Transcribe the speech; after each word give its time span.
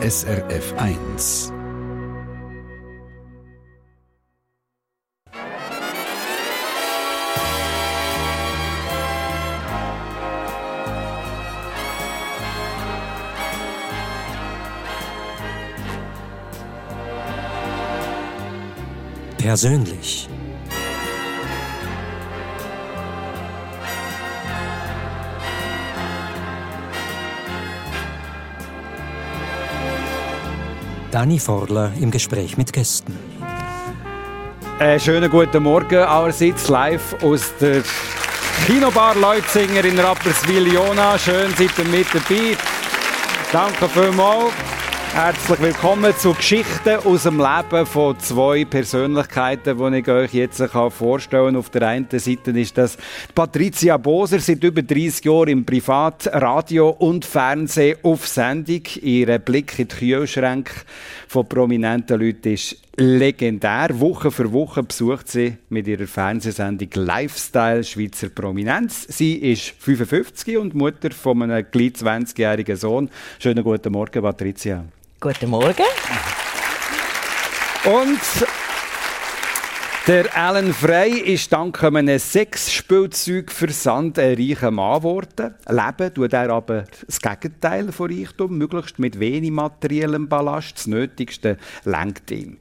SRF 0.00 0.74
1. 0.78 1.52
Persönlich. 19.36 20.28
Dani 31.10 31.38
Forler 31.38 31.92
im 32.00 32.10
Gespräch 32.10 32.56
mit 32.56 32.72
Gästen. 32.72 33.18
Einen 34.78 35.00
schönen 35.00 35.30
guten 35.30 35.62
Morgen, 35.62 35.98
allerseits 35.98 36.68
live 36.68 37.16
aus 37.22 37.52
der 37.60 37.82
Kinobar 38.66 39.14
Leutzinger 39.16 39.84
in 39.84 39.98
Rapperswil-Jona. 39.98 41.18
Schön, 41.18 41.54
seid 41.56 41.78
ihr 41.78 41.84
mit 41.86 42.06
dabei. 42.12 42.56
Danke 43.52 43.88
vielmals. 43.88 44.52
Herzlich 45.20 45.60
willkommen 45.60 46.16
zu 46.16 46.32
Geschichten 46.32 46.94
aus 47.04 47.24
dem 47.24 47.38
Leben 47.38 47.84
von 47.86 48.16
zwei 48.20 48.64
Persönlichkeiten, 48.64 49.76
die 49.76 49.98
ich 49.98 50.08
euch 50.08 50.32
jetzt 50.32 50.62
vorstellen 50.62 51.46
kann. 51.46 51.56
Auf 51.56 51.70
der 51.70 51.88
einen 51.88 52.06
Seite 52.08 52.52
ist 52.52 52.78
das 52.78 52.96
Patricia 53.34 53.96
Boser, 53.96 54.38
seit 54.38 54.62
über 54.62 54.80
30 54.80 55.24
Jahren 55.24 55.48
im 55.48 55.66
Privat, 55.66 56.28
Radio 56.32 56.90
und 56.90 57.24
Fernsehen 57.24 57.98
auf 58.04 58.28
Sendung. 58.28 58.82
Ihr 59.02 59.40
Blick 59.40 59.76
in 59.80 59.88
die 59.88 59.96
Kühlschränke 59.96 60.72
von 61.26 61.48
prominenten 61.48 62.20
Leuten 62.20 62.52
ist 62.52 62.76
legendär. 62.96 63.88
Woche 63.98 64.30
für 64.30 64.52
Woche 64.52 64.84
besucht 64.84 65.28
sie 65.28 65.56
mit 65.68 65.88
ihrer 65.88 66.06
Fernsehsendung 66.06 66.90
Lifestyle 66.94 67.82
Schweizer 67.82 68.28
Prominenz. 68.28 69.08
Sie 69.08 69.34
ist 69.34 69.74
55 69.80 70.58
und 70.58 70.76
Mutter 70.76 71.10
von 71.10 71.42
einem 71.42 71.66
gleich 71.68 71.94
20-jährigen 71.94 72.76
Sohn. 72.76 73.10
Schönen 73.40 73.64
guten 73.64 73.90
Morgen, 73.90 74.22
Patricia. 74.22 74.84
Guten 75.20 75.50
Morgen. 75.50 75.82
Und 77.84 78.20
der 80.06 80.36
Alan 80.36 80.72
Frey 80.72 81.18
ist 81.18 81.52
dank 81.52 81.82
einem 81.82 82.20
Sexspielzeugversand 82.20 84.20
ein 84.20 84.36
reicher 84.36 84.70
Mann 84.70 85.00
geworden. 85.00 85.56
Leben 85.68 86.14
tut 86.14 86.32
er 86.32 86.50
aber 86.50 86.84
das 87.04 87.20
Gegenteil 87.20 87.90
von 87.90 88.12
Reichtum, 88.12 88.58
möglichst 88.58 89.00
mit 89.00 89.18
wenig 89.18 89.50
materiellem 89.50 90.28
Ballast. 90.28 90.76
Das 90.76 90.86
Nötigste 90.86 91.56
lenkt 91.84 92.30
ihm. 92.30 92.58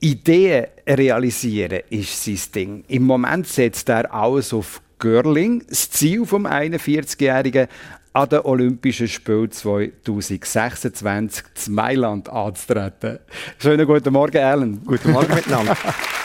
Ideen 0.00 0.68
realisieren 0.88 1.82
ist 1.90 2.24
sein 2.24 2.40
Ding. 2.54 2.84
Im 2.88 3.02
Moment 3.02 3.46
setzt 3.46 3.90
er 3.90 4.14
alles 4.14 4.54
auf 4.54 4.80
Girling. 4.98 5.62
Das 5.68 5.90
Ziel 5.90 6.24
vom 6.24 6.46
41-Jährigen 6.46 7.68
an 8.12 8.28
den 8.28 8.40
Olympischen 8.40 9.08
Spielen 9.08 9.50
2026 9.50 11.44
zu 11.54 11.72
Mailand 11.72 12.28
anzutreten. 12.28 13.18
Schönen 13.58 13.86
guten 13.86 14.12
Morgen, 14.12 14.38
Alan. 14.38 14.82
Guten 14.84 15.12
Morgen 15.12 15.34
miteinander. 15.34 15.76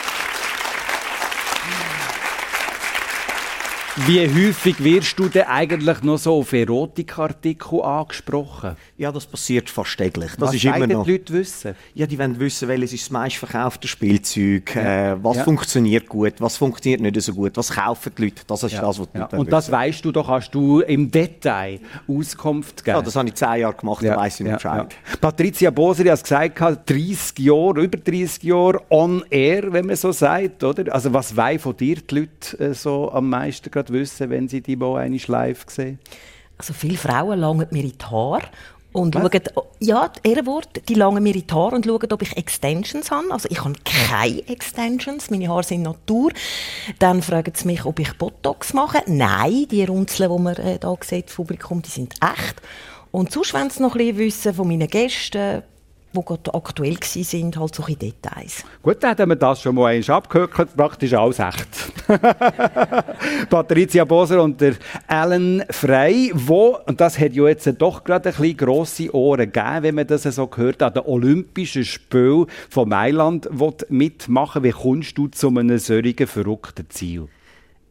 Wie 4.06 4.20
häufig 4.20 4.82
wirst 4.82 5.18
du 5.18 5.28
denn 5.28 5.46
eigentlich 5.46 6.02
noch 6.02 6.18
so 6.18 6.38
auf 6.38 6.52
Erotikartikel 6.52 7.82
angesprochen? 7.82 8.76
Ja, 8.96 9.10
das 9.10 9.26
passiert 9.26 9.68
fast 9.68 9.98
täglich. 9.98 10.30
Das 10.32 10.40
was 10.48 10.54
ist 10.54 10.64
immer 10.64 10.86
noch. 10.86 11.04
die 11.04 11.12
Leute 11.12 11.32
wissen? 11.32 11.74
Ja, 11.94 12.06
die 12.06 12.18
wollen 12.18 12.38
wissen, 12.38 12.68
welches 12.68 12.92
ist 12.92 13.04
das 13.04 13.10
meistverkaufte 13.10 13.88
Spielzeug, 13.88 14.74
ja. 14.74 15.12
äh, 15.12 15.16
was 15.22 15.38
ja. 15.38 15.44
funktioniert 15.44 16.08
gut, 16.08 16.34
was 16.38 16.56
funktioniert 16.56 17.00
nicht 17.00 17.20
so 17.20 17.34
gut, 17.34 17.56
was 17.56 17.70
kaufen 17.70 18.12
die 18.16 18.24
Leute. 18.24 18.42
Das 18.46 18.62
ist 18.62 18.72
ja. 18.72 18.80
das, 18.80 18.98
was 18.98 19.10
die 19.10 19.18
Leute 19.18 19.36
Und 19.36 19.52
das 19.52 19.70
weißt 19.70 20.04
du, 20.04 20.12
da 20.12 20.22
kannst 20.22 20.54
du 20.54 20.80
im 20.80 21.10
Detail 21.10 21.80
Auskunft 22.06 22.84
geben. 22.84 22.96
Ja, 22.96 23.02
das 23.02 23.16
habe 23.16 23.28
ich 23.28 23.34
zehn 23.34 23.60
Jahre 23.60 23.74
gemacht, 23.74 24.04
da 24.04 24.16
weiss 24.16 24.38
ich 24.40 24.46
nicht 24.46 24.54
Bescheid. 24.54 24.94
Patricia 25.20 25.70
Boser 25.70 26.10
hat 26.10 26.22
gesagt, 26.22 26.60
30 26.60 27.38
Jahre, 27.38 27.82
über 27.82 27.98
30 27.98 28.42
Jahre 28.42 28.80
on 28.90 29.24
air, 29.30 29.72
wenn 29.72 29.86
man 29.86 29.96
so 29.96 30.12
sagt, 30.12 30.62
oder? 30.62 30.92
Also 30.94 31.12
was 31.12 31.36
wollen 31.36 31.58
von 31.58 31.76
dir 31.76 31.96
die 31.96 32.14
Leute 32.14 32.58
äh, 32.58 32.74
so 32.74 33.10
am 33.12 33.28
meisten 33.28 33.70
gerade 33.70 33.87
wissen, 33.92 34.30
wenn 34.30 34.48
sie 34.48 34.60
die 34.60 34.76
mal 34.76 35.00
eine 35.00 35.18
live 35.26 35.64
sehen? 35.68 35.98
Also 36.56 36.72
viele 36.72 36.96
Frauen 36.96 37.38
langen 37.38 37.66
mir 37.70 37.84
in 37.84 37.92
die 37.96 38.04
Haare 38.04 38.42
und 38.92 39.14
schauen, 39.14 39.30
ja, 39.80 40.10
Ehrenwort, 40.22 40.68
die 40.88 40.94
langen 40.94 41.22
mir 41.22 41.34
in 41.34 41.46
die 41.46 41.54
Haare 41.54 41.76
und 41.76 41.86
schauen, 41.86 42.12
ob 42.12 42.22
ich 42.22 42.36
Extensions 42.36 43.10
habe. 43.10 43.30
Also 43.30 43.48
ich 43.50 43.62
habe 43.62 43.74
keine 43.84 44.48
Extensions, 44.48 45.30
meine 45.30 45.48
Haare 45.48 45.62
sind 45.62 45.82
Natur. 45.82 46.32
Dann 46.98 47.22
fragen 47.22 47.52
sie 47.54 47.66
mich, 47.66 47.84
ob 47.84 48.00
ich 48.00 48.12
Botox 48.14 48.72
mache. 48.72 49.02
Nein, 49.06 49.66
die 49.70 49.84
Runzeln, 49.84 50.30
die 50.30 50.42
man 50.42 50.56
äh, 50.56 50.78
hier 50.80 50.98
sieht, 51.02 51.28
das 51.28 51.34
Publikum, 51.36 51.82
die 51.82 51.90
sind 51.90 52.14
echt. 52.14 52.56
Und 53.10 53.30
sonst 53.30 53.54
wollen 53.54 53.70
sie 53.70 53.82
noch 53.82 53.94
ein 53.94 53.98
bisschen 53.98 54.18
wissen 54.18 54.54
von 54.54 54.68
meinen 54.68 54.88
Gästen, 54.88 55.62
die 56.14 56.20
gerade 56.24 56.54
aktuell 56.54 56.96
waren, 56.96 57.60
halt 57.60 57.74
so 57.74 57.84
Details. 57.84 58.64
Gut, 58.82 59.02
dann 59.02 59.16
haben 59.16 59.28
wir 59.30 59.36
das 59.36 59.62
schon 59.62 59.74
mal 59.74 59.86
einmal 59.86 60.16
abgehört, 60.16 60.76
praktisch 60.76 61.12
alles 61.14 61.38
echt. 61.38 61.92
Patricia 63.50 64.04
Boser 64.04 64.42
und 64.42 64.60
der 64.60 64.74
Alan 65.06 65.62
Frey, 65.70 66.32
wo, 66.34 66.78
und 66.86 67.00
das 67.00 67.18
hat 67.18 67.32
ja 67.32 67.46
jetzt 67.48 67.70
doch 67.78 68.04
gerade 68.04 68.30
ein 68.30 68.34
bisschen 68.34 68.56
grosse 68.56 69.14
Ohren 69.14 69.52
gegeben, 69.52 69.82
wenn 69.82 69.94
man 69.94 70.06
das 70.06 70.22
so 70.22 70.46
gehört, 70.46 70.82
an 70.82 70.94
den 70.94 71.02
Olympischen 71.04 71.84
Spielen 71.84 72.46
von 72.70 72.88
Mailand 72.88 73.48
mitmachen 73.88 74.62
Wie 74.62 74.70
kommst 74.70 75.18
du 75.18 75.28
zu 75.28 75.48
einem 75.48 75.78
solchen 75.78 76.26
verrückten 76.26 76.88
Ziel? 76.88 77.28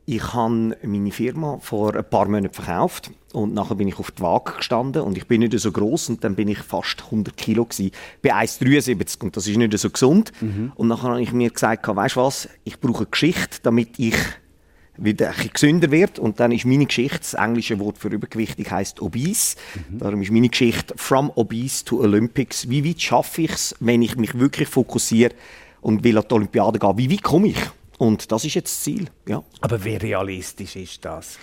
Ich 0.10 0.34
habe 0.34 0.78
meine 0.84 1.12
Firma 1.12 1.58
vor 1.60 1.94
ein 1.94 2.10
paar 2.10 2.30
Monaten 2.30 2.54
verkauft 2.54 3.12
und 3.34 3.54
nachher 3.54 3.76
bin 3.76 3.90
ich 3.90 4.00
auf 4.00 4.10
die 4.10 4.22
Waage 4.22 4.54
gestanden 4.54 5.02
und 5.02 5.18
ich 5.18 5.28
bin 5.28 5.42
nicht 5.42 5.60
so 5.60 5.70
groß 5.70 6.08
und 6.08 6.24
dann 6.24 6.34
bin 6.34 6.48
ich 6.48 6.60
fast 6.60 7.04
100 7.04 7.36
Kilo 7.36 7.66
gewesen. 7.66 7.92
Bei 8.22 8.34
1,73 8.34 9.22
und 9.24 9.36
das 9.36 9.48
ist 9.48 9.58
nicht 9.58 9.78
so 9.78 9.90
gesund. 9.90 10.32
Mhm. 10.40 10.72
Und 10.76 10.88
nachher 10.88 11.10
habe 11.10 11.22
ich 11.22 11.34
mir 11.34 11.50
gesagt, 11.50 11.86
weißt 11.86 12.16
du 12.16 12.22
was, 12.22 12.48
ich 12.64 12.80
brauche 12.80 13.00
eine 13.00 13.08
Geschichte, 13.08 13.58
damit 13.64 14.00
ich 14.00 14.16
wieder 14.96 15.34
ein 15.38 15.50
gesünder 15.54 15.92
wird 15.92 16.20
und 16.20 16.40
dann 16.40 16.54
ist 16.54 16.64
meine 16.64 16.86
Geschichte, 16.86 17.20
das 17.20 17.34
englische 17.34 17.78
Wort 17.78 17.98
für 17.98 18.08
übergewichtig 18.08 18.72
heißt 18.72 19.02
obese. 19.02 19.58
Mhm. 19.90 20.00
Darum 20.00 20.22
ist 20.22 20.32
meine 20.32 20.48
Geschichte 20.48 20.94
from 20.96 21.34
obese 21.36 21.84
to 21.84 22.00
Olympics. 22.00 22.70
Wie 22.70 22.88
weit 22.88 23.02
schaffe 23.02 23.42
ich 23.42 23.52
es, 23.52 23.76
wenn 23.82 24.02
ich 24.02 24.16
mich 24.16 24.40
wirklich 24.40 24.70
fokussiere 24.70 25.34
und 25.82 26.06
will 26.06 26.18
an 26.18 26.24
die 26.30 26.34
Olympiade 26.34 26.80
gehen? 26.80 26.98
Wie 26.98 27.12
weit 27.12 27.24
komme 27.24 27.50
ich? 27.50 27.60
Und 27.98 28.32
das 28.32 28.46
ist 28.46 28.54
jetzt 28.54 28.68
das 28.74 28.84
Ziel. 28.84 29.10
Ja. 29.28 29.44
Aber 29.62 29.84
wie 29.84 29.96
realistisch 29.96 30.76
ist 30.76 31.04
das? 31.04 31.40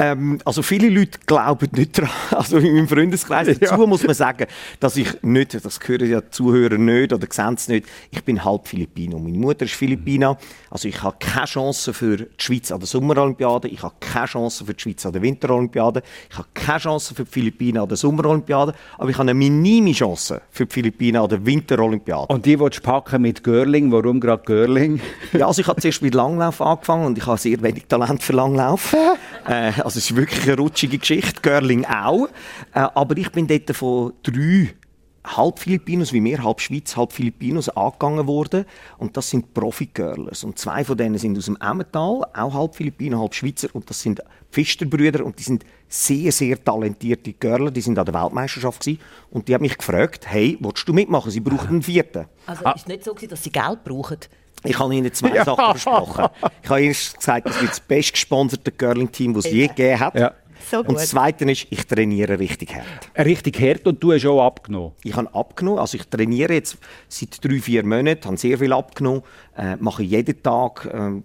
Ähm, 0.00 0.38
also 0.44 0.62
viele 0.62 0.88
Leute 0.90 1.18
glauben 1.26 1.68
nicht 1.74 1.98
daran. 1.98 2.10
Also 2.30 2.58
in 2.58 2.72
meinem 2.74 2.88
Freundeskreis 2.88 3.48
dazu 3.58 3.80
ja. 3.80 3.86
muss 3.86 4.04
man 4.04 4.14
sagen, 4.14 4.46
dass 4.78 4.96
ich 4.96 5.22
nicht, 5.22 5.54
das 5.64 5.80
hören 5.84 6.08
ja 6.08 6.20
die 6.20 6.30
Zuhörer 6.30 6.78
nicht 6.78 7.12
oder 7.12 7.26
sehen 7.28 7.54
es 7.54 7.66
nicht, 7.66 7.86
ich 8.10 8.22
bin 8.22 8.44
halb 8.44 8.68
Filipino. 8.68 9.18
Meine 9.18 9.36
Mutter 9.36 9.64
ist 9.64 9.74
Filipina, 9.74 10.38
also 10.70 10.86
ich 10.86 11.02
habe 11.02 11.16
keine 11.18 11.46
Chance 11.46 11.92
für 11.92 12.16
die 12.16 12.26
Schweiz 12.38 12.70
an 12.70 12.78
der 12.78 12.86
Sommerolympiade, 12.86 13.66
ich 13.66 13.82
habe 13.82 13.94
keine 13.98 14.26
Chance 14.26 14.64
für 14.64 14.74
die 14.74 14.80
Schweiz 14.80 15.04
an 15.04 15.12
der 15.12 15.22
Winterolympiade, 15.22 16.02
ich 16.30 16.38
habe 16.38 16.48
keine 16.54 16.78
Chance 16.78 17.14
für 17.14 17.24
die 17.24 17.30
Philippinen 17.30 17.78
an 17.78 17.88
der 17.88 17.96
Sommerolympiade, 17.96 18.74
aber 18.98 19.10
ich 19.10 19.16
habe 19.16 19.30
eine 19.30 19.34
minime 19.34 19.92
Chance 19.92 20.42
für 20.50 20.66
die 20.66 20.72
Philippinen 20.72 21.22
an 21.22 21.28
der 21.28 21.44
Winterolympiade. 21.44 22.32
Und 22.32 22.46
die 22.46 22.60
willst 22.60 22.78
du 22.78 22.82
packen 22.82 23.22
mit 23.22 23.42
Görling, 23.42 23.90
warum 23.90 24.20
gerade 24.20 24.44
Görling? 24.44 25.00
ja, 25.32 25.48
also 25.48 25.60
ich 25.60 25.66
habe 25.66 25.80
zuerst 25.80 26.02
mit 26.02 26.14
Langlauf 26.14 26.60
angefangen 26.60 27.06
und 27.06 27.18
ich 27.18 27.26
habe 27.26 27.38
sehr 27.38 27.60
wenig 27.62 27.86
Talent 27.86 28.22
für 28.22 28.34
Langlauf. 28.34 28.94
äh, 29.48 29.72
also 29.88 29.98
es 30.00 30.10
ist 30.10 30.16
wirklich 30.16 30.42
eine 30.42 30.58
rutschige 30.58 30.98
Geschichte, 30.98 31.40
Görling 31.40 31.86
auch. 31.86 32.28
Äh, 32.74 32.80
aber 32.94 33.16
ich 33.16 33.32
bin 33.32 33.46
dort 33.46 33.74
von 33.74 34.12
drei 34.22 34.74
halb 35.24 35.58
Filipinos 35.58 36.12
wie 36.12 36.20
mir, 36.20 36.42
halb 36.42 36.60
Schweiz, 36.60 36.96
halb 36.96 37.12
Filipinos 37.12 37.68
angegangen 37.68 38.26
worden. 38.26 38.64
Und 38.98 39.16
das 39.16 39.30
sind 39.30 39.52
Profi-Girlers. 39.54 40.44
Und 40.44 40.58
zwei 40.58 40.84
von 40.84 40.96
denen 40.96 41.18
sind 41.18 41.36
aus 41.36 41.46
dem 41.46 41.56
Emmental, 41.60 42.24
auch 42.34 42.54
halb 42.54 42.74
Filipino, 42.74 43.20
halb 43.20 43.34
Schweizer. 43.34 43.68
Und 43.72 43.88
das 43.90 44.00
sind 44.00 44.22
Pfisterbrüder 44.50 45.24
und 45.24 45.38
die 45.38 45.42
sind 45.42 45.64
sehr, 45.88 46.32
sehr 46.32 46.62
talentierte 46.62 47.32
Girler. 47.32 47.70
Die 47.70 47.80
sind 47.80 47.98
an 47.98 48.06
der 48.06 48.14
Weltmeisterschaft 48.14 48.80
gewesen. 48.80 49.00
Und 49.30 49.48
die 49.48 49.54
haben 49.54 49.62
mich 49.62 49.76
gefragt, 49.76 50.26
hey, 50.28 50.56
willst 50.60 50.88
du 50.88 50.92
mitmachen? 50.92 51.30
Sie 51.30 51.40
brauchen 51.40 51.68
einen 51.68 51.82
vierten. 51.82 52.26
Also 52.46 52.64
ah. 52.64 52.72
ist 52.72 52.88
nicht 52.88 53.04
so, 53.04 53.14
dass 53.14 53.42
sie 53.42 53.50
Geld 53.50 53.84
brauchen? 53.84 54.18
Ich 54.64 54.78
habe 54.78 54.94
Ihnen 54.94 55.12
zwei 55.12 55.34
ja. 55.34 55.44
Sachen 55.44 55.64
versprochen. 55.64 56.26
Ich 56.62 56.68
habe 56.68 56.82
Ihnen 56.82 56.92
gesagt, 56.92 57.46
das 57.46 57.60
wird 57.60 57.70
das 57.70 57.80
bestgesponserte 57.80 58.72
Curling-Team, 58.72 59.34
das 59.34 59.44
es 59.44 59.52
je 59.52 59.68
gegeben 59.68 60.00
hat. 60.00 60.14
Ja. 60.14 60.32
So 60.70 60.80
und 60.80 60.94
das 60.94 61.08
Zweite 61.08 61.50
ist, 61.50 61.66
ich 61.70 61.86
trainiere 61.86 62.38
richtig 62.38 62.74
hart. 62.74 63.26
Richtig 63.26 63.60
hart 63.60 63.86
und 63.86 64.02
du 64.02 64.12
hast 64.12 64.26
auch 64.26 64.44
abgenommen? 64.44 64.92
Ich 65.02 65.14
habe 65.14 65.34
abgenommen. 65.34 65.78
Also 65.78 65.96
ich 65.96 66.04
trainiere 66.04 66.52
jetzt 66.54 66.76
seit 67.08 67.42
drei, 67.42 67.58
vier 67.58 67.84
Monaten, 67.84 68.24
habe 68.26 68.36
sehr 68.36 68.58
viel 68.58 68.72
abgenommen, 68.72 69.22
äh, 69.56 69.76
mache 69.76 70.02
jeden 70.02 70.42
Tag 70.42 70.84
äh, 70.84 71.22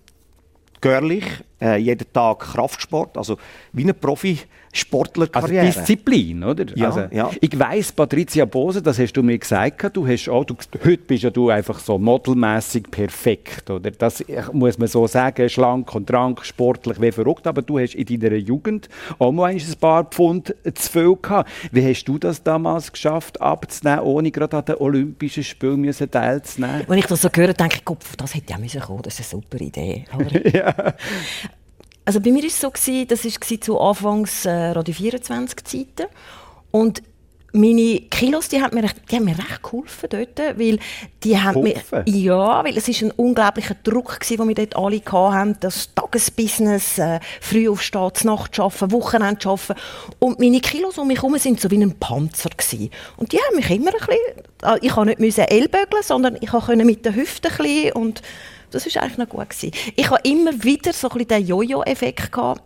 görlich, 0.79 1.25
äh, 1.63 1.77
jeden 1.77 2.11
Tag 2.11 2.39
Kraftsport, 2.39 3.17
also 3.17 3.37
wie 3.71 3.83
eine 3.83 3.93
Profisportlerkarriere. 3.93 5.65
Also 5.65 5.79
Disziplin, 5.79 6.43
oder? 6.43 6.65
Ja, 6.75 6.87
also, 6.87 7.15
ja. 7.15 7.31
Ich 7.39 7.57
weiss, 7.57 7.91
Patricia 7.91 8.45
Bose, 8.45 8.81
das 8.81 8.99
hast 8.99 9.13
du 9.13 9.23
mir 9.23 9.37
gesagt, 9.37 9.95
du 9.95 10.05
hast 10.05 10.27
auch, 10.27 10.43
du, 10.43 10.55
heute 10.83 11.03
bist 11.03 11.23
ja 11.23 11.29
du 11.29 11.49
einfach 11.49 11.79
so 11.79 11.97
modelmäßig 11.97 12.91
perfekt, 12.91 13.69
oder? 13.69 13.91
Das 13.91 14.21
äh, 14.21 14.43
muss 14.51 14.77
man 14.77 14.87
so 14.87 15.07
sagen, 15.07 15.47
schlank 15.49 15.95
und 15.95 16.11
rank, 16.11 16.45
sportlich, 16.45 16.99
wie 16.99 17.11
verrückt, 17.11 17.47
aber 17.47 17.61
du 17.61 17.79
hast 17.79 17.95
in 17.95 18.19
deiner 18.19 18.35
Jugend 18.35 18.89
auch 19.19 19.31
mal 19.31 19.53
ein 19.53 19.75
paar 19.79 20.03
Pfund 20.03 20.53
zu 20.73 20.91
viel 20.91 21.15
gehabt. 21.21 21.49
Wie 21.71 21.87
hast 21.87 22.03
du 22.05 22.17
das 22.17 22.43
damals 22.43 22.91
geschafft, 22.91 23.39
abzunehmen, 23.39 24.01
ohne 24.01 24.31
gerade 24.31 24.57
an 24.57 24.65
den 24.65 24.75
Olympischen 24.75 25.43
Spielen 25.43 25.81
müssen 25.81 26.11
teilzunehmen? 26.11 26.83
Wenn 26.87 26.99
ich 26.99 27.05
das 27.05 27.21
so 27.21 27.29
höre, 27.33 27.53
denke 27.53 27.77
ich, 27.77 27.85
Kopf, 27.85 28.15
das 28.17 28.35
hätte 28.35 28.51
ja 28.51 28.57
müssen 28.57 28.81
kommen, 28.81 29.01
das 29.01 29.19
ist 29.19 29.33
eine 29.33 29.41
super 29.41 29.61
Idee. 29.63 30.05
Oder? 30.13 30.95
Also 32.05 32.19
bei 32.19 32.31
mir 32.31 32.41
war 32.41 32.47
es 32.47 32.59
so, 32.59 32.69
gewesen, 32.69 33.07
das 33.07 33.23
war 33.25 33.61
zu 33.61 33.79
Anfangs 33.79 34.45
äh, 34.45 34.51
Radio 34.51 34.93
24 34.93 35.63
Zeiten 35.63 36.03
und 36.71 37.01
meine 37.55 37.99
Kilos, 38.09 38.49
die 38.49 38.59
haben 38.63 38.73
mir, 38.75 38.81
recht- 38.83 39.03
die 39.11 39.15
haben 39.15 39.25
mir 39.25 39.37
recht 39.37 39.61
geholfen 39.61 40.09
dort, 40.09 40.39
weil 40.57 40.79
die 41.23 41.37
haben 41.39 41.61
mir, 41.61 41.75
ja, 42.07 42.65
weil 42.65 42.75
es 42.75 42.87
ist 42.87 43.03
ein 43.03 43.11
unglaublicher 43.11 43.75
Druck 43.83 44.19
gewesen, 44.19 44.37
den 44.37 44.47
wir 44.47 44.55
dort 44.55 44.75
alle 44.75 44.99
hatten, 45.05 45.57
das 45.59 45.93
Tagesbusiness, 45.93 46.97
äh, 46.97 47.19
früh 47.41 47.69
aufstehen, 47.69 48.11
Nacht 48.23 48.59
arbeiten, 48.59 48.91
Wochenende 48.91 49.47
arbeiten. 49.47 49.75
Und 50.17 50.39
meine 50.39 50.61
Kilos 50.61 50.97
um 50.97 51.07
mich 51.07 51.19
herum 51.21 51.37
sind 51.37 51.61
so 51.61 51.69
wie 51.69 51.77
ein 51.77 51.93
Panzer 51.99 52.49
gewesen. 52.49 52.89
und 53.17 53.31
die 53.31 53.37
haben 53.37 53.55
mich 53.55 53.69
immer 53.69 53.91
ein 53.91 53.99
bisschen, 53.99 54.17
äh, 54.63 54.79
ich 54.81 54.91
konnte 54.91 55.09
nicht 55.09 55.19
müssen 55.19 55.41
ellbögeln, 55.41 56.01
sondern 56.03 56.37
ich 56.41 56.49
konnte 56.49 56.75
mit 56.83 57.05
den 57.05 57.13
Hüften 57.13 57.51
ein 57.51 57.57
bisschen 57.57 57.91
und 57.93 58.23
das 58.73 58.85
ist 58.85 58.97
eigentlich 58.97 59.17
noch 59.17 59.29
gut 59.29 59.49
gewesen. 59.49 59.71
Ich 59.95 60.09
habe 60.09 60.21
immer 60.23 60.51
wieder 60.63 60.93
so 60.93 61.07
ein 61.09 61.13
bisschen 61.13 61.27
den 61.29 61.45
Jojo-Effekt 61.47 62.31
gehabt, 62.31 62.61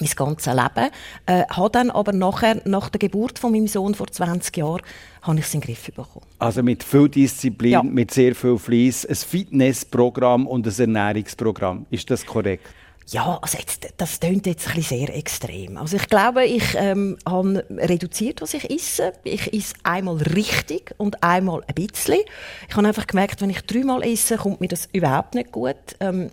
mein 0.00 0.10
ganzes 0.16 0.52
Leben. 0.52 0.90
Äh, 1.26 1.44
habe 1.50 1.70
dann 1.70 1.90
aber 1.90 2.12
nachher, 2.12 2.60
nach 2.64 2.88
der 2.90 2.98
Geburt 2.98 3.38
von 3.38 3.52
meinem 3.52 3.68
Sohn 3.68 3.94
vor 3.94 4.08
20 4.08 4.56
Jahren, 4.56 4.82
habe 5.22 5.38
ich 5.38 5.44
es 5.46 5.54
in 5.54 5.60
den 5.60 5.66
Griff 5.66 5.84
bekommen. 5.86 6.26
Also 6.38 6.62
mit 6.62 6.82
viel 6.82 7.08
Disziplin, 7.08 7.70
Ja. 7.72 7.82
mit 7.82 8.10
sehr 8.10 8.34
viel 8.34 8.58
Fleiss, 8.58 9.06
ein 9.06 9.14
Fitnessprogramm 9.14 10.46
und 10.46 10.66
ein 10.66 10.74
Ernährungsprogramm. 10.78 11.86
Ist 11.90 12.10
das 12.10 12.26
korrekt? 12.26 12.66
Ja, 13.08 13.38
also 13.42 13.58
jetzt, 13.58 13.86
das 13.98 14.18
klingt 14.18 14.46
jetzt 14.46 14.66
ein 14.68 14.76
bisschen 14.76 15.06
sehr 15.06 15.16
extrem. 15.16 15.76
Also 15.76 15.96
ich 15.96 16.08
glaube, 16.08 16.44
ich 16.46 16.74
ähm, 16.74 17.18
habe 17.28 17.64
reduziert, 17.70 18.40
was 18.40 18.54
ich 18.54 18.70
esse. 18.70 19.12
Ich 19.24 19.52
esse 19.52 19.74
einmal 19.82 20.16
richtig 20.16 20.94
und 20.96 21.22
einmal 21.22 21.62
ein 21.66 21.74
bisschen. 21.74 22.20
Ich 22.68 22.76
habe 22.76 22.88
einfach 22.88 23.06
gemerkt, 23.06 23.42
wenn 23.42 23.50
ich 23.50 23.60
dreimal 23.62 24.02
esse, 24.02 24.38
kommt 24.38 24.60
mir 24.60 24.68
das 24.68 24.88
überhaupt 24.92 25.34
nicht 25.34 25.52
gut. 25.52 25.76
Ähm, 26.00 26.30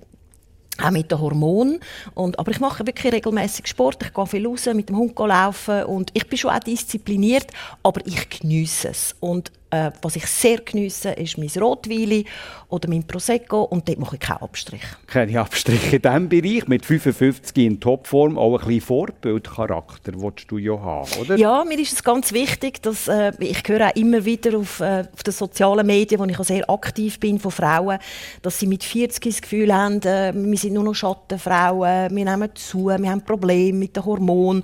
auch 0.81 0.91
mit 0.91 1.11
den 1.11 1.19
Hormonen. 1.19 1.79
Und, 2.13 2.39
aber 2.39 2.51
ich 2.51 2.59
mache 2.59 2.87
wirklich 2.87 3.13
regelmäßig 3.13 3.67
Sport. 3.67 4.03
Ich 4.03 4.13
gehe 4.13 4.25
viel 4.25 4.47
raus, 4.47 4.65
mit 4.73 4.87
dem 4.87 4.97
Hund 4.97 5.17
laufen 5.19 5.83
und 5.83 6.11
ich 6.13 6.27
bin 6.27 6.37
schon 6.37 6.51
auch 6.51 6.59
diszipliniert, 6.59 7.47
aber 7.83 8.01
ich 8.05 8.29
geniesse 8.29 8.89
es. 8.89 9.15
Und 9.19 9.51
äh, 9.71 9.91
was 10.01 10.15
ich 10.15 10.25
sehr 10.27 10.57
geniesse, 10.59 11.11
ist 11.11 11.37
mein 11.37 11.49
Rotwein 11.59 12.25
oder 12.69 12.89
mein 12.89 13.03
Prosecco 13.03 13.63
und 13.63 13.87
dort 13.87 13.99
mache 13.99 14.15
ich 14.15 14.21
keinen 14.21 14.41
Abstrich. 14.41 14.81
Keine 15.07 15.39
Abstriche 15.39 15.95
in 15.97 16.01
diesem 16.01 16.29
Bereich. 16.29 16.67
Mit 16.67 16.85
55 16.85 17.57
in 17.57 17.79
Topform 17.79 18.37
auch 18.37 18.59
ein 18.59 18.67
bisschen 18.67 18.81
Vorbildcharakter 18.81 20.13
willst 20.15 20.51
du 20.51 20.57
ja 20.57 20.79
haben, 20.79 21.09
oder? 21.19 21.37
Ja, 21.37 21.63
mir 21.63 21.79
ist 21.79 21.93
es 21.93 22.03
ganz 22.03 22.31
wichtig, 22.31 22.81
dass 22.81 23.07
äh, 23.07 23.31
ich 23.39 23.63
höre 23.67 23.87
auch 23.87 23.95
immer 23.95 24.23
wieder 24.23 24.57
auf, 24.57 24.79
äh, 24.79 25.05
auf 25.13 25.23
den 25.23 25.33
sozialen 25.33 25.85
Medien, 25.85 26.19
wo 26.19 26.25
ich 26.25 26.39
auch 26.39 26.43
sehr 26.43 26.69
aktiv 26.69 27.19
bin 27.19 27.39
von 27.39 27.51
Frauen, 27.51 27.97
dass 28.41 28.59
sie 28.59 28.67
mit 28.67 28.83
40 28.83 29.23
das 29.23 29.41
Gefühl 29.41 29.73
haben, 29.73 30.01
äh, 30.01 30.33
wir 30.35 30.57
sind 30.57 30.73
nur 30.73 30.83
noch 30.83 30.95
Schattenfrauen, 30.95 32.15
wir 32.15 32.25
nehmen 32.25 32.49
zu, 32.55 32.87
wir 32.87 33.09
haben 33.09 33.23
Probleme 33.23 33.77
mit 33.77 33.95
den 33.95 34.05
Hormonen. 34.05 34.63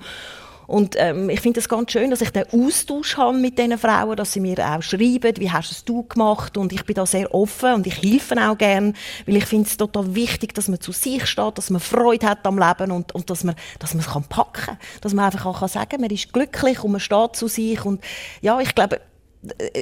Und 0.68 0.96
ähm, 0.98 1.30
ich 1.30 1.40
finde 1.40 1.60
es 1.60 1.68
ganz 1.68 1.92
schön, 1.92 2.10
dass 2.10 2.20
ich 2.20 2.28
den 2.28 2.44
Austausch 2.52 3.16
habe 3.16 3.38
mit 3.38 3.58
diesen 3.58 3.78
Frauen, 3.78 4.16
dass 4.16 4.34
sie 4.34 4.40
mir 4.40 4.58
auch 4.58 4.82
schreiben, 4.82 5.32
wie 5.38 5.50
hast 5.50 5.72
es 5.72 5.82
du 5.82 6.02
gemacht? 6.02 6.58
Und 6.58 6.74
ich 6.74 6.84
bin 6.84 6.94
da 6.94 7.06
sehr 7.06 7.34
offen 7.34 7.72
und 7.72 7.86
ich 7.86 8.02
helfe 8.02 8.36
auch 8.36 8.58
gern, 8.58 8.94
weil 9.24 9.36
ich 9.36 9.46
finde 9.46 9.66
es 9.66 9.78
total 9.78 10.14
wichtig, 10.14 10.52
dass 10.52 10.68
man 10.68 10.78
zu 10.78 10.92
sich 10.92 11.24
steht, 11.24 11.56
dass 11.56 11.70
man 11.70 11.80
Freude 11.80 12.26
hat 12.26 12.46
am 12.46 12.58
Leben 12.58 12.92
und, 12.92 13.14
und 13.14 13.30
dass 13.30 13.44
man, 13.44 13.54
dass 13.78 13.94
man 13.94 14.04
es 14.04 14.10
kann 14.10 14.24
packen 14.24 14.66
kann, 14.66 14.78
dass 15.00 15.14
man 15.14 15.24
einfach 15.24 15.46
auch 15.46 15.60
kann 15.60 15.68
sagen, 15.70 16.02
man 16.02 16.10
ist 16.10 16.34
glücklich 16.34 16.84
und 16.84 16.92
man 16.92 17.00
steht 17.00 17.34
zu 17.34 17.48
sich 17.48 17.82
und 17.86 18.04
ja, 18.42 18.60
ich 18.60 18.74
glaube, 18.74 19.00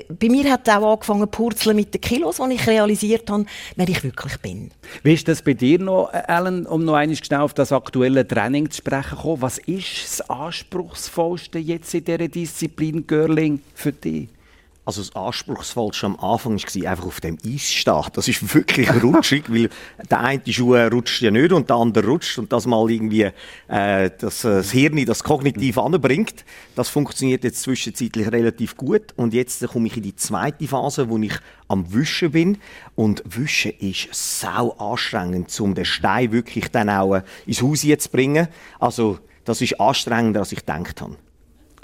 bei 0.09 0.29
mir 0.29 0.51
hat 0.51 0.67
es 0.67 0.75
auch 0.75 0.93
angefangen 0.93 1.29
purzeln 1.29 1.77
mit 1.77 1.93
den 1.95 2.01
Kilos, 2.01 2.41
als 2.41 2.55
ich 2.55 2.67
realisiert 2.67 3.29
habe, 3.31 3.47
wer 3.77 3.89
ich 3.89 4.03
wirklich 4.03 4.37
bin. 4.39 4.71
Wie 5.03 5.15
ist 5.15 5.29
das 5.29 5.43
bei 5.43 5.55
dir 5.55 5.79
noch, 5.79 6.13
äh, 6.13 6.23
Ellen, 6.29 6.67
um 6.67 6.85
noch 6.85 6.95
einmal 6.95 7.17
schnell 7.17 7.41
auf 7.41 7.55
das 7.55 7.73
aktuelle 7.73 8.27
Training 8.27 8.71
zu 8.71 8.79
sprechen 8.79 9.19
kommen? 9.19 9.43
Was 9.43 9.59
ist 9.59 10.05
das 10.05 10.31
Anspruchsvollste 10.31 11.59
jetzt 11.59 11.95
in 11.95 12.05
dieser 12.05 12.29
Disziplin 12.29 13.07
Girling 13.07 13.61
für 13.75 13.93
dich? 13.93 14.29
Also 14.87 15.03
das 15.03 15.17
Anspruchsvollste 15.17 16.07
am 16.07 16.17
Anfang 16.21 16.57
war 16.57 16.91
einfach 16.91 17.07
auf 17.07 17.21
dem 17.21 17.39
Eis 17.45 17.73
stehen. 17.73 18.05
Das 18.13 18.29
ist 18.29 18.55
wirklich 18.55 18.89
rutschig, 19.03 19.53
weil 19.53 19.69
der 20.09 20.21
eine 20.21 20.41
Schuh 20.47 20.77
rutscht 20.77 21.23
ja 21.23 21.33
nicht 21.33 21.51
und 21.51 21.69
der 21.69 21.77
andere 21.77 22.07
rutscht 22.07 22.39
und 22.39 22.53
das 22.53 22.67
mal 22.67 22.89
irgendwie 22.89 23.33
äh, 23.67 24.11
das, 24.17 24.45
äh, 24.45 24.59
das 24.59 24.71
Hirn 24.71 25.05
das 25.05 25.25
kognitiv 25.25 25.79
anbringt. 25.79 26.45
Das 26.77 26.89
funktioniert 26.89 27.43
jetzt 27.43 27.63
zwischenzeitlich 27.63 28.31
relativ 28.31 28.77
gut 28.77 29.13
und 29.17 29.35
jetzt 29.35 29.67
komme 29.67 29.89
ich 29.89 29.97
in 29.97 30.05
die 30.05 30.15
zweite 30.15 30.69
Phase, 30.69 31.09
wo 31.09 31.19
ich 31.19 31.35
am 31.67 31.93
Wischen 31.93 32.31
bin 32.31 32.59
und 32.95 33.25
Wischen 33.27 33.73
ist 33.81 34.09
sau 34.13 34.71
anstrengend, 34.79 35.59
um 35.59 35.75
den 35.75 35.85
Stein 35.85 36.31
wirklich 36.31 36.69
dann 36.69 36.91
auch 36.91 37.17
äh, 37.17 37.23
ins 37.45 37.61
Haus 37.61 37.81
zu 37.81 38.09
bringen. 38.09 38.47
Also 38.79 39.19
das 39.45 39.61
ist 39.61 39.81
anstrengender, 39.81 40.41
als 40.41 40.53
ich 40.53 40.61
gedacht 40.61 41.01
habe. 41.01 41.17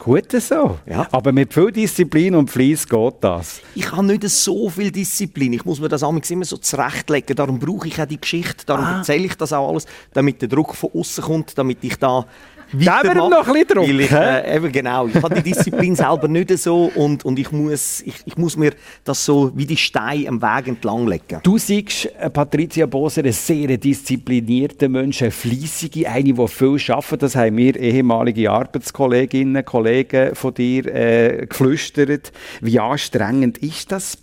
Gut 0.04 0.32
so. 0.32 0.80
Ja. 0.84 1.06
Aber 1.12 1.30
mit 1.30 1.54
viel 1.54 1.70
Disziplin 1.70 2.34
und 2.34 2.50
Fleiss 2.50 2.88
geht 2.88 3.14
das. 3.20 3.60
Ich 3.76 3.92
habe 3.92 4.04
nicht 4.04 4.28
so 4.28 4.68
viel 4.68 4.90
Disziplin. 4.90 5.52
Ich 5.52 5.64
muss 5.64 5.78
mir 5.80 5.88
das 5.88 6.02
immer 6.02 6.44
so 6.44 6.56
zurechtlegen. 6.56 7.36
Darum 7.36 7.60
brauche 7.60 7.86
ich 7.86 8.02
auch 8.02 8.06
die 8.06 8.20
Geschichte. 8.20 8.66
Darum 8.66 8.84
Ah. 8.84 8.98
erzähle 8.98 9.26
ich 9.26 9.36
das 9.36 9.52
auch 9.52 9.68
alles, 9.68 9.86
damit 10.12 10.42
der 10.42 10.48
Druck 10.48 10.74
von 10.74 10.90
außen 10.92 11.22
kommt, 11.22 11.56
damit 11.56 11.78
ich 11.82 11.94
da 11.98 12.26
Geben 12.72 12.86
wir 13.02 13.10
ihm 13.12 13.30
noch 13.30 13.46
ein 13.46 13.52
bisschen 13.52 13.68
Druck, 13.68 13.88
Weil 13.88 14.00
ich, 14.00 14.12
äh, 14.12 14.56
eben 14.56 14.72
genau. 14.72 15.06
Ich 15.06 15.22
habe 15.22 15.34
die 15.34 15.42
Disziplin 15.42 15.94
selber 15.96 16.26
nicht 16.26 16.56
so 16.58 16.90
und, 16.94 17.24
und 17.24 17.38
ich, 17.38 17.52
muss, 17.52 18.00
ich, 18.00 18.14
ich 18.24 18.36
muss 18.38 18.56
mir 18.56 18.72
das 19.04 19.24
so 19.24 19.52
wie 19.54 19.66
die 19.66 19.76
Steine 19.76 20.28
am 20.28 20.40
Weg 20.40 20.68
entlang 20.68 21.06
legen. 21.06 21.40
Du 21.42 21.58
siehst 21.58 22.06
äh, 22.18 22.30
Patricia 22.30 22.86
Boser, 22.86 23.24
ein 23.24 23.32
sehr 23.32 23.76
disziplinierter 23.76 24.88
Mensch, 24.88 25.20
eine 25.22 25.30
fleissige, 25.30 26.08
eine, 26.08 26.32
die 26.32 26.48
viel 26.48 26.78
arbeitet. 26.88 27.22
Das 27.22 27.36
haben 27.36 27.54
mir 27.56 27.76
ehemalige 27.76 28.50
Arbeitskolleginnen, 28.50 29.64
Kollegen 29.64 30.34
von 30.34 30.54
dir 30.54 30.86
äh, 30.86 31.46
geflüstert. 31.46 32.32
Wie 32.60 32.80
anstrengend 32.80 33.58
ist 33.58 33.92
das, 33.92 34.18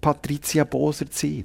Patricia 0.00 0.64
Boser 0.64 1.10
zu 1.10 1.26
sein? 1.26 1.44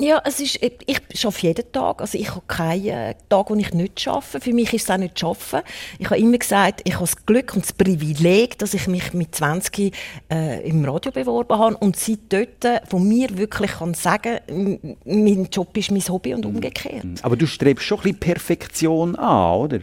Ja, 0.00 0.22
es 0.24 0.38
ist, 0.38 0.60
ich, 0.62 1.24
arbeite 1.24 1.46
jeden 1.46 1.72
Tag. 1.72 2.00
Also 2.00 2.18
ich 2.18 2.30
habe 2.30 2.42
keinen 2.46 2.86
äh, 2.86 3.14
Tag, 3.28 3.50
wo 3.50 3.54
ich 3.56 3.72
nicht 3.74 4.06
arbeite. 4.06 4.40
Für 4.40 4.52
mich 4.52 4.72
ist 4.72 4.84
es 4.84 4.90
auch 4.90 4.96
nicht 4.96 5.22
arbeiten. 5.24 5.66
Ich 5.98 6.06
habe 6.08 6.20
immer 6.20 6.38
gesagt, 6.38 6.82
ich 6.84 6.94
habe 6.94 7.04
das 7.04 7.26
Glück 7.26 7.54
und 7.54 7.64
das 7.64 7.72
Privileg, 7.72 8.58
dass 8.58 8.74
ich 8.74 8.86
mich 8.86 9.12
mit 9.12 9.34
20 9.34 9.92
äh, 10.30 10.68
im 10.68 10.84
Radio 10.84 11.10
beworben 11.10 11.58
habe 11.58 11.76
und 11.78 11.96
seit 11.96 12.20
dort 12.28 12.64
äh, 12.64 12.80
von 12.88 13.08
mir 13.08 13.36
wirklich 13.36 13.72
kann 13.72 13.94
sagen, 13.94 14.38
mein 15.04 15.48
Job 15.50 15.76
ist 15.76 15.90
mein 15.90 16.06
Hobby 16.08 16.32
und 16.32 16.46
umgekehrt. 16.46 17.04
Aber 17.22 17.36
du 17.36 17.46
strebst 17.46 17.84
schon 17.84 17.98
ein 17.98 18.02
bisschen 18.02 18.20
Perfektion 18.20 19.16
an, 19.16 19.56
oder? 19.56 19.80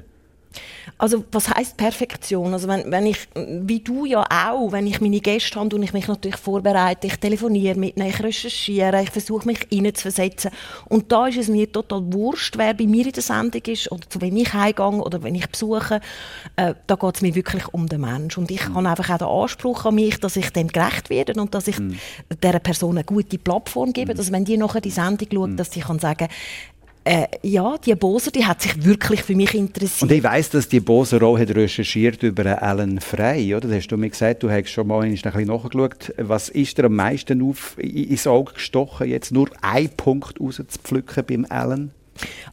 Also 0.97 1.25
was 1.31 1.49
heißt 1.49 1.75
Perfektion? 1.75 2.53
Also 2.53 2.69
wenn, 2.69 2.89
wenn 2.89 3.05
ich, 3.05 3.27
wie 3.35 3.81
du 3.81 4.05
ja 4.05 4.25
auch, 4.29 4.71
wenn 4.71 4.87
ich 4.87 5.01
meine 5.01 5.19
Gäste 5.19 5.59
habe 5.59 5.75
und 5.75 5.83
ich 5.83 5.91
mich 5.91 6.07
natürlich 6.07 6.37
vorbereite, 6.37 7.07
ich 7.07 7.17
telefoniere 7.17 7.77
mit 7.77 7.97
ihnen, 7.97 8.07
ich 8.07 8.23
recherchiere, 8.23 9.01
ich 9.03 9.09
versuche 9.09 9.45
mich 9.45 9.67
hineinzuversetzen. 9.69 10.51
Und 10.87 11.11
da 11.11 11.27
ist 11.27 11.37
es 11.37 11.49
mir 11.49 11.69
total 11.69 12.01
wurscht, 12.13 12.57
wer 12.57 12.73
bei 12.73 12.85
mir 12.85 13.05
in 13.05 13.11
der 13.11 13.23
Sendung 13.23 13.61
ist 13.67 13.91
oder 13.91 14.09
zu 14.09 14.21
wem 14.21 14.37
ich 14.37 14.53
heimgehe 14.53 14.85
oder 14.85 15.21
wenn 15.21 15.35
ich 15.35 15.49
besuche. 15.49 15.99
Äh, 16.55 16.75
da 16.87 16.95
geht 16.95 17.15
es 17.15 17.21
mir 17.21 17.35
wirklich 17.35 17.67
um 17.73 17.87
den 17.87 18.01
Mensch. 18.01 18.37
Und 18.37 18.49
ich 18.49 18.65
habe 18.69 18.87
einfach 18.87 19.09
auch 19.09 19.17
den 19.17 19.27
Anspruch 19.27 19.85
an 19.85 19.95
mich, 19.95 20.17
dass 20.21 20.37
ich 20.37 20.49
dem 20.51 20.69
gerecht 20.69 21.09
werde 21.09 21.33
und 21.41 21.53
dass 21.53 21.67
ich 21.67 21.77
dieser 22.41 22.59
Person 22.59 22.97
eine 22.97 23.03
gute 23.03 23.37
Plattform 23.37 23.91
gebe, 23.91 24.13
dass 24.13 24.31
wenn 24.31 24.45
die 24.45 24.57
nachher 24.57 24.79
die 24.79 24.91
Sendung 24.91 25.27
schaut, 25.33 25.59
dass 25.59 25.71
sie 25.71 25.81
kann 25.81 25.99
sagen 25.99 26.29
äh, 27.05 27.27
ja, 27.43 27.77
die 27.77 27.93
Boser, 27.93 28.31
die 28.31 28.45
hat 28.45 28.61
sich 28.63 28.83
wirklich 28.83 29.21
für 29.21 29.35
mich 29.35 29.53
interessiert. 29.53 30.09
Und 30.09 30.11
ich 30.11 30.23
weiss, 30.23 30.49
dass 30.49 30.67
die 30.67 30.79
Boser 30.79 31.21
auch 31.21 31.37
hat 31.37 31.51
recherchiert 31.55 32.23
über 32.23 32.43
einen 32.45 32.57
Alan 32.57 32.99
Frey, 32.99 33.53
oder? 33.55 33.67
Da 33.67 33.75
hast 33.75 33.87
du 33.87 33.97
mir 33.97 34.09
gesagt, 34.09 34.41
du 34.41 34.49
hast 34.49 34.69
schon 34.69 34.87
mal 34.87 35.03
ein 35.03 35.11
bisschen 35.11 35.45
nachgeschaut. 35.45 36.13
Was 36.17 36.49
ist 36.49 36.77
dir 36.77 36.85
am 36.85 36.95
meisten 36.95 37.47
auf, 37.47 37.77
ins 37.77 38.25
Auge 38.25 38.53
gestochen, 38.53 39.07
jetzt 39.07 39.31
nur 39.31 39.49
einen 39.61 39.89
Punkt 39.89 40.39
rauszupflücken 40.39 41.23
beim 41.25 41.45
Alan? 41.47 41.91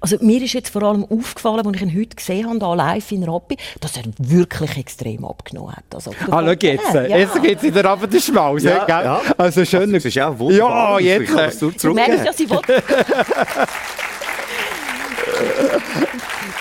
Also 0.00 0.16
mir 0.20 0.42
ist 0.42 0.52
jetzt 0.54 0.70
vor 0.70 0.82
allem 0.82 1.04
aufgefallen, 1.04 1.64
als 1.64 1.76
ich 1.76 1.82
ihn 1.82 1.96
heute 1.98 2.16
gesehen 2.16 2.48
habe, 2.48 2.58
da 2.58 2.74
live 2.74 3.12
in 3.12 3.22
Rappi, 3.22 3.56
dass 3.80 3.96
er 3.96 4.02
wirklich 4.18 4.76
extrem 4.76 5.24
abgenommen 5.24 5.76
hat. 5.76 5.84
Also, 5.94 6.10
Ah, 6.30 6.42
schau 6.44 6.50
jetzt. 6.50 6.92
Ja. 6.92 7.02
Jetzt 7.04 7.40
geht 7.40 7.58
es 7.58 7.64
in 7.64 7.72
der 7.72 7.84
Abend 7.84 8.12
den 8.12 8.20
Schmaus. 8.20 8.64
Ja, 8.64 8.84
ja. 8.88 9.20
Also 9.38 9.64
schön. 9.64 9.92
Das 9.92 10.04
ist 10.04 10.14
ja 10.14 10.36
wunderbar. 10.36 11.00
Ja, 11.00 11.20
Ich 11.20 11.28
jetzt. 11.30 11.62
das 11.62 11.76
Du 11.80 11.94
merkst, 11.94 12.26
dass 12.26 12.40
ich 12.40 12.50
will. 12.50 12.58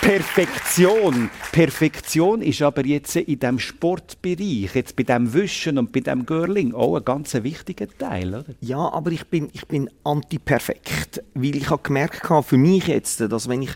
Perfektion. 0.02 1.30
Perfektion 1.52 2.42
ist 2.42 2.62
aber 2.64 2.86
jetzt 2.86 3.16
in 3.16 3.40
diesem 3.40 3.60
Sportbereich, 3.60 4.74
jetzt 4.74 4.96
bei 4.96 5.04
dem 5.04 5.32
Wischen 5.34 5.78
und 5.78 5.92
bei 5.92 6.00
dem 6.00 6.26
Girling 6.26 6.74
auch 6.74 6.98
ein 6.98 7.06
ganz 7.06 7.34
wichtiger 7.36 7.88
Teil, 7.88 8.30
oder? 8.30 8.46
Ja, 8.62 8.80
aber 8.92 9.12
ich 9.12 9.26
bin, 9.28 9.50
ich 9.54 9.68
bin 9.68 9.90
anti-perfekt. 10.04 11.24
Weil 11.36 11.56
ich 11.56 11.70
habe 11.70 11.84
gemerkt, 11.84 12.28
für 12.46 12.58
mich 12.58 12.88
jetzt, 12.88 13.22
dass 13.22 13.48
wenn 13.48 13.62
ich 13.62 13.72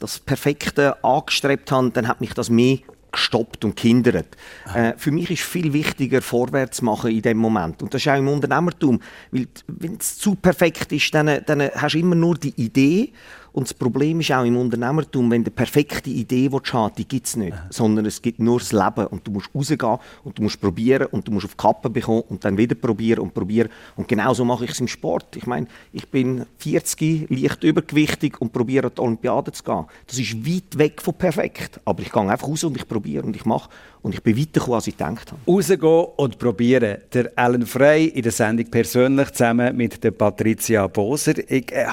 das 0.00 0.18
Perfekte 0.18 1.02
angestrebt 1.04 1.70
habe, 1.70 1.90
dann 1.90 2.08
hat 2.08 2.20
mich 2.20 2.34
das 2.34 2.50
mehr 2.50 2.78
gestoppt 3.12 3.64
und 3.64 3.76
gehindert. 3.76 4.36
Äh, 4.74 4.92
für 4.96 5.10
mich 5.10 5.30
ist 5.30 5.42
viel 5.42 5.72
wichtiger, 5.72 6.20
vorwärts 6.22 6.78
zu 6.78 6.84
machen 6.84 7.10
in 7.10 7.22
dem 7.22 7.38
Moment. 7.38 7.82
Und 7.82 7.94
das 7.94 8.02
ist 8.02 8.08
auch 8.08 8.18
im 8.18 8.28
Unternehmertum. 8.28 9.00
Weil, 9.30 9.46
wenn 9.66 9.96
es 9.96 10.18
zu 10.18 10.34
perfekt 10.34 10.92
ist, 10.92 11.14
dann, 11.14 11.40
dann 11.46 11.70
hast 11.74 11.94
du 11.94 11.98
immer 11.98 12.14
nur 12.14 12.36
die 12.36 12.54
Idee 12.60 13.12
und 13.58 13.64
das 13.64 13.74
Problem 13.74 14.20
ist 14.20 14.30
auch 14.30 14.44
im 14.44 14.56
Unternehmertum, 14.56 15.28
wenn 15.32 15.42
du 15.42 15.50
eine 15.50 15.56
perfekte 15.56 16.10
Idee 16.10 16.48
haben 16.48 16.92
die 16.96 17.08
gibt 17.08 17.26
es 17.26 17.34
nicht. 17.34 17.50
Ja. 17.50 17.66
Sondern 17.70 18.06
es 18.06 18.22
gibt 18.22 18.38
nur 18.38 18.60
das 18.60 18.70
Leben. 18.70 19.08
Und 19.08 19.26
du 19.26 19.32
musst 19.32 19.50
rausgehen 19.52 19.98
und 20.22 20.38
du 20.38 20.44
musst 20.44 20.60
probieren 20.60 21.08
und 21.10 21.26
du 21.26 21.32
musst 21.32 21.46
auf 21.46 21.54
die 21.54 21.56
Kappe 21.56 21.90
bekommen 21.90 22.22
und 22.28 22.44
dann 22.44 22.56
wieder 22.56 22.76
probieren 22.76 23.18
und 23.18 23.34
probieren. 23.34 23.68
Und 23.96 24.06
genau 24.06 24.32
so 24.32 24.44
mache 24.44 24.64
ich 24.64 24.70
es 24.70 24.78
im 24.78 24.86
Sport. 24.86 25.34
Ich 25.34 25.46
meine, 25.46 25.66
ich 25.92 26.08
bin 26.08 26.46
40, 26.58 27.30
leicht 27.30 27.64
übergewichtig 27.64 28.40
und 28.40 28.52
probiere 28.52 28.86
an 28.86 28.92
die 28.94 29.00
Olympiade 29.00 29.50
zu 29.50 29.64
gehen. 29.64 29.86
Das 30.06 30.20
ist 30.20 30.46
weit 30.46 30.78
weg 30.78 31.02
von 31.02 31.14
perfekt. 31.14 31.80
Aber 31.84 32.00
ich 32.00 32.12
gehe 32.12 32.22
einfach 32.22 32.46
raus 32.46 32.62
und 32.62 32.76
ich 32.76 32.86
probiere 32.86 33.24
und 33.24 33.34
ich 33.34 33.44
mache. 33.44 33.70
Und 34.02 34.14
ich 34.14 34.22
bin 34.22 34.38
weitergekommen, 34.38 34.74
als 34.76 34.86
ich 34.86 34.96
gedacht 34.96 35.32
habe. 35.32 35.40
Rausgehen 35.46 36.06
und 36.16 36.38
probieren. 36.38 36.98
Der 37.12 37.32
Alan 37.36 37.66
Frey 37.66 38.06
in 38.06 38.22
der 38.22 38.32
Sendung 38.32 38.70
persönlich 38.70 39.30
zusammen 39.32 39.76
mit 39.76 40.02
der 40.04 40.12
Patricia 40.12 40.86
Boser. 40.86 41.34
Ich 41.50 41.72
äh, 41.72 41.86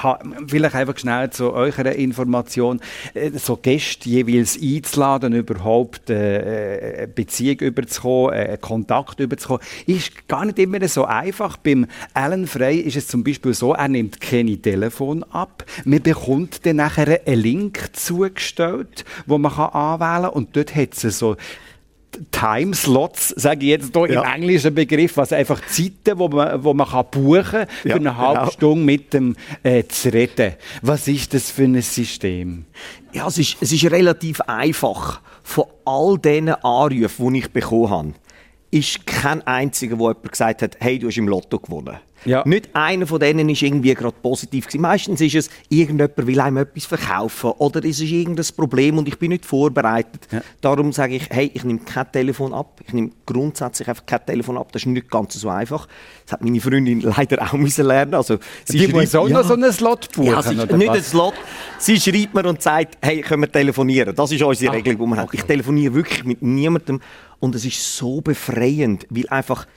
vielleicht 0.48 0.76
einfach 0.76 0.98
schnell 0.98 1.30
zu 1.32 1.52
eurer 1.52 1.94
Information, 1.94 2.80
äh, 3.14 3.32
so 3.32 3.58
Gäste 3.58 4.10
jeweils 4.10 4.60
einzuladen, 4.62 5.34
überhaupt 5.34 6.10
äh, 6.10 6.98
eine 6.98 7.08
Beziehung 7.08 7.60
überzukommen, 7.60 8.34
äh, 8.34 8.58
Kontakt 8.62 9.20
überzukommen, 9.20 9.64
ist 9.88 10.28
gar 10.28 10.46
nicht 10.46 10.60
immer 10.60 10.88
so 10.88 11.06
einfach. 11.06 11.58
Beim 11.58 11.88
Alan 12.14 12.48
Frey 12.48 12.80
ist 12.80 12.98
es 12.98 13.08
zum 13.08 13.24
Beispiel 13.24 13.54
so, 13.54 13.74
er 13.74 13.88
nimmt 13.88 14.22
keine 14.22 14.58
Telefon 14.58 15.24
ab. 15.24 15.66
Man 15.86 16.02
bekommt 16.02 16.66
dann 16.66 16.78
nachher 16.78 17.22
einen 17.26 17.40
Link 17.42 17.90
zugestellt, 17.94 19.06
wo 19.26 19.38
man 19.38 19.52
anwählen 19.52 20.24
kann 20.24 20.34
und 20.34 20.56
dort 20.56 20.76
hat 20.76 20.94
es 20.94 21.20
so 21.20 21.36
Timeslots, 22.32 23.30
sage 23.30 23.66
ich 23.66 23.70
jetzt 23.72 23.96
hier 23.96 24.12
ja. 24.12 24.22
im 24.22 24.42
englischen 24.42 24.74
Begriff, 24.74 25.18
also 25.18 25.36
einfach 25.36 25.62
Zeiten, 25.68 26.18
wo 26.18 26.28
man, 26.28 26.64
wo 26.64 26.74
man 26.74 26.88
kann 26.88 27.06
buchen 27.12 27.44
kann, 27.44 27.68
für 27.82 27.90
ja, 27.90 27.96
eine 27.96 28.18
halbe 28.18 28.40
genau. 28.40 28.52
Stunde 28.52 28.86
mit 28.86 29.14
dem 29.14 29.36
äh, 29.64 29.84
zu 29.84 30.12
reden. 30.12 30.54
Was 30.82 31.08
ist 31.08 31.34
das 31.34 31.52
für 31.52 31.64
ein 31.64 31.82
System? 31.82 32.66
Ja, 33.14 33.28
es 33.28 33.38
ist, 33.38 33.58
es 33.62 33.72
ist 33.72 33.90
relativ 33.92 34.42
einfach. 34.42 35.22
Von 35.44 35.66
all 35.86 36.18
diesen 36.18 36.50
Anrufen, 36.50 37.34
die 37.34 37.40
ich 37.40 37.52
bekommen 37.52 37.90
habe, 37.90 38.14
ist 38.72 39.06
kein 39.06 39.46
einziger, 39.46 39.96
der 39.96 40.08
jemand 40.08 40.32
gesagt 40.32 40.62
hat, 40.62 40.78
hey, 40.80 41.00
du 41.00 41.08
hast 41.08 41.18
im 41.18 41.28
Lotto 41.28 41.60
gewonnen. 41.60 41.98
Ja. 42.26 42.44
Nicht 42.46 42.70
einer 42.74 43.08
von 43.08 43.20
denen 43.20 43.48
ist 43.50 43.62
irgendwie 43.62 43.94
gerade 43.94 44.16
positiv 44.22 44.66
gewesen. 44.68 44.82
Meistens 44.82 45.22
ist 45.22 45.36
es, 45.36 45.50
irgendjemand 45.70 46.28
will 46.28 46.40
einem 46.40 46.58
etwas 46.58 46.86
verkaufen 46.86 47.52
oder 47.52 47.80
es 47.80 48.00
ist 48.00 48.12
irgendein 48.12 48.46
Problem 48.56 48.98
und 48.98 49.08
ich 49.08 49.18
bin 49.18 49.30
nicht 49.30 49.46
vorbereitet. 49.46 50.28
Ja. 50.32 50.42
Darum 50.62 50.92
sage 50.92 51.16
ich, 51.16 51.30
hey, 51.30 51.52
ich 51.54 51.64
nehme 51.64 51.80
kein 51.80 52.12
Telefon 52.12 52.54
ab. 52.54 52.82
Ich 52.86 52.94
nehme 52.94 53.12
grundsätzlich 53.26 53.88
einfach 53.88 54.06
kein 54.06 54.26
Telefon 54.26 54.58
ab. 54.58 54.72
Das 54.72 54.82
ist 54.82 54.88
nicht 54.88 55.10
ganz 55.10 55.36
so 55.36 55.50
einfach. 55.50 55.88
Das 56.26 56.34
hat 56.34 56.44
meine 56.44 56.60
Freundin 56.60 57.02
leider 57.18 57.42
auch 57.44 57.54
müssen 57.54 57.86
lernen. 57.86 58.16
Also, 58.16 58.38
sie 58.66 58.80
Die 58.80 58.88
muss 58.88 59.14
auch 59.16 59.28
ja, 59.28 59.38
noch 59.38 59.48
so 59.48 59.54
einen 59.54 59.72
Slot 59.72 60.12
buchen, 60.14 60.32
ja, 60.32 60.42
sie, 60.42 60.56
Nicht 60.56 60.90
einen 60.90 61.04
Slot. 61.04 61.36
Sie 61.78 62.00
schreibt 62.00 62.34
mir 62.34 62.46
und 62.48 62.62
sagt, 62.62 62.98
hey, 63.02 63.22
können 63.22 63.44
wir 63.44 63.52
telefonieren? 63.52 64.16
Das 64.16 64.32
ist 64.32 64.42
unsere 64.42 64.72
Ach, 64.72 64.76
Regelung, 64.76 64.98
die 65.00 65.06
wir 65.06 65.12
okay. 65.12 65.22
haben. 65.22 65.30
Ich 65.34 65.44
telefoniere 65.44 65.94
wirklich 65.94 66.24
mit 66.24 66.42
niemandem 66.42 67.00
und 67.40 67.54
es 67.56 67.66
ist 67.66 67.98
so 67.98 68.22
befreiend, 68.22 69.06
weil 69.10 69.28
einfach 69.30 69.68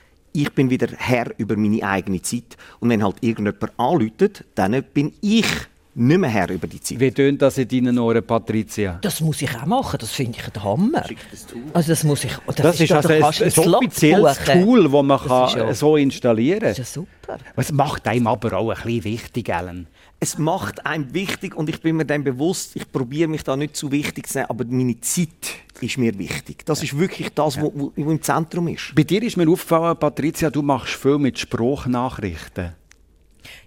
ich 0.42 0.52
bin 0.52 0.70
wieder 0.70 0.88
Herr 0.96 1.26
über 1.36 1.56
meine 1.56 1.82
eigene 1.82 2.22
Zeit. 2.22 2.56
Und 2.80 2.90
wenn 2.90 3.02
halt 3.02 3.16
irgendjemand 3.20 3.72
anläutet, 3.78 4.44
dann 4.54 4.82
bin 4.94 5.12
ich 5.20 5.46
nicht 5.94 6.18
mehr 6.18 6.30
Herr 6.30 6.48
über 6.50 6.68
die 6.68 6.80
Zeit. 6.80 7.00
Wie 7.00 7.10
tönt 7.10 7.42
das 7.42 7.58
in 7.58 7.66
deinen 7.66 7.98
Ohren, 7.98 8.24
Patricia? 8.24 8.98
Das 9.00 9.20
muss 9.20 9.42
ich 9.42 9.50
auch 9.56 9.66
machen, 9.66 9.98
das 9.98 10.12
finde 10.12 10.38
ich 10.38 10.44
ein 10.46 10.62
Hammer. 10.62 11.00
Das 11.00 11.46
also 11.72 11.88
das 11.88 12.04
muss 12.04 12.22
ich... 12.22 12.32
Das, 12.46 12.56
das 12.56 12.74
ist, 12.76 12.80
ist 12.82 12.92
also 12.92 13.08
ein, 13.08 13.22
ein 13.24 13.74
offizielles 13.74 14.38
Tool, 14.44 14.84
das 14.84 15.02
man 15.02 15.18
kann 15.18 15.58
ja, 15.58 15.74
so 15.74 15.96
installieren 15.96 16.60
kann. 16.60 16.68
Das 16.68 16.78
ist 16.78 16.94
ja 16.94 17.02
super. 17.02 17.38
Was 17.56 17.72
macht 17.72 18.06
einem 18.06 18.28
aber 18.28 18.56
auch 18.56 18.70
ein 18.70 18.76
bisschen 18.76 19.04
wichtig, 19.04 19.48
Ellen? 19.48 19.88
Es 20.20 20.36
macht 20.36 20.84
einem 20.84 21.14
wichtig 21.14 21.54
und 21.54 21.68
ich 21.68 21.80
bin 21.80 21.96
mir 21.96 22.04
dann 22.04 22.24
bewusst, 22.24 22.74
ich 22.74 22.90
probiere 22.90 23.28
mich 23.28 23.44
da 23.44 23.56
nicht 23.56 23.76
zu 23.76 23.92
wichtig 23.92 24.26
zu 24.26 24.34
sein, 24.34 24.46
aber 24.46 24.64
meine 24.64 25.00
Zeit 25.00 25.54
ist 25.80 25.96
mir 25.96 26.18
wichtig. 26.18 26.64
Das 26.66 26.82
ist 26.82 26.98
wirklich 26.98 27.28
das, 27.30 27.56
was 27.56 27.72
ja. 27.96 28.04
im 28.04 28.20
Zentrum 28.20 28.66
ist. 28.66 28.94
Bei 28.96 29.04
dir 29.04 29.22
ist 29.22 29.36
mir 29.36 29.48
aufgefallen, 29.48 29.96
Patricia, 29.96 30.50
du 30.50 30.62
machst 30.62 30.94
viel 30.94 31.18
mit 31.18 31.38
Spruchnachrichten. 31.38 32.72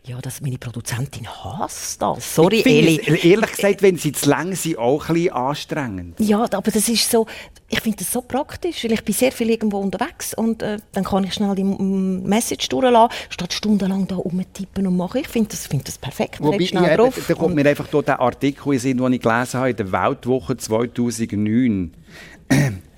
Ja, 0.04 0.20
dass 0.20 0.42
meine 0.42 0.58
Produzentin 0.58 1.28
hasst 1.28 2.02
das. 2.02 2.34
Sorry, 2.34 2.64
Eli. 2.66 3.00
Ehrlich 3.22 3.52
gesagt, 3.52 3.84
wenn 3.84 3.98
sie 3.98 4.12
zu 4.12 4.30
lang 4.32 4.56
sind, 4.56 4.80
auch 4.80 5.08
ein 5.08 5.14
bisschen 5.14 5.34
anstrengend. 5.34 6.20
Ja, 6.20 6.40
aber 6.40 6.72
das 6.72 6.90
ist 6.90 7.12
so, 7.12 7.28
ich 7.70 7.80
finde 7.82 8.00
das 8.00 8.12
so 8.12 8.22
praktisch, 8.22 8.84
weil 8.84 8.94
ich 8.94 9.04
bin 9.04 9.14
sehr 9.14 9.32
viel 9.32 9.52
irgendwo 9.52 9.78
unterwegs 9.78 10.34
und 10.34 10.64
äh, 10.64 10.78
dann 10.94 11.04
kann 11.04 11.24
ich 11.24 11.36
schnell 11.36 11.54
die 11.54 11.64
Message 11.64 12.68
durchlassen, 12.70 13.16
statt 13.30 13.54
stundenlang 13.54 14.08
da 14.08 14.16
rumtippen 14.16 14.88
und 14.88 14.98
machen. 14.98 15.22
Ich 15.22 15.28
finde 15.28 15.50
das, 15.50 15.68
find 15.68 15.88
das 15.88 16.00
perfekt. 16.00 16.42
Wobei, 16.42 16.66
schnell 16.66 16.84
ja, 16.84 16.98
drauf. 16.98 17.24
Da 17.28 17.36
kommt 17.36 17.54
mir 17.54 17.66
einfach 17.68 17.88
hier 17.88 18.02
der 18.02 18.20
Artikel 18.20 18.74
in 18.74 18.98
den 18.98 19.14
ich 19.14 19.22
gelesen 19.22 19.60
habe 19.60 19.70
in 19.70 19.76
der 19.76 19.92
Weltwoche 19.92 20.58
2009 20.58 21.94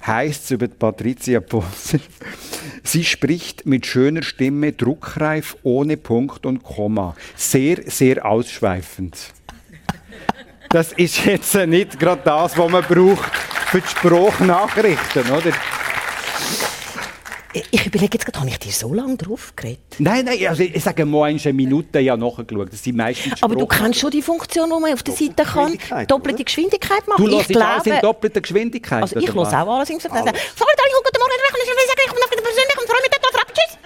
heißt 0.06 0.46
es 0.46 0.52
über 0.52 0.68
Patricia 0.68 1.40
Poser, 1.40 2.00
sie 2.84 3.04
spricht 3.04 3.66
mit 3.66 3.86
schöner 3.86 4.24
Stimme, 4.24 4.72
druckreif, 4.72 5.58
ohne 5.64 5.98
Punkt 5.98 6.46
und 6.46 6.64
Komma. 6.64 7.16
Sehr, 7.36 7.78
sehr 7.86 8.26
ausschweifend. 8.26 9.18
Das 10.70 10.92
ist 10.94 11.26
jetzt 11.26 11.54
nicht 11.56 12.00
gerade 12.00 12.22
das, 12.26 12.58
was 12.58 12.72
man 12.72 12.84
braucht 12.84 13.32
für 13.68 13.82
die 13.82 13.88
Sprachnachrichten, 13.88 15.30
oder? 15.32 15.52
Ich 17.54 17.86
überlege 17.86 18.18
jetzt 18.18 18.26
gerade, 18.26 18.40
habe 18.40 18.50
ich 18.50 18.58
dir 18.58 18.72
so 18.72 18.94
lange 18.94 19.16
drauf 19.16 19.54
geredet? 19.56 19.80
Nein, 20.00 20.26
nein, 20.26 20.48
also 20.48 20.64
ich 20.64 20.84
sage 20.84 21.06
mal 21.06 21.26
eine 21.26 21.54
Minute 21.54 22.00
ja 22.00 22.18
nachgeschaut. 22.18 22.74
Das 22.74 22.84
sind 22.84 22.98
meistens 22.98 23.44
Aber 23.44 23.56
du 23.56 23.68
kennst 23.68 24.00
schon 24.00 24.10
die 24.10 24.24
Funktion, 24.24 24.72
wo 24.72 24.80
man 24.80 24.94
auf 24.94 25.04
der 25.04 25.14
Seite 25.14 25.44
kann 25.44 25.78
doppelte 26.08 26.44
Geschwindigkeit 26.44 27.08
machen. 27.08 27.26
Du 27.26 27.40
ich 27.40 27.62
alles 27.62 27.86
in 27.86 28.00
doppelter 28.02 28.42
Geschwindigkeit? 28.42 29.04
Also 29.04 29.18
ich 29.18 29.34
höre 29.34 29.42
auch 29.42 29.54
alles 29.54 29.90
in 29.90 29.98
Geschwindigkeit. 29.98 30.36
Sorry, 30.56 30.72
guten 31.04 31.20
Morgen, 31.20 31.32
ich 31.36 31.70
will 31.70 31.88
sagen, 31.88 32.02
ich 32.04 32.10
komme 32.10 32.42
persönlich 32.42 32.78
und 32.82 32.90
freue 32.90 33.02
mich 33.02 33.12
dort 33.12 33.36
auf 33.36 33.54
Tschüss. 33.54 33.78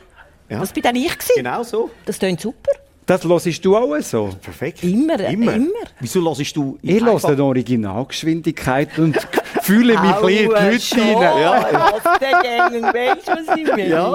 Ja. 0.50 0.60
Das 0.60 0.72
bin 0.72 0.84
dann 0.84 0.96
ich 0.96 1.12
gewesen. 1.12 1.34
Genau 1.36 1.64
so. 1.64 1.90
Das 2.06 2.20
klingt 2.20 2.40
super. 2.40 2.72
Das 3.08 3.24
hörst 3.24 3.64
du 3.64 3.78
auch 3.78 3.98
so? 4.02 4.36
Perfekt. 4.42 4.84
Immer, 4.84 5.18
immer. 5.30 5.54
immer. 5.54 5.68
Wieso 6.02 6.22
hörst 6.22 6.56
du? 6.58 6.78
Ich 6.82 7.02
höre 7.02 7.36
die 7.36 7.42
Originalgeschwindigkeit 7.42 9.00
und 9.00 9.18
fühle 9.62 9.94
mich 9.94 10.12
ein 10.12 10.70
bisschen 10.70 11.00
in 11.00 11.08
die 11.08 11.14
Leute 11.14 11.24
rein. 11.24 11.74
Ja. 11.74 12.94
Weißt 12.94 13.28
du, 13.28 13.32
was 13.32 13.58
ich 13.58 13.68
meine? 13.68 13.88
Ja. 13.88 14.14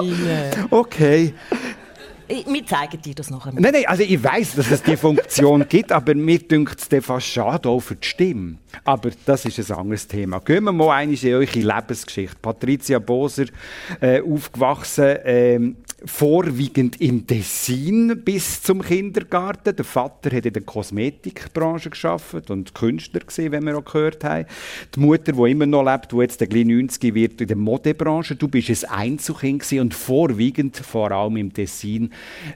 Okay. 0.69 1.33
Wir 2.27 2.65
zeigen 2.65 3.01
dir 3.01 3.15
das 3.15 3.29
nachher. 3.29 3.51
Nein, 3.53 3.73
nein, 3.73 3.83
also 3.85 4.03
ich 4.03 4.23
weiß, 4.23 4.55
dass 4.55 4.71
es 4.71 4.81
diese 4.81 4.97
Funktion 4.97 5.67
gibt, 5.69 5.91
aber 5.91 6.15
mir 6.15 6.39
dünkt 6.39 6.79
es 6.79 7.05
fast 7.05 7.27
schade 7.27 7.67
auch 7.67 7.79
für 7.79 7.95
die 7.95 8.07
Stimme. 8.07 8.57
Aber 8.83 9.09
das 9.25 9.45
ist 9.45 9.71
ein 9.71 9.77
anderes 9.77 10.07
Thema. 10.07 10.39
Gehen 10.39 10.63
wir 10.63 10.71
mal 10.71 11.03
in 11.03 11.33
eure 11.33 11.45
Lebensgeschichte. 11.45 12.37
Patricia 12.41 12.99
Boser, 12.99 13.45
äh, 13.99 14.21
aufgewachsen, 14.21 15.03
äh, 15.03 15.59
vorwiegend 16.05 16.99
im 16.99 17.25
Tessin 17.25 18.21
bis 18.23 18.61
zum 18.61 18.81
Kindergarten. 18.81 19.75
Der 19.75 19.85
Vater 19.85 20.35
hat 20.35 20.45
in 20.45 20.53
der 20.53 20.61
Kosmetikbranche 20.63 21.89
geschafft 21.89 22.49
und 22.49 22.73
Künstler 22.73 23.21
gesehen, 23.21 23.51
wenn 23.51 23.65
wir 23.65 23.77
auch 23.77 23.85
gehört 23.85 24.23
haben. 24.23 24.45
Die 24.95 24.99
Mutter, 24.99 25.31
die 25.31 25.51
immer 25.51 25.65
noch 25.65 25.83
lebt, 25.83 26.11
die 26.11 26.17
jetzt 26.17 26.39
gleich 26.39 26.65
90 26.65 27.13
wird, 27.13 27.41
in 27.41 27.47
der 27.47 27.57
Modebranche. 27.57 28.35
Du 28.35 28.47
bist 28.47 28.89
ein 28.89 29.13
Einzelkind 29.13 29.71
und 29.73 29.93
vorwiegend, 29.93 30.77
vor 30.77 31.11
allem 31.11 31.37
im 31.37 31.53
Tessin, 31.53 32.11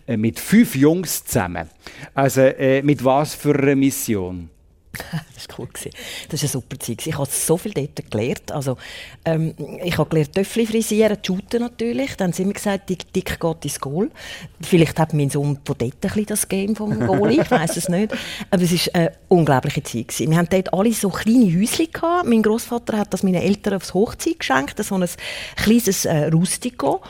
äh, 0.08 0.18
mit 0.18 0.40
fünf 0.40 0.76
Jungs 0.76 1.24
zusammen. 1.24 1.70
Also 2.14 2.42
äh, 2.42 2.82
mit 2.82 3.04
was 3.04 3.36
für 3.36 3.58
einer 3.58 3.76
Mission? 3.76 4.50
das 5.36 5.48
war 5.50 5.60
cool. 5.60 5.70
Das 5.74 5.86
war 5.86 6.40
eine 6.40 6.50
super 6.50 6.80
Zeit. 6.80 7.06
Ich 7.06 7.18
habe 7.18 7.30
so 7.30 7.58
viel 7.58 7.74
dort 7.74 8.10
gelernt. 8.10 8.52
Also, 8.52 8.78
ähm, 9.26 9.54
ich 9.84 9.98
habe 9.98 10.10
gelernt, 10.10 10.34
Töffel 10.34 10.66
frisieren, 10.66 11.18
shooten 11.26 11.62
natürlich. 11.62 12.16
Dann 12.16 12.28
haben 12.28 12.34
sie 12.34 12.44
immer 12.44 12.54
gesagt, 12.54 12.90
dick, 12.90 13.12
dick 13.14 13.40
geht 13.40 13.66
ins 13.66 13.80
Goal. 13.80 14.10
Vielleicht 14.62 14.98
hat 15.00 15.14
mein 15.14 15.30
Sohn 15.30 15.60
von 15.64 15.76
dort 15.78 16.06
ein 16.06 16.26
das 16.26 16.48
Game 16.48 16.76
vom 16.76 17.00
Goal. 17.06 17.32
Ich 17.32 17.52
weiß 17.52 17.78
es 17.78 17.90
nicht. 17.90 18.14
Aber 18.50 18.64
es 18.64 18.72
war 18.72 18.96
eine 18.96 19.12
unglaubliche 19.28 19.84
Zeit. 19.84 20.08
Gewesen. 20.08 20.32
Wir 20.32 20.38
hatten 20.38 20.50
dort 20.50 20.74
alle 20.74 20.94
so 20.94 21.10
kleine 21.10 21.46
Häuschen. 21.46 21.88
Gehabt. 21.92 22.28
Mein 22.28 22.42
Großvater 22.42 22.98
hat 22.98 23.14
das 23.14 23.24
meinen 23.24 23.42
Eltern 23.42 23.76
aufs 23.76 23.94
Hochzeit 23.94 24.40
geschenkt. 24.40 24.84
So 24.84 24.96
ein 24.96 25.08
kleines 25.56 26.06
äh, 26.06 26.28
Rustico. 26.28 27.02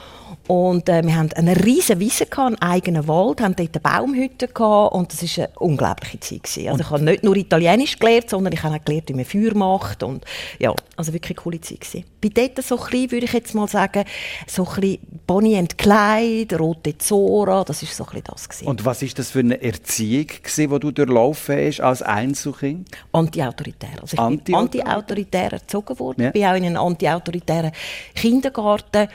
Und 0.48 0.88
äh, 0.88 1.06
wir 1.06 1.16
hatten 1.16 1.34
eine 1.34 1.66
riesige 1.66 2.00
Wiese, 2.00 2.26
gehabt, 2.26 2.62
einen 2.62 2.72
eigenen 2.72 3.08
Wald, 3.08 3.42
haben 3.42 3.56
dort 3.56 3.76
eine 3.76 3.82
Baumhütte 3.82 4.48
gehabt, 4.48 4.96
und 4.96 5.12
das 5.12 5.38
war 5.38 5.46
eine 5.46 5.60
unglaubliche 5.60 6.20
Zeit. 6.20 6.44
Gewesen. 6.44 6.70
Also 6.70 6.84
ich 6.84 6.90
habe 6.90 7.04
nicht 7.04 7.24
nur 7.24 7.36
Italiener 7.36 7.77
Italienisch 7.78 8.00
gelernt, 8.00 8.30
sondern 8.30 8.54
ich 8.54 8.64
habe 8.64 8.76
auch 8.76 8.84
gelernt, 8.84 9.10
wie 9.10 9.14
man 9.14 9.26
Feuer 9.26 9.54
macht 9.56 10.04
und 10.04 10.26
ja, 10.60 10.74
also 10.96 11.14
wirklich 11.14 11.38
eine 11.38 11.44
coole 11.44 11.62
Zeit 11.62 11.82
gewesen. 11.82 12.06
Bei 12.22 12.30
dort 12.30 12.64
so 12.66 12.78
ein 12.78 12.90
bisschen, 12.90 13.12
würde 13.12 13.26
ich 13.26 13.34
jetzt 13.34 13.54
mal 13.56 13.68
sagen, 13.68 14.04
so 14.48 14.68
ein 14.68 14.76
bisschen 14.82 15.00
Bonnie 15.26 15.58
and 15.58 15.78
Clyde, 15.78 16.58
Rote 16.58 16.98
Zora, 16.98 17.64
das 17.64 17.84
ist 17.84 17.96
so 17.96 18.06
ein 18.12 18.22
das 18.24 18.50
gewesen. 18.50 18.68
Und 18.68 18.86
was 18.86 19.02
ist 19.02 19.18
das 19.20 19.32
für 19.32 19.40
eine 19.40 19.62
Erziehung 19.62 20.28
gewesen, 20.28 20.70
die 20.72 20.80
du 20.80 20.92
durchlaufen 20.92 21.58
hast 21.58 21.82
als 21.82 22.02
Einzelkind? 22.02 22.90
Anti-autoritär. 23.12 23.90
Also 24.02 24.14
ich 24.16 24.20
Anti-autoritär? 24.20 24.44
bin 24.44 24.56
anti-autoritär 24.56 25.54
erzogen 25.54 26.00
worden, 26.00 26.24
Ja. 26.24 26.32
bin 26.32 26.46
auch 26.46 26.56
in 26.56 26.66
einen 26.66 26.78
anti-autoritären 26.78 27.72
Kindergarten 28.16 29.08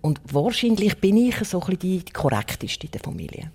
und 0.00 0.20
wahrscheinlich 0.30 0.96
bin 0.98 1.16
ich 1.16 1.36
so 1.44 1.60
ein 1.62 1.78
die 1.78 2.04
korrekteste 2.12 2.86
in 2.86 2.92
der 2.92 3.00
Familie. 3.00 3.50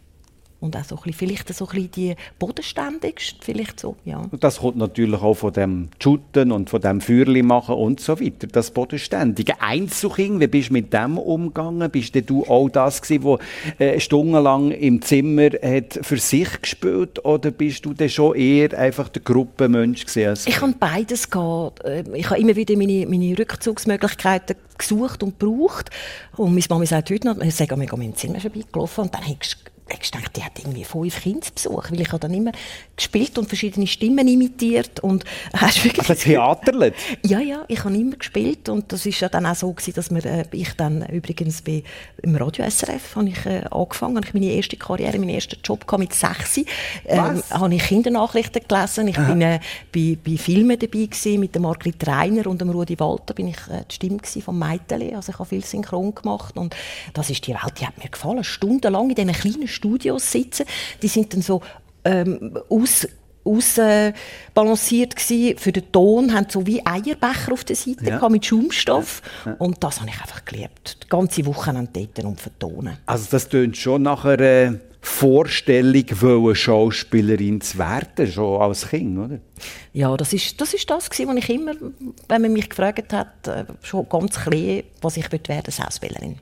Und 0.64 0.78
auch 0.78 0.86
so 0.86 0.96
ein 0.96 1.02
bisschen, 1.04 1.18
vielleicht 1.18 1.54
so 1.54 1.66
ein 1.66 1.72
bisschen 1.76 1.92
die 1.92 2.16
bodenständigste, 2.40 3.36
vielleicht 3.42 3.82
so, 3.82 3.98
ja. 4.06 4.20
Und 4.32 4.42
das 4.44 4.60
kommt 4.60 4.78
natürlich 4.78 5.22
auch 5.22 5.34
von 5.34 5.52
dem 5.52 5.90
Shooten 6.02 6.54
und 6.54 6.70
von 6.70 6.80
dem 6.80 7.02
Feuerli 7.02 7.44
machen 7.44 7.76
und 7.76 8.00
so 8.00 8.18
weiter. 8.18 8.48
Das 8.48 8.72
bodenständige 8.72 9.62
Einzelkind, 9.62 10.40
wie 10.40 10.48
bist 10.48 10.70
du 10.70 10.74
mit 10.74 10.94
dem 10.94 11.18
umgegangen? 11.18 11.92
Bist 11.92 12.16
denn 12.16 12.26
du 12.26 12.46
auch 12.46 12.70
das 12.70 13.02
gewesen, 13.02 13.24
wo 13.24 13.40
äh, 13.78 14.00
stundenlang 14.00 14.72
im 14.72 15.02
Zimmer 15.02 15.50
hat 15.62 16.00
für 16.02 16.18
sich 16.18 16.62
gespielt 16.62 17.26
oder 17.26 17.52
bist 17.52 17.84
du 17.84 17.94
denn 17.94 18.10
schon 18.10 18.36
eher 18.36 18.78
einfach 18.80 19.10
der 19.10 19.22
Gruppenmensch 19.22 20.06
gewesen? 20.06 20.46
Ich 20.48 20.62
habe 20.62 20.74
beides 20.80 21.30
gehabt. 21.30 21.84
Äh, 21.84 22.04
Ich 22.14 22.30
habe 22.30 22.40
immer 22.40 22.56
wieder 22.56 22.78
meine, 22.78 23.06
meine 23.06 23.38
Rückzugsmöglichkeiten 23.38 24.56
gesucht 24.78 25.24
und 25.24 25.38
gebraucht. 25.38 25.90
Und 26.38 26.54
meine 26.54 26.66
Mama 26.70 26.86
sagt 26.86 27.10
heute 27.10 27.28
noch, 27.28 27.38
ich 27.42 27.54
sage, 27.54 27.78
wir 27.78 27.86
gehen 27.86 28.02
im 28.02 28.16
Zimmer 28.16 28.40
vorbeigelaufen 28.40 29.04
und 29.04 29.14
dann 29.14 29.24
hättest 29.24 29.58
du 29.66 29.73
hättest 29.88 30.14
du 30.14 30.18
gedacht, 30.18 30.38
die 30.38 30.44
hat 30.44 30.60
irgendwie 30.60 30.84
fünf 30.84 31.52
Besuch, 31.52 31.92
weil 31.92 32.02
ich 32.02 32.10
habe 32.10 32.20
dann 32.20 32.34
immer 32.34 32.52
gespielt 32.96 33.38
und 33.38 33.48
verschiedene 33.48 33.88
Stimmen 33.88 34.28
imitiert 34.28 35.00
und 35.02 35.26
hast 35.54 35.84
wirklich 35.84 36.08
also 36.10 36.22
Theaterlet? 36.22 36.94
ja, 37.26 37.40
ja, 37.40 37.64
ich 37.68 37.84
habe 37.84 37.96
immer 37.96 38.16
gespielt 38.16 38.70
und 38.70 38.92
das 38.92 39.06
ist 39.06 39.20
ja 39.20 39.30
dann 39.30 39.46
auch 39.46 39.56
so 39.56 39.72
gewesen, 39.72 39.94
dass 39.94 40.12
wir, 40.12 40.26
äh, 40.26 40.46
ich 40.52 40.74
dann 40.74 41.06
übrigens 41.08 41.62
bei, 41.62 41.84
im 42.22 42.36
Radio 42.36 42.70
SRF 42.70 43.16
habe 43.16 43.30
ich 43.30 43.46
äh, 43.46 43.64
angefangen, 43.72 44.18
habe 44.18 44.28
ich 44.28 44.34
meine 44.34 44.48
erste 44.48 44.78
Karriere, 44.78 45.20
meinen 45.20 45.30
ersten 45.30 45.60
Job 45.64 45.86
gehabt 45.88 46.00
mit 46.00 46.14
sechs. 46.14 46.58
Ähm, 47.06 47.44
habe 47.50 47.76
ich 47.76 47.84
Kindernachrichten 47.84 48.62
gelesen, 48.68 49.08
ich 49.08 49.16
bin 49.16 49.42
äh, 49.42 49.60
bei, 49.94 50.18
bei 50.24 50.38
Filmen 50.38 50.78
dabei 50.80 51.06
gewesen, 51.06 51.40
mit 51.40 51.56
dem 51.56 51.64
Margrit 51.64 52.06
Reiner 52.08 52.48
und 52.48 52.62
dem 52.62 52.70
Rudi 52.70 53.00
Walter 53.00 53.34
bin 53.34 53.48
ich 53.48 53.58
äh, 53.70 53.84
die 53.90 53.96
Stimme 53.96 54.18
gewesen 54.18 54.42
vom 54.42 54.58
Meiteli, 54.58 55.14
also 55.14 55.32
ich 55.32 55.40
habe 55.40 55.50
viel 55.50 55.64
Synchron 55.64 56.14
gemacht 56.16 56.58
und 56.58 56.76
das 57.14 57.30
ist 57.30 57.46
die 57.48 57.54
Welt, 57.54 57.74
die 57.80 57.88
hat 57.88 57.98
mir 57.98 58.10
gefallen, 58.10 58.44
stundenlang 58.44 59.10
in 59.10 59.16
diesen 59.16 59.32
kleinen 59.32 59.68
Studios 59.74 60.32
sitzen, 60.32 60.66
die 61.02 61.08
sind 61.08 61.34
dann 61.34 61.42
so 61.42 61.62
ähm, 62.06 62.58
aus 62.70 63.08
ausbalanciert 63.46 65.16
gsi 65.18 65.56
für 65.58 65.74
den 65.74 65.92
Ton, 65.92 66.34
haben 66.34 66.48
so 66.50 66.66
wie 66.66 66.86
Eierbecher 66.86 67.52
auf 67.52 67.64
der 67.66 67.76
Seite 67.76 68.06
Ja. 68.06 68.30
mit 68.30 68.46
Schaumstoff 68.46 69.22
und 69.60 69.84
das 69.84 70.00
habe 70.00 70.10
ich 70.10 70.22
einfach 70.22 70.46
geliebt. 70.46 70.98
Die 71.04 71.10
ganze 71.10 71.46
Woche 71.46 71.74
dort 71.92 72.24
und 72.24 72.40
vertonen. 72.40 72.98
Also 73.06 73.28
das 73.32 73.50
tönt 73.50 73.76
schon 73.76 74.04
nach 74.04 74.24
einer 74.26 74.76
Vorstellung, 75.02 76.06
wollen 76.22 76.56
Schauspielerin 76.56 77.60
zu 77.60 77.78
werden, 77.78 78.32
schon 78.32 78.62
als 78.62 78.88
Kind, 78.88 79.18
oder? 79.20 79.40
Ja, 79.92 80.16
das 80.16 80.32
ist 80.32 80.62
das, 80.62 80.74
ist 80.74 80.90
das 80.90 81.10
gewesen, 81.10 81.28
was 81.28 81.36
ich 81.44 81.50
immer, 81.50 81.74
wenn 82.30 82.42
man 82.42 82.54
mich 82.54 82.70
gefragt 82.70 83.12
hat, 83.12 83.46
äh, 83.50 83.66
schon 83.82 84.08
ganz 84.08 84.40
klein, 84.40 84.84
was 85.02 85.18
ich 85.18 85.30
werden 85.30 85.44
wollte, 85.50 85.72
Schauspielerin. 85.74 86.38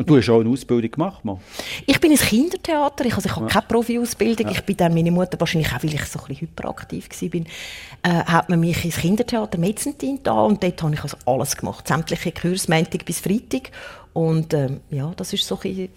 Und 0.00 0.08
du 0.08 0.16
hast 0.16 0.30
auch 0.30 0.40
eine 0.40 0.48
Ausbildung 0.48 0.90
gemacht, 0.90 1.22
mal. 1.26 1.36
Ich 1.84 2.00
bin 2.00 2.10
ins 2.10 2.22
Kindertheater, 2.22 3.04
ich, 3.04 3.14
also 3.14 3.28
ich 3.28 3.36
habe 3.36 3.46
keine 3.48 3.66
Profi-Ausbildung. 3.68 4.50
Ich 4.50 4.62
bin 4.62 4.74
dann, 4.78 4.94
meine 4.94 5.10
Mutter, 5.10 5.38
wahrscheinlich 5.38 5.70
auch, 5.74 5.82
weil 5.82 5.92
ich 5.92 6.02
so 6.06 6.18
ein 6.20 6.26
bisschen 6.28 6.40
hyperaktiv 6.48 7.06
war, 7.10 7.40
äh, 8.10 8.24
hat 8.24 8.48
man 8.48 8.60
mich 8.60 8.82
ins 8.82 8.96
Kindertheater 8.96 9.58
Metzentin 9.58 10.20
da 10.22 10.40
und 10.40 10.62
dort 10.62 10.82
habe 10.82 10.94
ich 10.94 11.02
also 11.02 11.18
alles 11.26 11.54
gemacht. 11.54 11.86
Sämtliche 11.86 12.32
Kurse, 12.32 12.70
Montag 12.70 13.04
bis 13.04 13.20
Freitag. 13.20 13.72
Und 14.14 14.54
ähm, 14.54 14.80
ja, 14.88 15.12
das 15.16 15.34
ist 15.34 15.46
so 15.46 15.56
ein 15.56 15.60
bisschen 15.60 15.88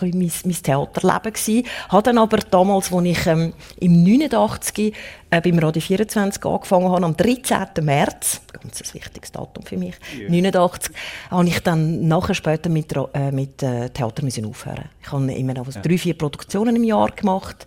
mein, 0.00 0.32
mein 0.44 0.62
Theaterleben 0.62 1.32
gsi. 1.32 1.64
Habe 1.88 2.02
dann 2.02 2.18
aber 2.18 2.38
damals, 2.38 2.92
als 2.92 3.04
ich 3.04 3.26
ähm, 3.26 3.52
im 3.80 4.02
89 4.02 4.94
äh, 5.30 5.40
beim 5.40 5.58
Radio 5.58 5.80
24 5.80 6.44
angefangen 6.44 6.90
habe, 6.90 7.04
am 7.04 7.16
13. 7.16 7.66
März, 7.82 8.40
ganz 8.52 8.82
ein 8.82 8.94
wichtiges 8.94 9.32
Datum 9.32 9.64
für 9.64 9.76
mich, 9.76 9.94
89, 10.28 10.94
habe 11.30 11.48
ich 11.48 11.60
dann 11.60 12.08
nachher 12.08 12.34
später 12.34 12.70
mit, 12.70 12.94
äh, 13.14 13.30
mit 13.32 13.62
äh, 13.62 13.90
Theater 13.90 14.22
müssen 14.24 14.46
aufhören. 14.46 14.88
Ich 15.02 15.12
habe 15.12 15.32
immer 15.32 15.54
noch 15.54 15.68
drei, 15.68 15.98
vier 15.98 16.16
Produktionen 16.16 16.76
im 16.76 16.84
Jahr 16.84 17.10
gemacht 17.10 17.66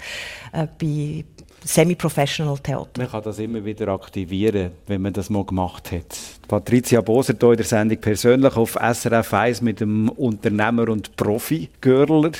äh, 0.52 0.68
bei 0.80 1.26
Semi-Professional 1.64 2.58
Theater. 2.58 3.02
Man 3.02 3.10
kann 3.10 3.24
das 3.24 3.38
immer 3.40 3.64
wieder 3.64 3.88
aktivieren, 3.90 4.72
wenn 4.88 5.02
man 5.02 5.14
das 5.14 5.30
mal 5.30 5.46
gemacht 5.46 5.92
hat. 5.92 6.18
Patricia 6.52 7.00
Boser 7.00 7.36
hier 7.40 7.52
in 7.52 7.56
der 7.56 7.66
Sendung 7.66 7.98
persönlich 8.00 8.58
auf 8.58 8.74
SRF 8.74 9.34
1 9.34 9.62
mit 9.62 9.80
dem 9.80 10.10
Unternehmer 10.10 10.90
und 10.90 11.16
Profi-Görler, 11.16 12.32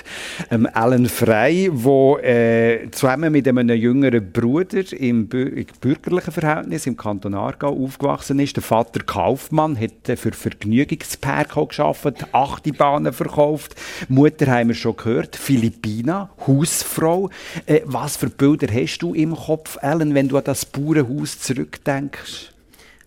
ähm, 0.50 0.68
Alan 0.74 1.06
Frey, 1.06 1.72
der 1.72 2.24
äh, 2.26 2.92
zusammen 2.92 3.32
mit 3.32 3.48
einem 3.48 3.70
jüngeren 3.70 4.30
Bruder 4.34 4.84
im 4.92 5.30
bü 5.30 5.64
bürgerlichen 5.80 6.34
Verhältnis 6.34 6.88
im 6.88 6.98
Kanton 6.98 7.36
Aargau 7.36 7.70
aufgewachsen 7.70 8.40
ist. 8.40 8.58
Der 8.58 8.64
Vater 8.64 9.02
Kaufmann 9.02 9.80
hat 9.80 10.10
äh, 10.10 10.18
für 10.18 10.34
Vergnügungspark 10.34 11.56
auch 11.56 11.70
gearbeitet, 11.70 12.28
Achtibahnen 12.34 13.14
verkauft. 13.14 13.76
Mutter 14.10 14.48
haben 14.48 14.68
wir 14.68 14.76
schon 14.76 14.98
gehört, 14.98 15.38
Philippina, 15.38 16.32
Hausfrau. 16.46 17.30
Äh, 17.66 17.80
was 17.86 18.18
für 18.18 18.30
Bilder 18.30 18.68
hast 18.74 18.98
du 18.98 19.14
im 19.14 19.38
Kopf, 19.38 19.78
Alan, 19.82 20.14
wenn 20.14 20.28
du 20.28 20.36
an 20.36 20.44
das 20.44 20.66
Bauernhaus 20.66 21.40
zurückdenkst? 21.40 22.51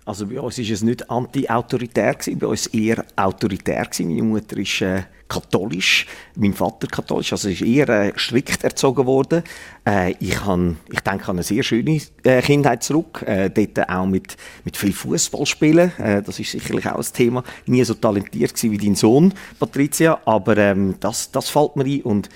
Also 0.07 0.27
bei 0.27 0.39
uns 0.39 0.59
war 0.59 0.65
es 0.65 0.83
nicht 0.83 1.11
anti-autoritär, 1.11 2.17
bei 2.37 2.47
uns 2.47 2.67
eher 2.67 3.05
autoritär. 3.17 3.89
Meine 4.01 4.23
Mutter 4.23 4.59
ist 4.59 4.83
äh, 4.83 5.05
katholisch, 5.29 6.07
mein 6.37 6.53
Vater 6.53 6.87
katholisch, 6.87 7.33
also 7.33 7.49
ist 7.49 7.63
eher 7.63 7.89
äh, 7.89 8.13
strikt 8.17 8.65
erzogen 8.65 9.07
worden. 9.07 9.43
Äh, 9.87 10.15
ich, 10.21 10.45
han, 10.45 10.77
ich 10.93 11.01
denke 11.01 11.29
an 11.29 11.37
eine 11.37 11.43
sehr 11.43 11.63
schöne 11.63 12.01
äh, 12.23 12.43
Kindheit 12.43 12.83
zurück, 12.83 13.23
äh, 13.27 13.49
dort 13.49 13.89
auch 13.89 14.05
mit, 14.07 14.37
mit 14.65 14.77
viel 14.77 14.93
Fußball 14.93 15.47
spielen, 15.47 15.91
äh, 15.99 16.23
das 16.23 16.39
ist 16.39 16.51
sicherlich 16.51 16.87
auch 16.87 16.99
ein 16.99 17.13
Thema. 17.13 17.43
Nie 17.67 17.85
so 17.85 17.95
talentiert 17.95 18.63
wie 18.63 18.77
dein 18.77 18.97
Sohn, 18.97 19.33
Patricia, 19.59 20.21
aber 20.27 20.59
ähm, 20.59 20.97
das, 21.01 21.31
das 21.31 21.49
fällt 21.49 21.77
mir 21.77 21.85
ein 21.85 22.03
und 22.03 22.29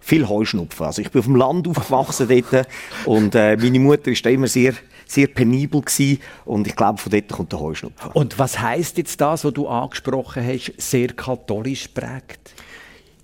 viel 0.00 0.28
Heuschnupfen. 0.28 0.86
Also 0.86 1.02
ich 1.02 1.10
bin 1.10 1.20
auf 1.20 1.26
dem 1.26 1.36
Land 1.36 1.68
aufgewachsen 1.68 2.26
dort 2.28 2.66
und 3.06 3.36
äh, 3.36 3.56
meine 3.56 3.78
Mutter 3.78 4.10
ist 4.10 4.26
da 4.26 4.30
immer 4.30 4.48
sehr, 4.48 4.74
sehr 5.12 5.26
penibel 5.26 5.82
gewesen 5.82 6.20
und 6.44 6.66
ich 6.66 6.74
glaube, 6.74 6.98
von 6.98 7.12
dort 7.12 7.28
kommt 7.28 7.52
der 7.52 7.60
Heuschnupfen. 7.60 8.10
Und 8.12 8.38
was 8.38 8.58
heißt 8.58 8.96
jetzt 8.98 9.20
das, 9.20 9.44
was 9.44 9.52
du 9.52 9.68
angesprochen 9.68 10.44
hast, 10.46 10.72
sehr 10.78 11.08
katholisch 11.08 11.88
prägt? 11.88 12.54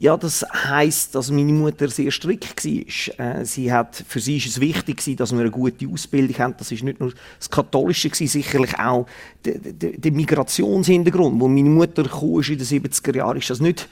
Ja, 0.01 0.17
das 0.17 0.47
heisst, 0.53 1.17
dass 1.17 1.29
meine 1.33 1.53
Mutter 1.53 1.89
sehr 1.89 2.13
strikt 2.13 2.65
war. 2.65 3.41
Äh, 3.41 3.45
sie 3.45 3.73
hat, 3.73 4.05
für 4.07 4.21
sie 4.21 4.37
ist 4.37 4.47
es 4.47 4.61
wichtig 4.61 5.03
dass 5.17 5.33
wir 5.33 5.41
eine 5.41 5.51
gute 5.51 5.89
Ausbildung 5.89 6.39
haben. 6.39 6.55
Das 6.57 6.71
ist 6.71 6.85
nicht 6.85 7.01
nur 7.01 7.13
das 7.37 7.51
Katholische 7.51 8.09
sicherlich 8.15 8.79
auch 8.79 9.07
der, 9.45 9.59
der, 9.59 9.99
der 9.99 10.13
Migrationshintergrund. 10.13 11.41
Wo 11.41 11.49
meine 11.49 11.71
Mutter 11.71 12.05
ist 12.05 12.49
in 12.49 12.59
den 12.59 12.67
70er 12.67 13.17
Jahren, 13.17 13.39
ist 13.39 13.51
das 13.51 13.59
nicht 13.59 13.89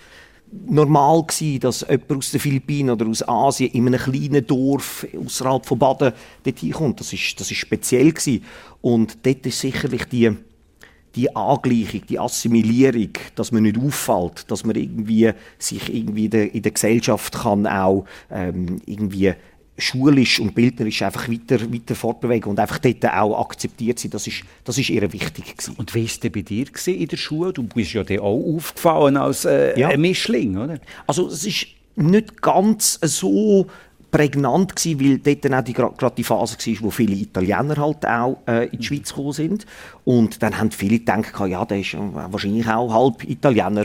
normal 0.67 1.25
gewesen, 1.25 1.61
dass 1.61 1.87
jemand 1.89 2.13
aus 2.13 2.31
den 2.31 2.41
Philippinen 2.41 2.91
oder 2.91 3.07
aus 3.07 3.27
Asien 3.27 3.71
in 3.73 3.87
einem 3.87 4.01
kleinen 4.01 4.47
Dorf 4.47 5.07
außerhalb 5.25 5.67
von 5.67 5.79
Baden 5.79 6.13
dorthin 6.45 6.73
kommt. 6.73 7.01
Das 7.01 7.13
ist, 7.13 7.39
das 7.39 7.51
ist 7.51 7.59
speziell 7.59 8.13
gewesen. 8.13 8.45
Und 8.81 9.25
dort 9.25 9.47
ist 9.47 9.61
sicherlich 9.61 10.05
die 10.05 10.33
die 11.17 11.35
Angleichung, 11.35 12.03
die 12.07 12.19
Assimilierung, 12.19 13.11
dass 13.35 13.51
man 13.51 13.63
nicht 13.63 13.79
auffällt, 13.79 14.51
dass 14.51 14.65
man 14.65 14.77
irgendwie 14.77 15.33
sich 15.59 15.93
irgendwie 15.93 16.27
in 16.27 16.63
der, 16.63 16.73
Gesellschaft 16.73 17.33
kann 17.33 17.67
auch 17.67 18.05
ähm, 18.31 18.83
irgendwie 18.85 19.33
schulisch 19.79 20.41
und 20.41 20.55
bildnerisch 20.55 21.03
einfach 21.03 21.29
weiter, 21.29 21.61
weiter 21.73 21.95
fortbewegen 21.95 22.51
und 22.51 22.59
einfach 22.59 22.79
dort 22.79 23.05
auch 23.07 23.39
akzeptiert 23.41 23.99
sein, 23.99 24.11
das 24.11 24.27
ist, 24.27 24.43
das 24.65 24.79
ist 24.79 24.91
eher 24.91 25.13
wichtig 25.13 25.57
gewesen. 25.57 25.75
Und 25.77 25.95
wie 25.95 26.01
war 26.01 26.07
es 26.07 26.21
denn 26.21 26.33
bei 26.33 26.43
dir 26.43 26.67
in 26.87 27.09
der 27.09 27.17
Schule? 27.17 27.53
Du 27.53 27.63
bist 27.65 27.93
ja 27.93 28.03
dann 28.03 28.21
auch 28.21 28.57
aufgefallen 28.57 29.17
als 29.17 29.45
äh, 29.45 29.79
Ja. 29.79 29.89
ein 29.89 30.01
Mischling, 30.01 30.57
oder? 30.57 30.79
Also 31.07 31.29
es 31.29 31.45
ist 31.45 31.67
nicht 31.97 32.41
ganz 32.43 32.99
so 33.03 33.67
prägnant 34.11 34.77
gewesen, 34.77 35.01
weil 35.01 35.19
dort 35.19 35.45
dann 35.45 35.55
auch 35.55 35.63
die, 35.63 35.73
gerade 35.73 36.15
die 36.17 36.25
Phase 36.25 36.57
war, 36.57 36.77
wo 36.81 36.91
viele 36.91 37.15
Italiener 37.15 37.77
halt 37.77 38.07
auch 38.07 38.39
äh, 38.47 38.67
in 38.67 38.79
die 38.79 38.85
Schweiz 38.85 39.11
gekommen 39.11 39.33
sind. 39.33 39.67
Und 40.05 40.43
dann 40.43 40.59
haben 40.59 40.71
viele 40.71 40.99
gedacht, 40.99 41.35
ja, 41.49 41.65
der 41.65 41.81
ist 41.81 41.95
äh, 41.95 41.99
wahrscheinlich 42.01 42.69
auch 42.69 42.93
halb 42.93 43.25
Italiener, 43.25 43.85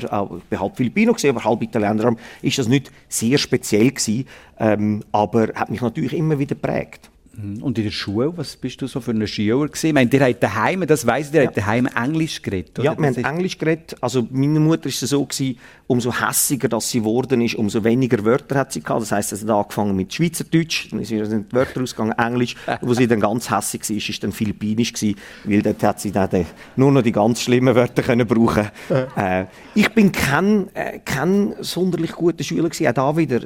bin 0.50 0.60
halb 0.60 0.78
Filipino 0.78 1.14
gewesen, 1.14 1.36
aber 1.36 1.44
halb 1.44 1.62
Italiener. 1.62 2.16
Ist 2.42 2.58
das 2.58 2.68
nicht 2.68 2.92
sehr 3.10 3.38
speziell 3.38 3.92
gewesen, 3.92 4.26
ähm, 4.60 5.04
aber 5.12 5.50
hat 5.56 5.70
mich 5.70 5.82
natürlich 5.82 6.14
immer 6.14 6.40
wieder 6.40 6.56
geprägt. 6.56 7.11
Und 7.34 7.78
in 7.78 7.86
der 7.86 7.92
Schule, 7.92 8.34
was 8.36 8.58
bist 8.58 8.82
du 8.82 8.88
so 8.88 9.00
für 9.00 9.12
ein 9.12 9.26
Schüler 9.26 9.66
gewesen? 9.68 9.88
Ich 9.88 9.94
meine, 9.94 10.10
ihr 10.12 10.20
habt 10.22 10.44
daheim, 10.44 10.86
das 10.86 11.08
weiss 11.08 11.30
ich, 11.30 11.34
ihr 11.36 11.42
Ja. 11.44 11.48
habt 11.48 11.58
daheim 11.58 11.86
Englisch 11.96 12.42
geredet, 12.42 12.78
oder? 12.78 12.84
Ja, 12.92 12.98
wir 13.00 13.08
Das 13.08 13.24
haben 13.24 13.38
Englisch 13.38 13.58
geredet. 13.58 13.96
Also 14.02 14.28
meine 14.30 14.60
Mutter 14.60 14.88
ist 14.88 15.02
es 15.02 15.12
so 15.12 15.26
gewesen, 15.26 15.58
umso 15.88 16.12
hässiger 16.14 16.68
dass 16.68 16.90
sie 16.90 17.00
geworden 17.00 17.40
ist, 17.42 17.56
umso 17.56 17.84
weniger 17.86 18.24
Wörter 18.26 18.60
hat 18.60 18.74
sie 18.74 18.82
gehabt. 18.82 19.02
Das 19.02 19.12
heisst, 19.14 19.32
es 19.32 19.44
hat 19.44 19.50
angefangen 19.50 19.96
mit 19.96 20.14
Schweizerdeutsch, 20.14 20.90
dann 20.92 21.04
sind 21.06 21.52
die 21.52 21.56
Wörter 21.56 21.82
ausgegangen, 21.82 22.14
Englisch. 22.18 22.56
Und 22.82 22.90
wo 22.90 22.94
sie 22.94 23.08
dann 23.08 23.22
ganz 23.22 23.50
hässig 23.50 23.90
war, 23.90 23.96
ist 23.98 24.24
dann 24.24 24.32
Philippinisch 24.34 24.92
gewesen, 24.92 25.16
weil 25.46 25.62
dort 25.62 25.82
hat 25.84 26.02
sie 26.02 26.12
dann 26.12 26.46
nur 26.76 26.92
noch 26.92 27.02
die 27.02 27.12
ganz 27.14 27.42
schlimmen 27.42 27.76
Wörter 27.76 28.04
können 28.04 28.28
brauchen. 28.28 28.68
äh, 29.16 29.46
ich 29.74 29.90
bin 29.90 30.12
kein, 30.12 30.68
äh, 30.76 31.00
kein 31.00 31.54
sonderlich 31.62 32.12
guter 32.12 32.44
Schüler 32.44 32.70
gewesen. 32.70 32.88
Auch 32.88 32.94
da 32.94 33.18
wieder 33.18 33.40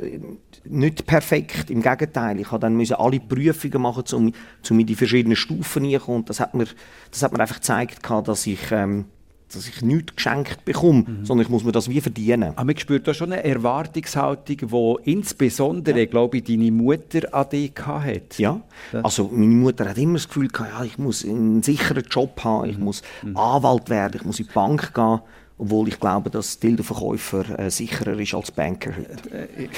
nicht 0.67 1.06
perfekt. 1.06 1.69
Im 1.69 1.82
Gegenteil, 1.84 2.39
ich 2.39 2.50
habe 2.52 2.60
dann 2.60 2.76
müssen 2.76 2.95
alle 2.95 3.19
Prüfungen 3.19 3.75
machen, 3.80 4.04
um, 4.14 4.34
um 4.70 4.80
in 4.80 4.86
die 4.86 4.96
verschiedenen 4.96 5.36
Stufen 5.36 5.86
reinzukommen. 5.86 6.22
Und 6.22 6.30
das 6.30 6.40
hat 6.40 6.54
mir, 6.54 6.66
das 7.12 7.24
hat 7.24 7.34
mir 7.34 7.40
einfach 7.40 7.56
gezeigt, 7.56 8.00
dass 8.26 8.48
ich 8.48 8.72
ähm, 8.72 9.06
dass 9.54 9.68
ich 9.68 9.82
nichts 9.82 10.16
geschenkt 10.16 10.66
bekomme, 10.66 11.06
sondern 11.24 11.46
ich 11.46 11.50
muss 11.50 11.64
mir 11.64 11.72
das 11.72 11.90
wie 11.90 12.02
verdienen. 12.02 12.54
Aber 12.56 12.66
man 12.66 12.78
spürt 12.78 13.08
da 13.08 13.14
schon 13.14 13.32
eine 13.32 13.44
Erwartungshaltung, 13.44 14.58
die 14.58 15.12
insbesondere, 15.12 16.08
glaube 16.08 16.38
ich, 16.38 16.44
deine 16.44 16.72
Mutter 16.72 17.34
an 17.34 17.50
dich 17.50 17.74
hat. 17.86 18.38
Ja, 18.38 18.62
also 19.04 19.30
meine 19.32 19.54
Mutter 19.56 19.90
hat 19.90 19.98
immer 19.98 20.14
das 20.14 20.28
Gefühl 20.28 20.48
gehabt, 20.48 20.72
ja, 20.72 20.84
ich 20.84 20.98
muss 20.98 21.24
einen 21.24 21.64
sicheren 21.64 22.04
Job 22.10 22.44
haben, 22.44 22.70
ich 22.70 22.78
muss 22.78 23.02
Anwalt 23.34 23.90
werden, 23.90 24.18
ich 24.20 24.26
muss 24.26 24.40
in 24.40 24.48
die 24.48 24.54
Bank 24.54 24.94
gehen, 24.94 25.20
obwohl 25.58 25.88
ich 25.88 26.00
glaube, 26.00 26.30
dass 26.30 26.60
Dildo-Verkäufer 26.60 27.60
äh, 27.60 27.70
sicherer 27.70 28.20
ist 28.20 28.34
als 28.34 28.52
Banker 28.52 28.92
heute. 28.98 29.70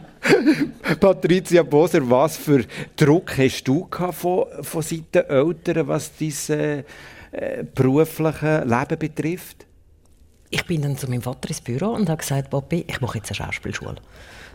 Patricia 1.00 1.62
Boser, 1.62 2.08
was 2.08 2.36
für 2.36 2.64
Druck 2.96 3.36
hast 3.38 3.64
du 3.64 3.88
von, 4.12 4.46
von 4.62 4.82
Seiten 4.82 5.28
Eltern, 5.28 5.88
was 5.88 6.12
dein 6.18 6.58
äh, 6.58 6.84
äh, 7.32 7.64
berufliche 7.74 8.64
Leben 8.64 8.98
betrifft? 8.98 9.66
Ich 10.50 10.64
bin 10.66 10.82
dann 10.82 10.96
zu 10.96 11.08
meinem 11.08 11.22
Vater 11.22 11.48
ins 11.48 11.60
Büro 11.60 11.90
und 11.90 12.08
habe 12.08 12.18
gesagt, 12.18 12.50
Papi, 12.50 12.84
ich 12.88 13.00
mache 13.00 13.18
jetzt 13.18 13.30
eine 13.30 13.36
Schauspielschule. 13.36 13.96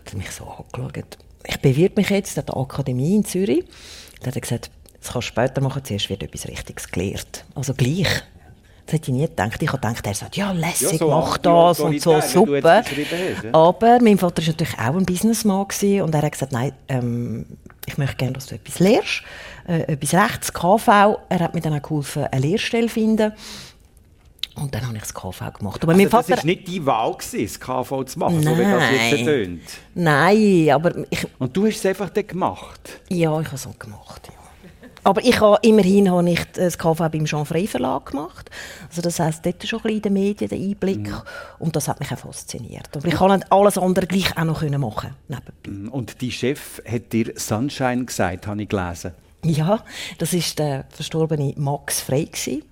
Er 0.04 0.12
hat 0.12 0.18
mich 0.18 0.32
so 0.32 0.46
angeschaut. 0.46 1.18
Ich 1.48 1.60
bewirbe 1.60 2.02
mich 2.02 2.10
jetzt 2.10 2.38
an 2.38 2.46
der 2.46 2.58
Akademie 2.58 3.16
in 3.16 3.24
Zürich. 3.24 3.64
Dann 4.20 4.28
hat 4.28 4.36
er 4.36 4.42
gesagt, 4.42 4.72
das 5.00 5.14
kannst 5.14 5.30
du 5.30 5.32
später 5.34 5.62
machen, 5.62 5.86
zuerst 5.86 6.10
wird 6.10 6.24
etwas 6.24 6.48
Richtiges 6.48 6.90
gelehrt. 6.90 7.46
Also 7.54 7.74
gleich. 7.74 8.24
Das 8.86 8.94
hätte 8.94 9.12
ich 9.12 9.18
nie 9.18 9.26
gedacht. 9.28 9.62
Ich 9.62 9.68
habe 9.68 9.80
gedacht, 9.80 10.06
er 10.06 10.14
sagt, 10.14 10.38
ja, 10.38 10.52
lässig, 10.52 10.92
Ja, 10.92 10.98
so 11.00 11.10
mach 11.10 11.38
das 11.40 11.80
und 11.80 12.00
so, 12.02 12.22
super. 12.22 12.84
Aber 13.52 14.00
mein 14.02 14.18
Vater 14.20 14.42
war 14.44 14.48
natürlich 14.50 14.74
auch 14.78 14.96
ein 14.96 15.06
Businessman 15.06 15.68
gewesen 15.68 16.02
und 16.04 16.14
er 16.14 16.22
hat 16.22 16.32
gesagt, 16.32 16.52
nein, 16.52 16.72
ähm, 16.88 17.46
ich 17.88 17.98
möchte 17.98 18.16
gerne, 18.18 18.34
dass 18.34 18.46
du 18.48 18.56
etwas 18.56 18.80
lehrst, 18.80 19.24
äh, 19.68 19.92
etwas 19.92 20.14
Rechts, 20.14 20.54
KV. 20.54 21.18
Er 21.30 21.40
hat 21.40 21.56
mir 21.56 21.62
dann 21.62 21.74
auch 21.78 21.82
geholfen, 21.82 22.26
eine 22.26 22.42
Lehrstelle 22.46 22.88
zu 22.88 22.94
finden. 22.94 23.34
Und 24.56 24.74
dann 24.74 24.86
habe 24.88 24.96
ich 24.96 25.02
das 25.02 25.14
KV 25.14 25.52
gemacht. 25.58 25.84
Aber 25.84 25.94
mein 25.96 26.06
Also, 26.06 26.18
das 26.18 26.28
Vater... 26.28 26.38
war 26.38 26.46
nicht 26.46 26.68
deine 26.68 26.86
Wahl, 26.86 27.14
gewesen, 27.14 27.44
das 27.44 27.60
KV 27.60 28.04
zu 28.06 28.20
machen, 28.20 28.42
so 28.42 28.58
wie 28.58 28.64
das 28.64 28.84
jetzt 28.92 29.12
Nein. 29.12 29.26
tönt. 29.26 29.62
Nein, 29.96 30.70
aber 30.72 30.94
ich, 31.10 31.28
Und 31.40 31.58
du 31.58 31.66
hast 31.66 31.78
es 31.78 31.86
einfach 31.88 32.10
dann 32.10 32.26
gemacht. 32.28 33.02
ja, 33.10 33.38
ich 33.42 33.48
habe 33.48 33.56
es 33.56 33.68
auch 33.68 33.78
gemacht. 33.80 34.22
Ja. 34.28 34.34
Aber 35.06 35.24
ich 35.24 35.40
habe, 35.40 35.60
immerhin 35.62 36.10
habe 36.10 36.28
ich 36.32 36.44
das 36.54 36.80
KV 36.80 36.98
beim 37.10 37.26
Jean 37.26 37.46
Frey 37.46 37.68
Verlag 37.68 38.08
gemacht. 38.08 38.50
Also 38.90 39.04
das 39.04 39.20
heisst, 39.20 39.46
dort 39.46 39.66
schon 39.66 39.80
ein 39.80 39.84
bisschen 39.84 39.98
in 39.98 40.02
den 40.02 40.14
Medien 40.14 40.50
der 40.50 40.58
Einblick. 40.58 41.14
Und 41.60 41.76
das 41.76 41.88
hat 41.88 42.00
mich 42.00 42.12
auch 42.12 42.18
fasziniert. 42.18 42.90
Aber 42.96 43.08
ich 43.08 43.14
kann 43.14 43.44
alles 43.52 43.78
andere 43.78 44.08
gleich 44.08 44.36
auch 44.36 44.44
noch 44.44 44.64
machen 44.64 45.12
nebenbei. 45.28 45.92
Und 45.92 46.20
dein 46.24 46.32
Chef 46.32 46.82
hat 46.90 47.14
dir 47.14 47.34
Sunshine 47.36 48.06
gesagt, 48.06 48.48
habe 48.48 48.64
ich 48.64 48.68
gelesen. 48.68 49.12
Ja, 49.46 49.84
das 50.18 50.34
ist 50.34 50.58
der 50.58 50.86
verstorbene 50.90 51.54
Max 51.56 52.02
Frey 52.02 52.28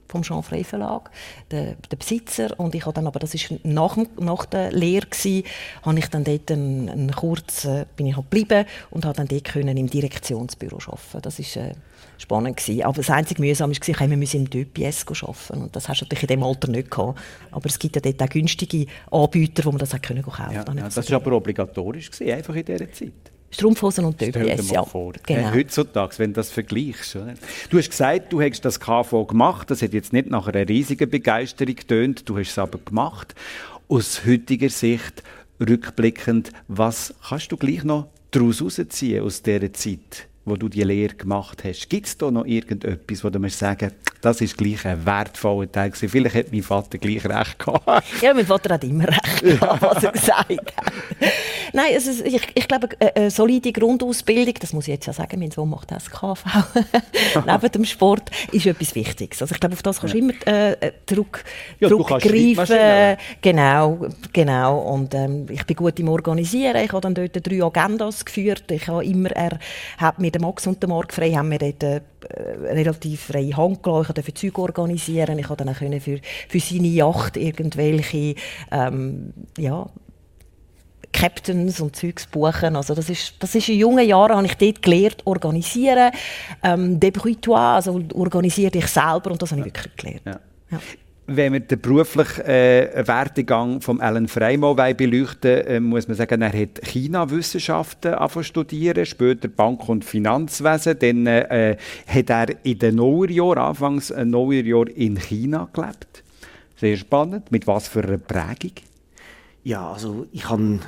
vom 0.07 0.23
Jean 0.23 0.41
Frey 0.41 0.63
Verlag, 0.63 1.11
der, 1.51 1.75
der 1.91 1.97
Besitzer. 1.97 2.59
Und 2.59 2.73
ich 2.73 2.85
habe 2.85 2.93
dann, 2.93 3.05
aber 3.05 3.19
das 3.19 3.35
ist 3.35 3.53
nach, 3.63 3.97
nach 4.19 4.45
der 4.45 4.71
Lehre 4.71 5.05
gsi, 5.07 5.43
habe 5.83 5.99
ich 5.99 6.07
dann 6.07 6.23
dort 6.23 6.51
einen, 6.51 6.89
einen 6.89 7.11
kurz, 7.11 7.65
äh, 7.65 7.85
bin 7.95 8.07
ich 8.07 8.15
halt 8.15 8.29
geblieben 8.29 8.65
und 8.89 9.05
habe 9.05 9.15
dann 9.15 9.27
dort 9.27 9.43
können 9.43 9.77
im 9.77 9.87
Direktionsbüro 9.87 10.77
arbeiten. 10.85 11.21
Das 11.21 11.37
ist 11.37 11.55
äh, 11.57 11.73
spannend 12.17 12.57
gsi. 12.57 12.81
Aber 12.81 12.97
das 12.97 13.09
einzige 13.11 13.41
mühsam 13.41 13.69
war, 13.69 13.77
ich 13.87 13.99
wir 13.99 14.17
müssen 14.17 14.45
im 14.45 14.49
DPS 14.49 15.05
arbeiten 15.07 15.63
und 15.63 15.75
das 15.75 15.89
hast 15.89 16.01
du 16.01 16.05
natürlich 16.05 16.23
in 16.23 16.39
dem 16.39 16.43
Alter 16.43 16.69
nicht 16.69 16.89
gehabt. 16.89 17.19
Aber 17.51 17.65
es 17.67 17.77
gibt 17.77 17.95
ja 17.95 18.01
dort 18.01 18.21
auch 18.21 18.29
günstige 18.29 18.87
Anbieter, 19.11 19.65
wo 19.65 19.71
man 19.71 19.79
das 19.79 19.93
auch 19.93 20.01
können 20.01 20.23
kaufen. 20.23 20.53
Ja, 20.53 20.65
ja, 20.75 20.89
das 20.89 21.09
war 21.09 21.15
aber 21.17 21.33
obligatorisch, 21.33 22.09
gewesen, 22.09 22.33
einfach 22.33 22.55
in 22.55 22.65
dieser 22.65 22.91
Zeit. 22.91 23.32
Strumpfhosen 23.53 24.05
und 24.05 24.19
mal 24.19 24.59
ja. 24.61 24.83
vor. 24.83 25.13
Genau. 25.25 25.49
Äh, 25.49 25.51
heutzutage, 25.53 26.17
wenn 26.17 26.31
du 26.31 26.37
das 26.37 26.49
vergleichst. 26.49 27.15
Oder? 27.15 27.35
Du 27.69 27.77
hast 27.77 27.89
gesagt, 27.89 28.33
du 28.33 28.41
hast 28.41 28.61
das 28.61 28.79
KV 28.79 29.25
gemacht. 29.25 29.69
Das 29.69 29.81
hat 29.81 29.93
jetzt 29.93 30.13
nicht 30.13 30.29
nach 30.29 30.47
einer 30.47 30.67
riesigen 30.67 31.09
Begeisterung 31.09 31.75
getönt. 31.75 32.27
Du 32.27 32.37
hast 32.37 32.51
es 32.51 32.57
aber 32.57 32.79
gemacht. 32.79 33.35
Aus 33.87 34.25
heutiger 34.25 34.69
Sicht, 34.69 35.23
rückblickend, 35.59 36.51
was 36.67 37.13
kannst 37.27 37.51
du 37.51 37.57
gleich 37.57 37.83
noch 37.83 38.07
daraus 38.31 38.59
herausziehen 38.59 39.23
aus 39.23 39.41
dieser 39.43 39.71
Zeit, 39.73 40.27
wo 40.45 40.55
du 40.55 40.67
die 40.67 40.83
Lehre 40.83 41.13
gemacht 41.13 41.63
hast? 41.63 41.89
Gibt 41.89 42.07
es 42.07 42.17
da 42.17 42.31
noch 42.31 42.45
irgendetwas, 42.45 43.23
wo 43.23 43.29
du 43.29 43.39
mir 43.39 43.49
sagen 43.49 43.91
das 44.23 44.39
ist 44.39 44.57
gleich 44.57 44.85
ein 44.85 45.05
wertvoller 45.05 45.69
Teil 45.69 45.89
gewesen. 45.89 46.07
Vielleicht 46.07 46.35
hat 46.35 46.51
mein 46.51 46.63
Vater 46.63 46.97
gleich 46.97 47.25
recht 47.25 47.59
gehabt. 47.59 47.83
Ja, 48.21 48.33
mein 48.33 48.45
Vater 48.45 48.73
hat 48.75 48.83
immer 48.85 49.07
recht, 49.07 49.41
gehabt, 49.41 49.81
was 49.81 50.03
er 50.03 50.11
gesagt 50.13 50.49
hat. 50.49 50.93
Nein, 51.73 51.93
ist, 51.93 52.07
ich, 52.07 52.41
ich 52.53 52.67
glaube, 52.67 52.87
eine, 52.99 53.15
eine 53.15 53.31
solide 53.31 53.71
Grundausbildung, 53.73 54.53
das 54.59 54.71
muss 54.71 54.87
ich 54.87 54.93
jetzt 54.93 55.07
ja 55.07 55.13
sagen, 55.13 55.39
mein 55.39 55.51
Sohn 55.51 55.69
macht 55.69 55.89
SKV, 55.89 56.45
neben 57.45 57.71
dem 57.71 57.85
Sport, 57.85 58.29
ist 58.51 58.65
etwas 58.65 58.95
Wichtiges. 58.95 59.41
Also 59.41 59.53
ich 59.55 59.59
glaube, 59.59 59.73
auf 59.73 59.83
das 59.83 59.99
kannst 59.99 60.13
du 60.13 60.19
immer 60.19 60.33
äh, 60.45 60.91
zurück, 61.05 61.43
Ja, 61.79 61.89
kannst 61.89 62.07
Schreibmaschine. 62.27 62.65
zurückgreifen. 62.65 63.17
Genau, 63.41 64.07
genau. 64.31 64.79
Und 64.79 65.13
ähm, 65.15 65.47
ich 65.49 65.65
bin 65.65 65.75
gut 65.75 65.99
im 65.99 66.07
Organisieren. 66.09 66.77
Ich 66.83 66.91
habe 66.93 67.01
dann 67.01 67.15
dort 67.15 67.31
drei 67.45 67.61
Agendas 67.63 68.23
geführt. 68.23 68.71
Ich 68.71 68.87
habe 68.87 69.03
immer, 69.03 69.31
er 69.31 69.59
hat 69.97 70.19
mir, 70.19 70.31
der 70.31 70.41
Max 70.41 70.65
und 70.67 70.81
der 70.81 70.89
Marc 70.89 71.13
Frey, 71.13 71.33
haben 71.33 71.49
mir 71.49 71.59
dort 71.59 71.83
äh, 71.83 72.01
relativ 72.29 73.21
freie 73.21 73.55
Hand 73.55 73.83
gelassen. 73.83 74.09
Ich 74.09 74.15
durfte 74.15 74.33
Zeug 74.33 74.57
organisieren. 74.59 75.39
Ich 75.39 75.47
konnte 75.47 75.65
dann 75.65 75.75
für, 75.75 76.19
für 76.49 76.59
seine 76.59 76.87
Yacht 76.87 77.37
irgendwelche, 77.37 78.35
ähm, 78.71 79.33
ja, 79.57 79.89
Captains 81.13 81.79
und 81.79 81.95
Zeugs 81.95 82.25
buchen. 82.25 82.75
Also 82.75 82.95
das 82.95 83.09
ist, 83.09 83.35
das 83.39 83.55
ist 83.55 83.69
in 83.69 83.77
jungen 83.77 84.05
Jahren 84.05 84.35
habe 84.35 84.47
ich 84.47 84.55
dort 84.55 84.81
gelernt, 84.81 85.21
organisieren, 85.25 86.11
ähm, 86.63 86.99
débrouille-toi, 86.99 87.75
also 87.75 88.01
organisiere 88.13 88.71
dich 88.71 88.87
selber 88.87 89.31
und 89.31 89.41
das 89.41 89.51
habe 89.51 89.61
ich 89.61 89.65
wirklich 89.67 89.95
gelernt. 89.95 90.21
Ja. 90.25 90.39
Ja. 90.71 90.79
Wenn 91.25 91.53
wir 91.53 91.61
den 91.61 91.79
beruflichen 91.79 92.41
äh, 92.41 93.03
Werdegang 93.07 93.79
von 93.79 94.01
Alan 94.01 94.27
Freimal 94.27 94.93
beleuchten 94.93 95.65
äh, 95.65 95.79
muss 95.79 96.07
man 96.07 96.17
sagen, 96.17 96.41
er 96.41 96.51
hat 96.51 96.81
China-Wissenschaften 96.83 98.13
studieren, 98.41 99.05
später 99.05 99.47
Bank- 99.47 99.87
und 99.87 100.03
Finanzwesen. 100.03 100.99
Dann 100.99 101.27
äh, 101.27 101.77
hat 102.07 102.29
er 102.29 102.65
in 102.65 102.79
den 102.79 102.95
Nullerjahren, 102.95 103.57
anfangs 103.57 104.11
äh, 104.11 104.25
Nullerjahr 104.25 104.89
in 104.89 105.17
China 105.17 105.69
gelebt. 105.71 106.23
Sehr 106.75 106.97
spannend. 106.97 107.51
Mit 107.51 107.67
was 107.67 107.87
für 107.87 108.03
einer 108.03 108.17
Prägung? 108.17 108.73
Ja, 109.63 109.93
also 109.93 110.27
ich 110.33 110.49
habe 110.49 110.79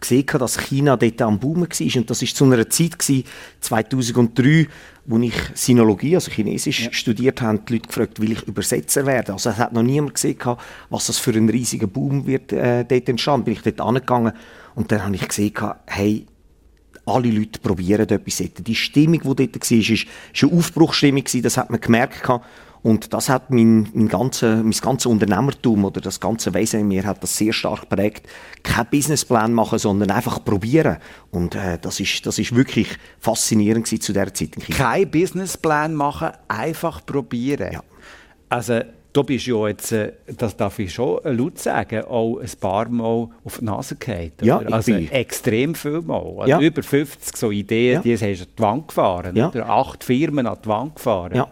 gesehen, 0.00 0.26
dass 0.38 0.58
China 0.58 0.96
dort 0.96 1.22
am 1.22 1.38
Boom 1.38 1.62
war. 1.62 1.96
Und 1.96 2.10
das 2.10 2.22
war 2.22 2.28
zu 2.28 2.44
einer 2.44 2.68
Zeit, 2.68 2.98
gewesen, 2.98 3.24
2003, 3.60 4.66
wo 5.06 5.18
ich 5.18 5.34
Sinologie, 5.54 6.14
also 6.14 6.30
Chinesisch, 6.30 6.88
studiert 6.92 7.42
habe, 7.42 7.60
die 7.66 7.74
Leute 7.74 7.88
gefragt, 7.88 8.20
will 8.20 8.32
ich 8.32 8.42
Übersetzer 8.42 9.06
werden. 9.06 9.32
Also 9.32 9.50
es 9.50 9.58
hat 9.58 9.72
noch 9.72 9.82
niemand 9.82 10.14
gesehen, 10.14 10.38
was 10.88 11.06
das 11.06 11.18
für 11.18 11.32
ein 11.32 11.48
riesiger 11.48 11.86
Boom 11.86 12.26
wird 12.26 12.52
äh, 12.52 12.84
dort 12.84 13.08
entstanden. 13.08 13.44
Bin 13.44 13.54
ich 13.54 13.62
dort 13.62 13.80
angegangen 13.80 14.32
und 14.74 14.90
dann 14.92 15.04
habe 15.04 15.14
ich 15.14 15.26
gesehen, 15.26 15.52
hey, 15.86 16.26
alle 17.06 17.30
Leute 17.30 17.60
probieren 17.60 18.08
etwas 18.08 18.38
dort. 18.38 18.66
Die 18.66 18.74
Stimmung, 18.74 19.20
die 19.20 19.46
dort 19.48 19.70
war, 19.70 19.78
ist 19.78 20.06
eine 20.42 20.52
Aufbruchsstimmung, 20.52 21.24
gewesen, 21.24 21.42
das 21.42 21.56
hat 21.56 21.70
man 21.70 21.80
gemerkt. 21.80 22.22
gehabt. 22.22 22.46
Und 22.82 23.12
das 23.12 23.28
hat 23.28 23.50
mein, 23.50 23.88
mein, 23.92 24.08
ganze, 24.08 24.56
mein 24.62 24.70
ganze 24.70 25.08
Unternehmertum 25.10 25.84
oder 25.84 26.00
das 26.00 26.18
ganze 26.18 26.54
Wesen 26.54 26.80
in 26.80 26.88
mir 26.88 27.04
hat 27.04 27.22
das 27.22 27.36
sehr 27.36 27.52
stark 27.52 27.82
geprägt. 27.88 28.26
Kein 28.62 28.86
Businessplan 28.90 29.52
machen, 29.52 29.78
sondern 29.78 30.10
einfach 30.10 30.42
probieren. 30.44 30.96
Und 31.30 31.54
äh, 31.54 31.78
das 31.78 32.00
ist, 32.00 32.24
das 32.26 32.38
ist 32.38 32.54
wirklich 32.54 32.88
faszinierend 33.18 33.86
zu 33.86 33.98
dieser 33.98 34.32
Zeit. 34.32 34.56
Kein 34.76 35.10
Businessplan 35.10 35.94
machen, 35.94 36.30
einfach 36.48 37.04
probieren. 37.04 37.70
Ja. 37.72 37.82
Also, 38.48 38.80
du 39.12 39.24
bist 39.24 39.46
ja 39.46 39.68
jetzt, 39.68 39.92
äh, 39.92 40.12
das 40.38 40.56
darf 40.56 40.78
ich 40.78 40.92
schon 40.94 41.20
laut 41.24 41.58
sagen, 41.58 42.02
auch 42.04 42.38
ein 42.38 42.50
paar 42.60 42.88
Mal 42.88 43.28
auf 43.44 43.58
die 43.58 43.64
Nase 43.66 43.96
gefallen. 43.96 44.32
Ja, 44.40 44.58
also 44.58 44.92
bin- 44.92 45.10
extrem 45.12 45.74
viel 45.74 46.00
Mal. 46.00 46.22
Also 46.38 46.46
Ja. 46.48 46.60
Über 46.60 46.82
50 46.82 47.36
so 47.36 47.50
Ideen, 47.50 47.94
Ja. 47.96 48.00
die 48.00 48.14
hast 48.14 48.22
du 48.22 48.26
an 48.26 48.48
die 48.56 48.62
Wand 48.62 48.88
gefahren. 48.88 49.36
Ja. 49.36 49.48
Oder? 49.50 49.68
Acht 49.68 50.02
Firmen 50.02 50.46
an 50.46 50.56
die 50.64 50.68
Wand 50.68 50.96
gefahren. 50.96 51.36
Ja. 51.36 51.48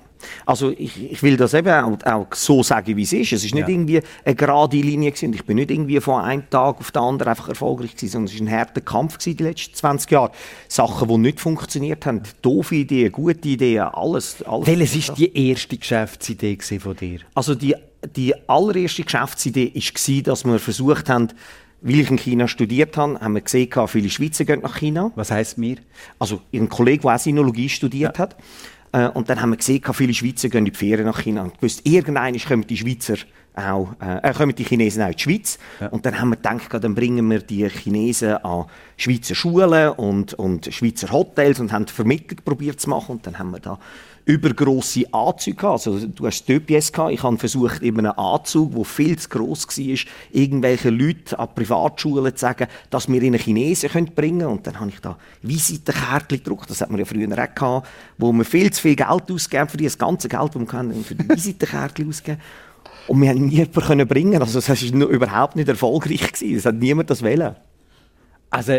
Also 0.47 0.71
ich, 0.71 1.13
ich 1.13 1.23
will 1.23 1.37
das 1.37 1.55
eben 1.55 1.69
auch, 1.69 1.99
auch 2.05 2.27
so 2.35 2.63
sagen, 2.63 2.97
wie 2.97 3.03
es 3.03 3.13
ist. 3.13 3.33
Es 3.33 3.45
ist 3.45 3.55
nicht 3.55 3.69
Ja. 3.69 3.75
irgendwie 3.75 4.01
eine 4.25 4.35
gerade 4.35 4.77
Linie 4.77 5.13
gewesen. 5.13 5.33
Ich 5.33 5.45
bin 5.45 5.57
nicht 5.57 5.71
irgendwie 5.71 6.01
von 6.01 6.23
einem 6.23 6.49
Tag 6.51 6.79
auf 6.79 6.91
den 6.91 7.03
anderen 7.03 7.31
einfach 7.31 7.49
erfolgreich 7.49 7.95
gewesen, 7.95 8.13
sondern 8.13 8.35
es 8.35 8.41
war 8.41 8.47
ein 8.47 8.59
harter 8.59 8.81
Kampf 8.81 9.19
gewesen, 9.19 9.37
die 9.37 9.45
letzten 9.45 9.75
20 9.75 10.11
Jahre. 10.11 10.33
Sachen, 10.69 11.09
die 11.09 11.19
nicht 11.19 11.41
funktioniert 11.41 12.07
haben, 12.07 12.23
doofe 12.43 12.77
Ideen, 12.77 13.13
gute 13.13 13.49
Ideen, 13.49 13.83
alles. 13.83 14.43
alles 14.43 14.67
Welches 14.67 15.09
war 15.09 15.17
die 15.17 15.49
erste 15.49 15.77
Geschäftsidee 15.77 16.59
von 16.79 16.97
dir? 16.97 17.21
Also 17.35 17.55
die, 17.55 17.75
die 18.17 18.35
allererste 18.49 19.03
Geschäftsidee 19.03 19.73
war, 19.75 20.23
dass 20.23 20.45
wir 20.45 20.59
versucht 20.59 21.09
haben, 21.09 21.29
weil 21.81 22.01
ich 22.01 22.11
in 22.11 22.19
China 22.19 22.49
studiert 22.49 22.97
habe, 22.97 23.21
haben 23.21 23.35
wir 23.35 23.41
gesehen, 23.41 23.71
viele 23.87 24.11
Schweizer 24.11 24.45
gehen 24.45 24.61
nach 24.63 24.79
China. 24.79 25.13
Was 25.15 25.31
heisst 25.31 25.59
mir? 25.59 25.77
Also 26.19 26.41
ein 26.53 26.69
Kollege, 26.69 27.03
der 27.03 27.15
auch 27.15 27.19
Sinologie 27.19 27.69
studiert 27.69 28.19
hat. 28.19 28.37
Äh, 28.93 29.09
und 29.09 29.29
dann 29.29 29.41
haben 29.41 29.51
wir 29.51 29.57
gesehen, 29.57 29.83
viele 29.93 30.15
Schweizer 30.15 30.49
gehen 30.49 30.67
in 30.67 30.73
die 30.73 30.79
Ferien 30.79 31.07
nach 31.07 31.21
China. 31.21 31.43
Und 31.43 31.55
gewusst, 31.55 31.81
irgendwann 31.85 32.37
kommen 32.39 32.67
die 32.67 32.77
Schweizer 32.77 33.17
auch, 33.55 33.89
äh, 34.01 34.33
kommen 34.33 34.55
die 34.55 34.65
Chinesen 34.65 35.03
auch 35.03 35.09
in 35.09 35.17
die 35.17 35.23
Schweiz. 35.23 35.59
Und 35.91 36.07
dann 36.07 36.21
haben 36.21 36.31
wir 36.31 36.37
gedacht, 36.37 36.73
dann 36.73 36.95
bringen 36.95 37.29
wir 37.31 37.41
die 37.41 37.69
Chinesen 37.69 38.37
an 38.37 38.67
Schweizer 38.97 39.35
Schulen 39.35 39.91
und, 39.91 40.35
und 40.35 40.73
Schweizer 40.73 41.11
Hotels 41.11 41.61
und 41.61 41.73
haben 41.73 41.87
die 41.87 41.93
Vermittlung 41.93 42.41
probiert 42.45 42.81
zu 42.81 42.89
machen. 42.91 43.17
Und 43.17 43.27
dann 43.27 43.39
haben 43.39 43.51
wir 43.51 43.61
da 43.61 43.79
übergrosse 44.29 45.07
Anzüge 45.11 45.57
gehabt. 45.57 45.87
Also, 45.87 46.07
du 46.07 46.27
hast 46.27 46.45
Töpies 46.45 46.93
gehabt. 46.93 47.13
Ich 47.13 47.23
habe 47.23 47.39
versucht, 47.39 47.81
eben 47.83 48.01
einen 48.01 48.11
Anzug, 48.11 48.75
der 48.75 48.85
viel 48.85 49.19
zu 49.19 49.31
gross 49.31 49.67
war, 49.67 49.99
irgendwelchen 50.31 50.99
Leuten 50.99 51.35
an 51.37 51.49
Privatschulen 51.55 52.37
zu 52.37 52.41
sagen, 52.41 52.67
dass 52.91 53.09
wir 53.09 53.23
ihnen 53.23 53.41
Chinesen 53.41 53.91
bringen 54.15 54.41
können. 54.41 54.53
Und 54.53 54.67
dann 54.67 54.79
habe 54.79 54.91
ich 54.91 55.01
da 55.01 55.17
Visitenkärtchen 55.41 56.39
gedruckt. 56.39 56.69
Das 56.69 56.83
hat 56.83 56.91
man 56.91 56.99
ja 56.99 57.07
früher 57.07 57.27
auch 57.27 57.55
gehabt, 57.55 57.89
wo 58.19 58.31
wir 58.33 58.45
viel 58.45 58.71
zu 58.71 58.83
viel 58.83 58.97
Geld 58.97 59.33
ausgeben 59.33 59.67
für 59.67 59.79
das 59.79 59.97
ganze 59.97 60.29
Geld, 60.29 60.55
das 60.55 60.67
können, 60.67 61.05
für 61.05 61.15
die 61.15 61.27
Visitenkärtchen 61.27 62.07
ausgeben. 62.07 62.41
Und 63.07 63.23
wir 63.23 63.31
haben 63.31 63.47
niemanden 63.47 64.09
bringen. 64.09 64.43
Also, 64.43 64.61
das 64.61 64.69
war 64.69 65.09
überhaupt 65.09 65.57
nicht 65.57 65.69
erfolgreich. 65.69 66.21
Es 66.43 66.67
hat 66.67 66.75
niemand 66.75 67.09
das 67.09 67.23
wollen. 67.23 67.57
Also, 68.51 68.79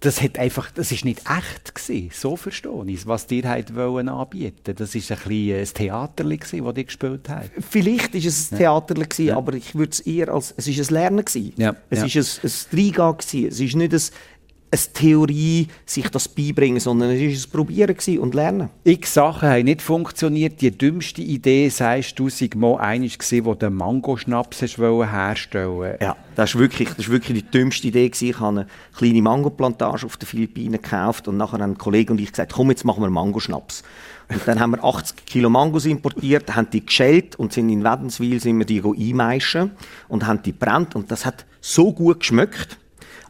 das 0.00 0.22
hat 0.22 0.38
einfach, 0.38 0.70
das 0.70 0.92
ist 0.92 1.04
nicht 1.04 1.22
echt 1.28 1.74
gewesen. 1.74 2.10
So 2.14 2.36
verstehe 2.36 2.84
ich 2.86 3.00
es, 3.00 3.06
was 3.06 3.26
dir 3.26 3.48
halt 3.48 3.74
wollen 3.74 4.08
anbieten. 4.08 4.74
Das 4.76 4.94
ist 4.94 5.10
ein 5.10 5.18
bisschen 5.18 5.58
ein 5.58 5.64
Theater 5.66 6.24
gewesen, 6.24 6.64
das 6.64 6.74
die 6.74 6.84
gespielt 6.84 7.28
haben. 7.28 7.50
Vielleicht 7.68 8.14
war 8.14 8.20
es 8.20 8.52
ein 8.52 8.58
Theater, 8.58 8.94
gewesen, 8.94 9.30
aber 9.32 9.54
ich 9.54 9.74
würde 9.74 9.90
es 9.90 10.00
eher 10.00 10.28
als, 10.28 10.54
es 10.56 10.68
ist 10.68 10.88
ein 10.88 10.94
Lernen 10.94 11.24
gewesen. 11.24 11.52
Ja, 11.56 11.74
Es 11.90 12.14
ja. 12.14 12.20
ist 12.20 12.44
ein, 12.44 12.50
ein 12.50 12.78
Reingehen 12.78 13.16
gewesen. 13.18 13.48
Es 13.48 13.60
ist 13.60 13.74
nicht 13.74 13.92
ein, 13.92 14.02
eine 14.70 14.80
Theorie, 14.92 15.68
sich 15.86 16.08
das 16.10 16.28
beibringen, 16.28 16.80
sondern 16.80 17.10
es 17.10 17.20
ist 17.20 17.46
ein 17.46 17.50
Probieren 17.50 17.96
und 18.20 18.34
Lernen. 18.34 18.68
X 18.84 19.14
Sachen 19.14 19.48
haben 19.48 19.64
nicht 19.64 19.82
funktioniert. 19.82 20.60
Die 20.60 20.70
dümmste 20.70 21.22
Idee, 21.22 21.68
sagst 21.68 22.18
du, 22.18 22.28
sei 22.28 22.50
mal 22.54 22.76
eine 22.78 23.08
wo 23.08 23.54
der 23.54 23.70
Mangoschnaps 23.70 24.62
hast 24.62 24.78
wollen 24.78 25.10
herstellen 25.10 25.96
Ja, 26.00 26.16
das 26.34 26.50
ist 26.50 26.58
wirklich, 26.58 26.88
das 26.88 26.98
ist 26.98 27.08
wirklich 27.08 27.42
die 27.42 27.50
dümmste 27.50 27.88
Idee. 27.88 28.10
Ich 28.20 28.40
habe 28.40 28.60
eine 28.60 28.66
kleine 28.96 29.22
Mangoplantage 29.22 30.04
auf 30.04 30.16
den 30.16 30.26
Philippinen 30.26 30.80
gekauft 30.82 31.28
und 31.28 31.36
nachher 31.36 31.60
haben 31.60 31.72
ein 31.72 31.78
Kollege 31.78 32.12
und 32.12 32.20
ich 32.20 32.30
gesagt, 32.30 32.52
komm, 32.52 32.70
jetzt 32.70 32.84
machen 32.84 33.02
wir 33.02 33.10
Mangoschnaps. 33.10 33.82
Und 34.28 34.46
dann 34.46 34.60
haben 34.60 34.72
wir 34.72 34.84
80 34.84 35.24
Kilo 35.24 35.48
Mangos 35.48 35.86
importiert, 35.86 36.54
haben 36.54 36.68
die 36.70 36.84
geschält 36.84 37.36
und 37.36 37.52
sind 37.52 37.70
in 37.70 37.82
Wädenswil 37.82 38.40
sind 38.40 38.58
wir 38.58 38.66
die 38.66 38.82
einmeischen 38.82 39.70
und 40.08 40.26
haben 40.26 40.42
die 40.42 40.52
brennt 40.52 40.94
und 40.94 41.10
das 41.10 41.24
hat 41.24 41.46
so 41.60 41.92
gut 41.92 42.20
geschmeckt. 42.20 42.78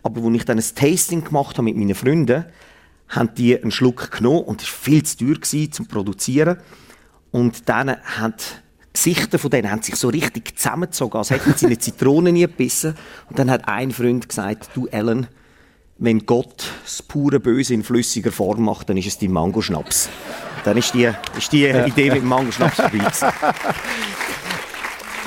Aber 0.08 0.24
als 0.24 0.36
ich 0.36 0.44
dann 0.46 0.58
ein 0.58 0.64
Tasting 0.74 1.22
gemacht 1.22 1.58
habe 1.58 1.64
mit 1.64 1.76
meinen 1.76 1.94
Freunden, 1.94 2.46
haben 3.10 3.34
die 3.36 3.60
einen 3.60 3.70
Schluck 3.70 4.10
genommen 4.10 4.40
und 4.40 4.62
es 4.62 4.68
war 4.68 4.78
viel 4.80 5.02
zu 5.02 5.18
teuer 5.18 5.34
gewesen, 5.34 5.72
zum 5.72 5.86
Produzieren. 5.86 6.56
Und 7.30 7.68
dann 7.68 7.90
hat 7.90 8.62
die 8.86 8.92
Gesichter 8.94 9.38
von 9.38 9.50
denen 9.50 9.70
haben 9.70 9.82
sich 9.82 9.96
so 9.96 10.08
richtig 10.08 10.56
zusammengezogen, 10.56 11.18
als 11.18 11.28
hätten 11.28 11.52
sie 11.54 11.66
eine 11.66 11.76
Zitrone 11.78 12.32
nie 12.32 12.40
gebissen. 12.40 12.94
Und 13.28 13.38
dann 13.38 13.50
hat 13.50 13.68
ein 13.68 13.90
Freund 13.90 14.26
gesagt, 14.26 14.70
du 14.72 14.86
Ellen, 14.86 15.26
wenn 15.98 16.24
Gott 16.24 16.64
das 16.84 17.02
pure 17.02 17.38
Böse 17.38 17.74
in 17.74 17.84
flüssiger 17.84 18.32
Form 18.32 18.62
macht, 18.62 18.88
dann 18.88 18.96
ist 18.96 19.08
es 19.08 19.18
die 19.18 19.28
Mangoschnaps. 19.28 20.08
Dann 20.64 20.78
ist 20.78 20.94
die, 20.94 21.10
ist 21.36 21.52
die 21.52 21.66
Idee 21.66 22.10
mit 22.12 22.22
dem 22.22 22.28
Mangoschnaps 22.28 22.76
vorbei. 22.76 23.10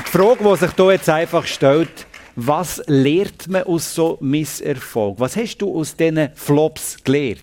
Die 0.07 0.17
Frage, 0.17 0.43
die 0.43 0.57
sich 0.57 0.71
hier 0.75 0.91
jetzt 0.91 1.09
einfach 1.09 1.45
stellt, 1.45 2.07
was 2.35 2.81
lernt 2.87 3.47
man 3.47 3.63
aus 3.63 3.93
so 3.93 4.17
Misserfolg? 4.21 5.19
Was 5.19 5.35
hast 5.35 5.57
du 5.57 5.77
aus 5.77 5.95
diesen 5.95 6.29
Flops 6.35 7.03
gelernt? 7.03 7.41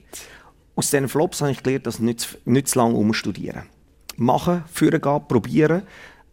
Aus 0.75 0.91
diesen 0.91 1.09
Flops 1.09 1.41
habe 1.41 1.53
ich 1.53 1.63
gelernt, 1.63 1.87
dass 1.87 1.99
nicht, 1.99 2.39
nicht 2.45 2.69
zu 2.69 2.79
lange 2.79 2.95
umstudieren. 2.95 3.65
Machen, 4.17 4.65
führen 4.73 5.01
gehen, 5.01 5.21
probieren. 5.29 5.83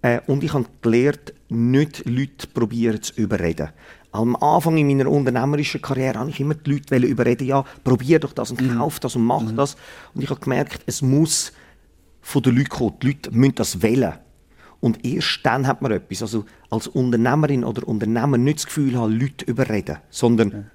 Äh, 0.02 0.22
und 0.28 0.44
ich 0.44 0.54
habe 0.54 0.66
gelernt, 0.82 1.34
nicht 1.50 2.06
Leute 2.06 2.48
probieren 2.48 3.02
zu 3.02 3.14
überreden. 3.16 3.70
Am 4.12 4.36
Anfang 4.38 4.78
in 4.78 4.88
meiner 4.88 5.10
unternehmerischen 5.10 5.82
Karriere 5.82 6.20
habe 6.20 6.30
ich 6.30 6.40
immer 6.40 6.54
die 6.54 6.72
Leute 6.72 6.96
überreden, 6.96 7.48
ja, 7.48 7.66
probier 7.84 8.20
doch 8.20 8.32
das 8.32 8.52
und 8.52 8.78
kauf 8.78 9.00
das 9.00 9.16
und 9.16 9.26
mach 9.26 9.52
das. 9.56 9.76
Und 10.14 10.24
ich 10.24 10.30
habe 10.30 10.40
gemerkt, 10.40 10.84
es 10.86 11.02
muss 11.02 11.52
von 12.22 12.42
den 12.42 12.56
Leuten 12.56 12.70
kommen. 12.70 13.00
Die 13.02 13.08
Leute 13.08 13.32
müssen 13.32 13.56
das 13.56 13.82
wählen. 13.82 14.14
Und 14.80 15.06
erst 15.06 15.40
dann 15.44 15.68
hat 15.68 15.82
man 15.82 15.92
etwas. 15.92 16.22
Also 16.22 16.46
als 16.70 16.88
Unternehmerin 16.88 17.64
oder 17.64 17.88
Unternehmer 17.88 18.38
nicht 18.38 18.60
das 18.60 18.66
Gefühl 18.68 18.98
haben, 18.98 19.20
Leute 19.20 19.46
überreden, 19.46 19.98
sondern 20.10 20.72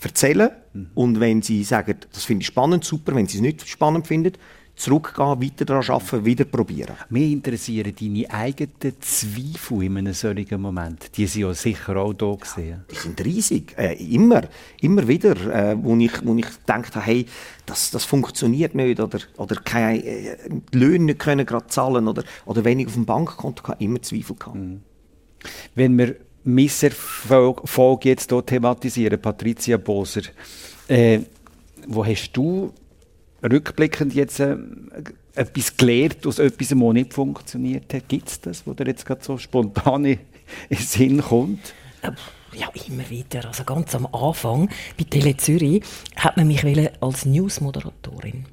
erzählen. 0.00 0.50
Und 0.94 1.20
wenn 1.20 1.42
sie 1.42 1.64
sagen, 1.64 1.96
das 2.12 2.24
finde 2.24 2.42
ich 2.42 2.46
spannend, 2.46 2.84
super. 2.84 3.14
Wenn 3.14 3.26
sie 3.26 3.38
es 3.38 3.42
nicht 3.42 3.66
spannend 3.68 4.06
finden, 4.06 4.32
zurückgehen, 4.78 5.42
weiter 5.42 5.64
daran 5.64 5.88
arbeiten, 5.88 6.24
wieder 6.24 6.44
probieren. 6.44 6.94
Mich 7.10 7.32
interessieren 7.32 7.92
deine 7.98 8.30
eigenen 8.30 9.00
Zweifel 9.00 9.82
in 9.82 9.98
einem 9.98 10.14
solchen 10.14 10.60
Moment. 10.60 11.16
Die 11.16 11.26
sind 11.26 11.42
ja 11.42 11.52
sicher 11.52 11.96
auch 11.96 12.12
da 12.12 12.34
gesehen. 12.34 12.84
Die 12.90 12.94
sind 12.94 13.22
riesig. 13.24 13.74
Äh, 13.76 13.94
immer. 14.14 14.42
Immer 14.80 15.06
wieder. 15.08 15.36
Äh, 15.52 15.76
wo, 15.82 15.96
ich, 15.96 16.24
wo 16.24 16.34
ich 16.36 16.46
gedacht 16.46 16.94
habe, 16.94 17.06
hey, 17.06 17.26
das, 17.66 17.90
das 17.90 18.04
funktioniert 18.04 18.74
nicht. 18.74 19.00
Oder, 19.00 19.18
oder 19.36 19.56
keine 19.56 20.04
äh, 20.04 20.36
die 20.72 20.78
Löhne 20.78 21.06
nicht 21.06 21.18
können 21.18 21.44
gerade 21.44 21.66
zahlen. 21.66 22.06
Oder, 22.06 22.22
oder 22.46 22.64
wenig 22.64 22.86
auf 22.86 22.94
dem 22.94 23.04
Bankkonto. 23.04 23.64
Habe 23.64 23.82
immer 23.82 24.00
Zweifel 24.00 24.36
gehabt. 24.36 24.56
Wenn 25.74 25.98
wir 25.98 26.16
Misserfolg 26.44 28.04
jetzt 28.04 28.30
hier 28.30 28.46
thematisieren, 28.46 29.20
Patricia 29.20 29.76
Boser, 29.76 30.22
äh, 30.86 31.20
wo 31.86 32.04
hast 32.04 32.32
du 32.32 32.72
rückblickend 33.42 34.14
jetzt 34.14 34.40
äh, 34.40 34.56
etwas 35.34 35.76
gelernt 35.76 36.26
aus 36.26 36.38
etwas, 36.38 36.68
das 36.68 36.78
nicht 36.78 37.14
funktioniert 37.14 37.92
hat? 37.94 38.08
Gibt 38.08 38.28
es 38.28 38.40
das, 38.40 38.66
wo 38.66 38.74
dir 38.74 38.86
jetzt 38.86 39.06
gerade 39.06 39.24
so 39.24 39.38
spontan 39.38 40.04
in 40.04 40.18
den 40.70 40.78
Sinn 40.78 41.22
kommt? 41.22 41.74
Ja, 42.54 42.68
immer 42.88 43.08
wieder. 43.10 43.46
Also 43.46 43.64
ganz 43.64 43.94
am 43.94 44.06
Anfang 44.06 44.68
bei 44.96 45.04
Tele 45.04 45.36
Zürich 45.36 45.82
hat 46.16 46.36
man 46.36 46.46
mich 46.46 46.64
als 47.00 47.26
Newsmoderatorin. 47.26 48.46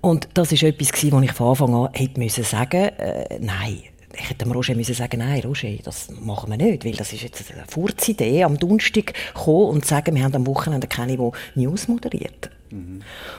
Und 0.00 0.28
das 0.34 0.52
ist 0.52 0.62
etwas, 0.62 0.92
wo 1.10 1.20
ich 1.20 1.32
von 1.32 1.48
Anfang 1.48 1.74
an 1.74 1.92
hätte 1.92 2.20
müssen 2.20 2.44
sagen, 2.44 2.88
äh, 2.98 3.38
nein. 3.40 3.82
Ich 4.18 4.30
hätte 4.30 4.44
dem 4.44 4.52
Roger 4.52 4.74
müssen 4.74 4.94
sagen, 4.94 5.18
nein, 5.18 5.42
Roger, 5.44 5.68
das 5.84 6.08
machen 6.20 6.50
wir 6.50 6.56
nicht, 6.56 6.84
weil 6.84 6.92
das 6.92 7.12
ist 7.12 7.22
jetzt 7.22 7.44
eine 7.52 7.64
Furzidee, 7.68 8.44
am 8.44 8.58
Donnerstag 8.58 9.12
kommen 9.34 9.68
und 9.70 9.84
sagen, 9.84 10.14
wir 10.14 10.24
haben 10.24 10.34
am 10.34 10.46
Wochenende 10.46 10.86
keine, 10.86 11.16
die 11.16 11.30
News 11.60 11.88
moderiert. 11.88 12.50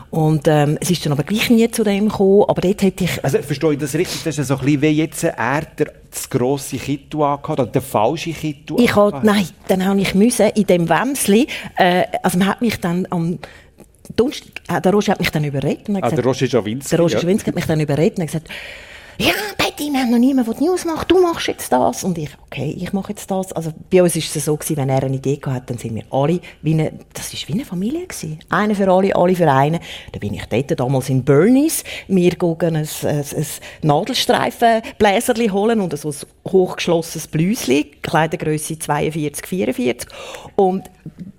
Und 0.09 0.47
ähm, 0.47 0.77
es 0.79 0.89
ist 0.89 1.05
dann 1.05 1.11
aber 1.11 1.23
gleich 1.23 1.49
nie 1.49 1.69
zu 1.69 1.83
dem 1.83 2.07
gekommen, 2.07 2.45
aber 2.47 2.61
dort 2.61 2.81
hätte 2.81 3.03
ich 3.03 3.23
Also 3.23 3.39
verstehe 3.41 3.73
ich 3.73 3.77
das 3.79 3.93
richtig? 3.93 4.23
Das 4.23 4.37
ist 4.37 4.47
so 4.47 4.55
ein 4.55 4.61
bisschen 4.65 4.81
wie 4.81 4.87
jetzt 4.87 5.23
er 5.25 5.61
der, 5.77 5.91
das 6.09 6.29
grosse 6.29 6.77
Kittu 6.77 7.23
angehabt 7.23 7.59
oder 7.59 7.65
der 7.67 7.81
falsche 7.81 8.31
Kittu 8.31 8.77
Ich 8.79 8.95
halt, 8.95 9.23
nein, 9.23 9.47
dann 9.67 9.85
habe 9.85 9.99
ich 9.99 10.15
müssen 10.15 10.47
in 10.55 10.65
dem 10.65 10.87
Wemsli, 10.87 11.47
äh, 11.75 12.03
also 12.23 12.37
man 12.37 12.47
hat 12.47 12.61
mich 12.61 12.79
dann 12.79 13.05
am 13.09 13.37
Donnerstag, 14.15 14.47
äh, 14.69 14.81
der 14.81 14.93
Roger 14.93 15.11
hat 15.11 15.19
mich 15.19 15.29
dann 15.31 15.43
überredet. 15.43 15.89
Und 15.89 15.97
hat 15.97 16.03
Ah, 16.05 16.09
der 16.09 16.17
gesagt- 16.23 16.27
Roger 16.43 16.47
Schawinski, 16.49 16.89
Der 16.89 16.99
Roger 16.99 17.13
ja. 17.15 17.21
Schawinski 17.21 17.47
hat 17.49 17.55
mich 17.55 17.65
dann 17.65 17.79
überredet 17.81 18.17
und 18.19 18.23
hat 18.23 18.27
gesagt, 18.27 18.47
ja, 19.19 19.34
Betty, 19.58 19.91
wir 19.91 20.01
haben 20.01 20.12
noch 20.12 20.19
niemanden, 20.19 20.51
der 20.51 20.60
die 20.60 20.65
News 20.65 20.86
macht, 20.86 21.10
du 21.10 21.19
machst 21.21 21.47
jetzt 21.47 21.71
das. 21.71 22.03
Und 22.03 22.17
ich, 22.17 22.30
okay, 22.45 22.75
ich 22.77 22.93
mache 22.93 23.10
jetzt 23.10 23.30
das. 23.32 23.51
Also 23.53 23.71
bei 23.91 24.03
uns 24.03 24.15
ist 24.15 24.36
es 24.36 24.45
so 24.45 24.56
gewesen, 24.56 24.77
wenn 24.77 24.89
er 24.89 25.03
eine 25.03 25.15
Idee 25.15 25.39
hatte, 25.45 25.65
dann 25.67 25.77
sind 25.77 25.95
wir 25.95 26.03
alle 26.12 26.39
wie 26.62 26.73
eine, 26.73 26.93
das 27.13 27.34
ist 27.34 27.47
wie 27.47 27.53
eine 27.53 27.65
Familie 27.65 28.06
gewesen. 28.06 28.39
Einer 28.49 28.75
für 28.75 28.91
alle, 28.91 29.15
alle 29.15 29.36
für 29.36 29.51
einen. 29.51 29.80
Da 30.12 30.19
bin 30.19 30.34
ich 30.34 30.45
dort 30.45 30.80
damals 30.80 31.10
in 31.10 31.23
Bernies. 31.23 31.84
Wir 32.08 32.32
gehen 32.32 32.75
ein, 32.75 32.88
ein, 33.03 33.17
ein 33.19 33.45
Nadelstreifenbläserli 33.82 35.47
holen 35.49 35.82
und 35.82 35.97
so 35.97 36.10
ein 36.10 36.51
hochgeschlossenes 36.51 37.27
Blüsli, 37.27 37.91
Kleidergröße 38.01 38.77
42, 38.77 39.47
44. 39.47 40.10
Und 40.56 40.89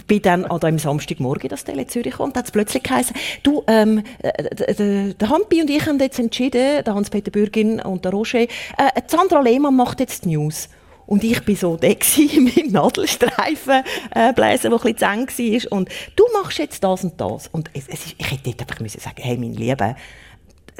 bin 0.09 0.21
dann 0.23 0.44
an 0.47 0.59
dem 0.59 0.79
Samstagmorgen 0.79 1.49
das 1.49 1.62
Tele 1.64 1.87
Zürich 1.87 2.11
gekommen 2.12 2.33
und 2.33 2.37
hat 2.37 2.47
es 2.47 2.51
plötzlich 2.51 2.83
geheißen, 2.83 3.14
du, 3.44 3.62
ähm, 3.68 4.03
äh, 4.18 4.55
d- 4.75 5.14
der 5.14 5.29
Hampi 5.29 5.61
und 5.62 5.71
ich 5.71 5.87
haben 5.87 6.01
jetzt 6.01 6.18
entschieden, 6.18 6.83
der 6.85 6.94
Hans-Peter 6.94 7.31
Bürgin 7.31 7.81
und 7.81 8.05
der 8.05 8.12
Roger, 8.12 8.40
äh, 8.40 8.49
Sandra 9.07 9.40
Lehmann 9.40 9.77
macht 9.77 10.01
jetzt 10.01 10.25
die 10.25 10.31
News. 10.37 10.68
Und 11.07 11.25
ich 11.25 11.42
bin 11.44 11.57
so 11.57 11.77
gewesen, 11.81 12.44
mit 12.44 12.57
dem 12.57 12.73
Nadelstreifen 12.73 13.83
äh, 14.14 14.33
bläser, 14.35 14.68
der 14.68 14.79
ein 14.79 14.94
bisschen 14.94 14.99
zu 14.99 15.05
eng 15.07 15.62
war. 15.71 15.79
Und 15.79 15.88
du 16.16 16.25
machst 16.35 16.59
jetzt 16.59 16.85
das 16.85 17.03
und 17.05 17.18
das. 17.18 17.49
Und 17.49 17.71
es, 17.73 17.85
es 17.88 18.07
ist, 18.07 18.14
ich 18.18 18.31
hätte 18.31 18.42
dort 18.51 18.61
einfach 18.62 18.81
müssen 18.81 19.01
sagen, 19.01 19.16
hey, 19.23 19.38
mein 19.38 19.55
Lieber, 19.55 19.97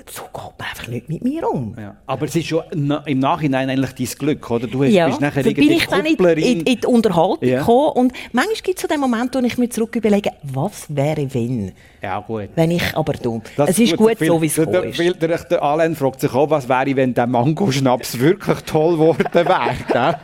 so 0.07 0.23
geht 0.23 0.59
man 0.59 0.69
einfach 0.69 0.89
nicht 0.89 1.09
mit 1.09 1.25
mir 1.25 1.49
um. 1.49 1.75
Ja. 1.79 1.97
Aber 2.07 2.27
es 2.27 2.37
ist 2.37 2.47
schon 2.47 2.63
im 3.07 3.19
Nachhinein 3.19 3.69
eigentlich 3.71 3.93
dein 3.95 4.19
Glück, 4.19 4.51
oder? 4.51 4.67
Du 4.67 4.85
hast, 4.85 4.93
ja, 4.93 5.07
bist 5.09 5.21
nachher 5.21 5.43
bin 5.43 5.71
ich 5.71 5.87
dann 5.87 6.07
in, 6.07 6.17
in, 6.17 6.61
in 6.61 6.81
die 6.81 6.87
Unterhaltung 6.87 7.39
ja. 7.49 7.61
gekommen 7.61 7.91
und 7.95 8.13
manchmal 8.33 8.55
gibt 8.63 8.79
es 8.79 8.83
so 8.83 8.89
den 8.89 9.01
Moment, 9.01 9.35
wo 9.35 9.39
ich 9.41 9.59
mir 9.59 9.69
zurück 9.69 9.97
überlege, 9.97 10.31
was 10.43 10.87
wäre, 10.95 11.33
wenn? 11.35 11.73
Ja, 12.03 12.21
gut. 12.21 12.51
Wenn 12.55 12.71
ich 12.71 12.97
aber 12.97 13.13
dumm. 13.15 13.43
Es 13.57 13.79
ist 13.79 13.97
gut, 13.97 14.19
so 14.19 14.41
wie 14.41 14.47
es 14.47 14.59
ist. 14.59 14.73
Der, 14.73 15.29
der, 15.29 15.39
der 15.39 15.63
Alain 15.63 15.97
fragt 15.97 16.21
sich 16.21 16.33
auch, 16.33 16.49
was 16.49 16.69
wäre, 16.69 16.95
wenn 16.95 17.13
der 17.13 17.27
Mangoschnaps 17.27 18.19
wirklich 18.19 18.61
toll 18.61 18.93
geworden 18.93 19.27
wäre. 19.33 19.75
ja, 19.95 20.21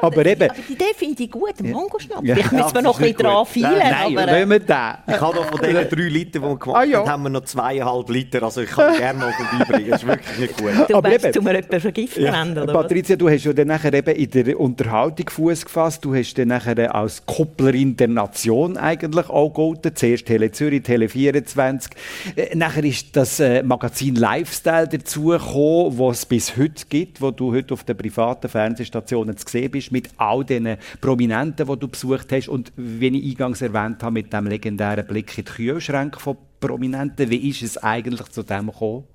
aber 0.00 0.26
eben... 0.26 0.50
Aber 0.50 0.54
die 0.68 0.72
Idee 0.72 0.84
finde 0.96 1.22
ich 1.24 1.30
gut, 1.30 1.60
Mangoschnaps. 1.60 2.26
Ja. 2.26 2.36
Vielleicht 2.36 2.52
müssen 2.52 2.74
wir 2.74 2.82
noch 2.82 3.00
ein 3.00 3.12
bisschen 3.12 3.26
dran 3.26 3.46
feilen. 3.46 3.78
Nein, 3.78 4.18
aber, 4.18 4.32
nehmen 4.32 4.50
wir 4.50 4.60
den. 4.60 5.14
Ich 5.14 5.20
habe 5.20 5.36
noch 5.36 5.44
von 5.46 5.60
diesen 5.60 5.88
drei 5.90 6.02
Litern, 6.02 6.42
die 6.42 6.48
wir 6.48 6.56
gemacht 6.56 6.78
ah, 6.78 6.84
ja. 6.84 6.98
haben, 7.00 7.10
haben 7.10 7.22
wir 7.24 7.30
noch 7.30 7.44
zweieinhalb 7.44 8.08
Liter. 8.08 8.42
Also 8.42 8.60
ich 8.62 8.70
kann 8.70 8.96
gerne 8.96 9.18
noch 9.18 9.32
vorbeibringen. 9.32 9.90
Das 9.90 10.02
ist 10.02 10.08
wirklich 10.08 10.38
nicht 10.38 10.56
gut. 10.56 10.88
Du 10.88 10.96
aber 10.96 11.10
willst 11.10 11.32
zu 11.32 11.42
mir 11.42 11.54
jemanden 11.54 11.80
vergiften 11.80 12.22
ja. 12.24 12.62
oder 12.62 12.72
Patricia, 12.72 13.16
du 13.16 13.28
hast 13.28 13.44
ja 13.44 13.52
dann 13.52 13.68
nachher 13.68 13.92
eben 13.92 14.14
in 14.14 14.30
der 14.30 14.60
Unterhaltung 14.60 15.28
Fuß 15.28 15.64
gefasst. 15.64 16.04
Du 16.04 16.14
hast 16.14 16.34
dann 16.34 16.48
nachher 16.48 16.94
als 16.94 17.26
Kopplerin 17.26 17.96
der 17.96 18.08
Nation 18.08 18.76
eigentlich 18.76 19.28
auch 19.28 19.48
gegolten. 19.48 19.96
Zuerst 19.96 20.26
Tele 20.26 20.52
Zürich, 20.52 20.82
Tele 20.92 21.08
24. 21.08 21.90
Äh, 22.36 22.54
nachher 22.54 22.84
ist 22.84 23.16
das 23.16 23.40
äh, 23.40 23.62
Magazin 23.62 24.14
Lifestyle 24.14 24.86
dazugekommen, 24.86 25.98
was 25.98 26.18
es 26.18 26.26
bis 26.26 26.56
heute 26.58 26.84
gibt, 26.86 27.22
wo 27.22 27.30
du 27.30 27.50
heute 27.54 27.72
auf 27.72 27.84
den 27.84 27.96
privaten 27.96 28.50
Fernsehstationen 28.50 29.34
zu 29.38 29.48
sehen 29.48 29.70
bist, 29.70 29.90
mit 29.90 30.10
all 30.18 30.44
den 30.44 30.76
Prominenten, 31.00 31.66
die 31.66 31.78
du 31.78 31.88
besucht 31.88 32.30
hast. 32.30 32.48
Und 32.48 32.72
wie 32.76 33.08
ich 33.08 33.32
eingangs 33.32 33.62
erwähnt 33.62 34.02
habe, 34.02 34.12
mit 34.12 34.32
dem 34.34 34.46
legendären 34.46 35.06
Blick 35.06 35.38
in 35.38 35.46
die 35.46 35.50
Kühlschränke 35.50 36.20
von 36.20 36.36
Prominenten. 36.60 37.30
Wie 37.30 37.48
ist 37.48 37.62
es 37.62 37.78
eigentlich 37.78 38.28
zu 38.28 38.42
dem 38.42 38.66
gekommen? 38.66 39.04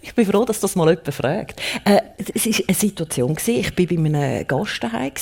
Ich 0.00 0.14
bin 0.14 0.24
froh, 0.24 0.44
dass 0.44 0.60
das 0.60 0.76
mal 0.76 0.88
jemand 0.88 1.12
fragt. 1.12 1.60
Äh, 1.84 2.00
es 2.16 2.46
war 2.46 2.64
eine 2.68 2.76
Situation, 2.76 3.36
ich 3.44 3.76
war 3.76 3.86
bei 3.86 3.96
einem 3.96 4.46
Gast 4.46 4.82
daheim 4.82 5.12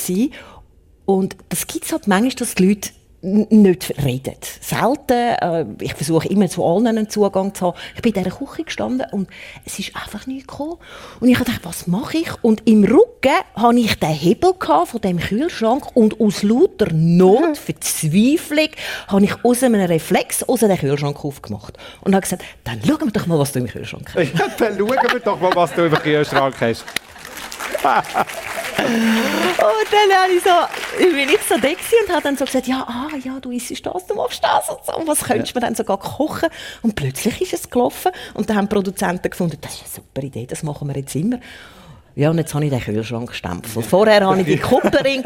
und 1.05 1.35
das 1.49 1.67
gibt 1.67 1.85
es 1.85 1.91
halt 1.91 2.07
manchmal, 2.07 2.35
dass 2.35 2.55
die 2.55 2.67
Leute 2.67 2.91
nicht 3.21 3.93
reden. 4.03 4.35
Selten. 4.59 5.11
Äh, 5.11 5.65
ich 5.79 5.93
versuche 5.93 6.27
immer 6.27 6.47
zu 6.49 6.65
allen 6.65 6.87
einen 6.87 7.09
Zugang 7.09 7.53
zu 7.53 7.67
haben. 7.67 7.77
Ich 7.95 8.01
bin 8.01 8.13
in 8.13 8.23
dieser 8.23 8.35
Küche 8.35 8.63
gestanden 8.63 9.07
und 9.11 9.29
es 9.65 9.77
ist 9.79 9.95
einfach 9.95 10.25
nichts 10.27 10.47
gekommen. 10.47 10.77
Und 11.19 11.29
ich 11.29 11.37
dachte, 11.37 11.59
was 11.63 11.87
mache 11.87 12.17
ich? 12.17 12.29
Und 12.43 12.67
im 12.67 12.83
Rücken 12.83 13.35
hatte 13.55 13.77
ich 13.77 13.99
den 13.99 14.09
Hebel 14.09 14.53
von 14.59 15.01
dem 15.01 15.19
Kühlschrank 15.19 15.95
und 15.95 16.19
aus 16.19 16.43
lauter 16.43 16.91
Not, 16.91 17.57
Verzweiflung, 17.57 18.69
habe 19.07 19.25
ich 19.25 19.45
aus 19.45 19.63
einem 19.63 19.81
Reflex 19.81 20.43
aus 20.43 20.61
dem 20.61 20.75
Kühlschrank 20.77 21.23
aufgemacht. 21.23 21.77
Und 22.01 22.15
habe 22.15 22.21
gesagt, 22.21 22.43
dann 22.63 22.81
schauen 22.85 23.01
wir 23.01 23.11
doch 23.11 23.27
mal, 23.27 23.37
was 23.37 23.51
du 23.51 23.59
im 23.59 23.67
Kühlschrank 23.67 24.11
hast. 24.15 24.33
Ja, 24.33 24.47
dann 24.57 24.77
schauen 24.77 24.89
wir 24.89 25.19
doch 25.19 25.39
mal, 25.39 25.51
was 25.55 25.73
du 25.73 25.85
im 25.85 25.93
Kühlschrank 25.93 26.55
hast. 26.59 26.85
und 28.77 29.87
dann 29.91 30.17
habe 30.17 30.33
ich 30.33 30.43
so, 30.43 30.49
bin 30.97 31.29
ich 31.29 31.41
so 31.47 31.57
da 31.57 31.67
und 31.67 32.09
habe 32.13 32.21
dann 32.23 32.37
so 32.37 32.45
gesagt, 32.45 32.67
ja, 32.67 32.85
ah, 32.87 33.15
ja, 33.23 33.39
du 33.39 33.51
isst 33.51 33.85
das, 33.85 34.07
du 34.07 34.15
machst 34.15 34.43
das 34.43 34.69
und 34.69 34.85
so. 34.85 34.95
Und 34.95 35.07
was 35.07 35.23
könntest 35.23 35.55
du 35.55 35.59
ja. 35.59 35.61
mir 35.61 35.67
dann 35.67 35.75
sogar 35.75 35.97
kochen? 35.97 36.49
Und 36.81 36.95
plötzlich 36.95 37.41
ist 37.41 37.53
es 37.53 37.69
gelaufen 37.69 38.11
und 38.33 38.49
dann 38.49 38.57
haben 38.57 38.69
die 38.69 38.75
Produzenten 38.75 39.29
gefunden, 39.29 39.57
das 39.61 39.73
ist 39.73 39.81
eine 39.81 39.89
super 39.95 40.23
Idee, 40.23 40.45
das 40.45 40.63
machen 40.63 40.87
wir 40.87 40.95
jetzt 40.95 41.15
immer. 41.15 41.39
Ja, 42.15 42.29
und 42.29 42.37
jetzt 42.37 42.53
habe 42.53 42.65
ich 42.65 42.71
den 42.71 42.81
Kühlschrank 42.81 43.29
gestempelt. 43.29 43.85
Vorher 43.85 44.27
hatte 44.27 44.41
ich 44.41 44.47
die 44.47 44.57
Kupperin 44.57 45.23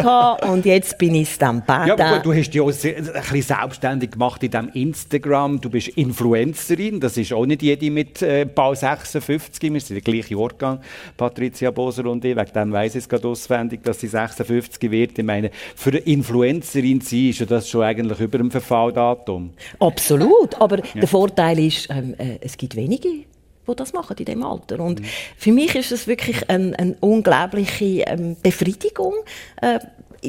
und 0.47 0.65
jetzt 0.65 0.97
bin 0.99 1.15
ich 1.15 1.37
dann 1.37 1.61
Bäder. 1.61 1.87
Ja, 1.87 1.93
aber 1.93 2.17
gut, 2.17 2.25
du 2.25 2.33
hast 2.33 2.51
dich 2.51 2.61
auch 2.61 2.67
ein 2.67 3.11
bisschen 3.11 3.41
selbstständig 3.41 4.11
gemacht 4.11 4.43
in 4.43 4.51
diesem 4.51 4.69
Instagram. 4.69 5.59
Du 5.59 5.69
bist 5.69 5.87
Influencerin. 5.89 6.99
Das 6.99 7.17
ist 7.17 7.33
auch 7.33 7.45
nicht 7.45 7.63
jede 7.63 7.89
mit 7.89 8.21
äh, 8.21 8.45
Bau 8.45 8.75
56. 8.75 9.73
Wir 9.73 9.81
sind 9.81 9.95
der 9.95 10.13
gleiche 10.13 10.35
Jahrgang, 10.35 10.79
Patricia 11.17 11.71
Boser 11.71 12.05
und 12.05 12.23
ich. 12.23 12.35
Wegen 12.35 12.53
dem 12.53 12.71
weiss 12.71 12.93
ich 12.93 12.99
es 12.99 13.09
gerade 13.09 13.27
auswendig, 13.27 13.83
dass 13.83 13.99
sie 13.99 14.07
56 14.07 14.91
wird. 14.91 15.17
Ich 15.17 15.25
meine, 15.25 15.49
für 15.75 15.89
eine 15.89 15.99
Influencerin 15.99 17.01
zu 17.01 17.09
sein, 17.09 17.29
ist 17.29 17.39
ja 17.39 17.45
das 17.47 17.67
schon 17.67 17.81
eigentlich 17.81 18.19
über 18.19 18.37
dem 18.37 18.51
Verfalldatum. 18.51 19.51
Absolut. 19.79 20.61
Aber 20.61 20.77
ja. 20.77 20.83
der 20.95 21.07
Vorteil 21.07 21.57
ist, 21.59 21.89
ähm, 21.89 22.13
äh, 22.19 22.37
es 22.41 22.55
gibt 22.57 22.75
wenige 22.75 23.25
die 23.67 23.75
das 23.75 23.93
machen 23.93 24.15
in 24.17 24.25
dem 24.25 24.43
Alter. 24.43 24.79
Und 24.79 25.01
mhm. 25.01 25.05
für 25.37 25.51
mich 25.51 25.75
ist 25.75 25.91
es 25.91 26.07
wirklich 26.07 26.49
eine, 26.49 26.77
eine 26.77 26.95
unglaubliche 26.99 28.03
ähm, 28.07 28.35
Befriedigung, 28.41 29.13
äh, 29.61 29.79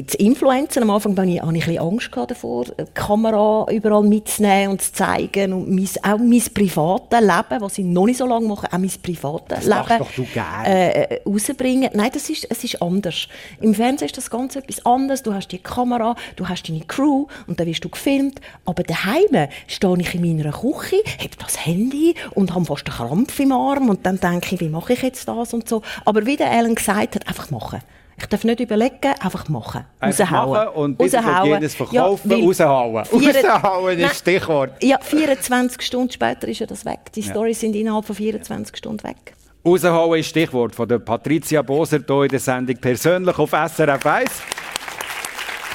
zu 0.05 0.17
Influencer, 0.17 0.81
am 0.81 0.89
Anfang 0.89 1.17
hatte 1.17 1.29
ich, 1.29 1.41
hatte 1.41 1.57
ich 1.57 1.67
ein 1.67 1.73
bisschen 1.73 1.79
Angst 1.79 2.09
davor, 2.13 2.65
die 2.65 2.85
Kamera 2.93 3.65
überall 3.71 4.03
mitzunehmen 4.03 4.71
und 4.71 4.81
zu 4.81 4.93
zeigen 4.93 5.53
und 5.53 5.69
mein, 5.69 5.87
auch 6.03 6.17
mein 6.17 6.43
privates 6.53 7.19
Leben, 7.19 7.61
was 7.61 7.77
ich 7.77 7.85
noch 7.85 8.05
nicht 8.05 8.17
so 8.17 8.25
lange 8.25 8.47
mache, 8.47 8.67
auch 8.67 8.77
mein 8.77 8.91
privates 9.01 9.65
das 9.65 9.65
Leben 9.65 9.99
doch 9.99 10.11
du 10.11 10.25
äh, 10.65 11.03
äh, 11.03 11.21
rausbringen. 11.25 11.89
Nein, 11.93 12.11
das 12.13 12.29
ist, 12.29 12.47
es 12.49 12.63
ist 12.63 12.81
anders. 12.81 13.27
Im 13.61 13.73
Fernsehen 13.73 14.07
ist 14.07 14.17
das 14.17 14.29
Ganze 14.29 14.59
etwas 14.59 14.85
anderes. 14.85 15.23
Du 15.23 15.33
hast 15.33 15.47
die 15.49 15.57
Kamera, 15.57 16.15
du 16.35 16.47
hast 16.47 16.69
deine 16.69 16.81
Crew 16.81 17.27
und 17.47 17.59
dann 17.59 17.67
wirst 17.67 17.83
du 17.83 17.89
gefilmt. 17.89 18.41
Aber 18.65 18.83
daheim 18.83 19.47
stehe 19.67 19.97
ich 19.99 20.15
in 20.15 20.21
meiner 20.21 20.51
Küche, 20.51 20.97
habe 21.19 21.29
das 21.39 21.65
Handy 21.65 22.15
und 22.35 22.53
habe 22.53 22.65
fast 22.65 22.87
einen 22.87 23.09
Krampf 23.09 23.39
im 23.39 23.51
Arm 23.51 23.89
und 23.89 24.05
dann 24.05 24.19
denke 24.19 24.55
ich, 24.55 24.61
wie 24.61 24.69
mache 24.69 24.93
ich 24.93 25.01
jetzt 25.01 25.27
das 25.27 25.53
und 25.53 25.67
so. 25.67 25.81
Aber 26.05 26.25
wie 26.25 26.35
der 26.35 26.51
Alan 26.51 26.75
gesagt 26.75 27.15
hat, 27.15 27.27
einfach 27.27 27.49
machen. 27.49 27.81
Ich 28.19 28.25
darf 28.25 28.43
nicht 28.43 28.59
überlegen, 28.59 29.13
einfach 29.19 29.47
machen. 29.47 29.85
Einfach 29.99 30.31
raushauen. 30.31 30.67
und 30.69 30.99
raushauen. 30.99 31.53
jedes 31.53 31.75
verkaufen, 31.75 32.31
ja, 32.31 32.37
raushauen. 32.37 33.05
Raushauen 33.05 33.99
ist 33.99 34.17
Stichwort. 34.17 34.83
Ja, 34.83 34.97
24 34.99 35.81
Stunden 35.81 36.11
später 36.11 36.47
ist 36.47 36.59
ja 36.59 36.65
das 36.65 36.83
weg. 36.83 37.11
Die 37.13 37.21
ja. 37.21 37.31
Storys 37.31 37.59
sind 37.59 37.75
innerhalb 37.75 38.05
von 38.05 38.15
24 38.15 38.75
Stunden 38.75 39.03
weg. 39.03 39.35
Raushauen 39.63 40.19
ist 40.19 40.29
Stichwort 40.29 40.73
von 40.73 40.87
der 40.87 40.97
Patricia 40.97 41.61
Boser 41.61 41.99
hier 42.05 42.23
in 42.23 42.29
der 42.29 42.39
Sendung 42.39 42.77
persönlich 42.77 43.37
auf 43.37 43.51
SRF 43.51 44.05
1. 44.05 44.31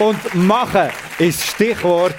Und 0.00 0.34
machen 0.34 0.88
ist 1.18 1.44
Stichwort 1.44 2.16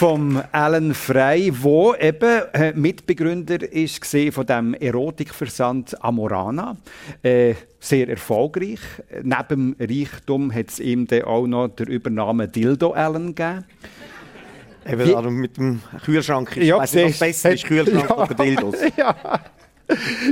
vom 0.00 0.42
Alan 0.52 0.94
Frey, 0.94 1.52
wo 1.60 1.94
eben 1.94 2.42
äh, 2.54 2.72
Mitbegründer 2.72 3.70
ist 3.70 4.02
von 4.32 4.46
dem 4.46 4.72
Erotikversand 4.72 6.02
Amorana. 6.02 6.78
Äh, 7.22 7.52
sehr 7.78 8.08
erfolgreich. 8.08 8.80
Neben 9.22 9.76
dem 9.76 9.76
Reichtum 9.78 10.54
hat 10.54 10.70
es 10.70 10.80
ihm 10.80 11.06
dann 11.06 11.24
auch 11.24 11.46
noch 11.46 11.68
der 11.68 11.86
Übernahme 11.88 12.48
Dildo 12.48 12.92
Alan 12.92 13.34
gegeben. 13.34 13.66
Eben, 14.86 15.14
also 15.14 15.30
mit 15.30 15.58
dem 15.58 15.82
Kühlschrank 16.02 16.56
ist 16.56 16.66
ja, 16.66 16.78
weiss 16.78 16.94
nicht, 16.94 17.18
besser 17.18 17.52
ist, 17.52 17.64
Kühlschrank 17.64 18.08
ja, 18.08 18.16
oder 18.16 18.34
Dildos. 18.34 18.76
Ja. 18.96 19.40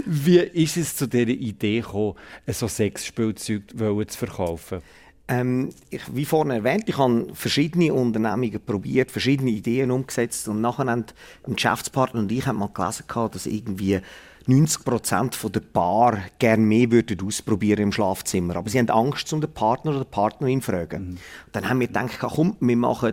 Wie 0.07 0.39
ist 0.39 0.79
es 0.79 0.97
zu 0.97 1.07
dieser 1.07 1.29
Idee 1.29 1.81
gekommen, 1.81 2.15
so 2.47 2.69
Sexspielzeug 2.69 3.65
zu 3.69 4.19
verkaufen? 4.19 4.81
Ähm, 5.29 5.71
ich, 5.91 6.03
wie 6.15 6.25
vorhin 6.25 6.51
erwähnt, 6.51 6.85
ich 6.87 6.97
habe 6.97 7.27
verschiedene 7.35 7.93
Unternehmungen 7.93 8.61
probiert, 8.65 9.11
verschiedene 9.11 9.51
Ideen 9.51 9.91
umgesetzt 9.91 10.49
und 10.49 10.63
nachher 10.63 10.87
haben 10.87 11.05
ein 11.47 11.55
Geschäftspartner 11.55 12.21
und 12.21 12.33
ich 12.33 12.47
haben 12.47 12.59
mal 12.59 12.71
gelesen, 12.73 13.05
dass 13.07 13.45
irgendwie 13.45 14.01
90 14.47 14.85
Prozent 14.85 15.55
der 15.55 15.61
Paar 15.61 16.19
gerne 16.39 16.63
mehr 16.63 16.91
würden 16.91 17.21
ausprobieren 17.27 17.83
im 17.83 17.93
Schlafzimmer. 17.93 18.57
Aber 18.57 18.71
sie 18.71 18.79
haben 18.79 18.89
Angst, 18.89 19.31
um 19.35 19.43
den 19.43 19.53
Partner 19.53 19.91
oder 19.91 20.01
die 20.01 20.11
Partnerin 20.11 20.63
zu 20.63 20.73
fragen. 20.73 21.11
Mhm. 21.11 21.19
Dann 21.53 21.69
haben 21.69 21.81
wir 21.81 21.89
gedacht, 21.89 22.19
komm, 22.19 22.57
wir 22.61 22.77
machen 22.77 23.13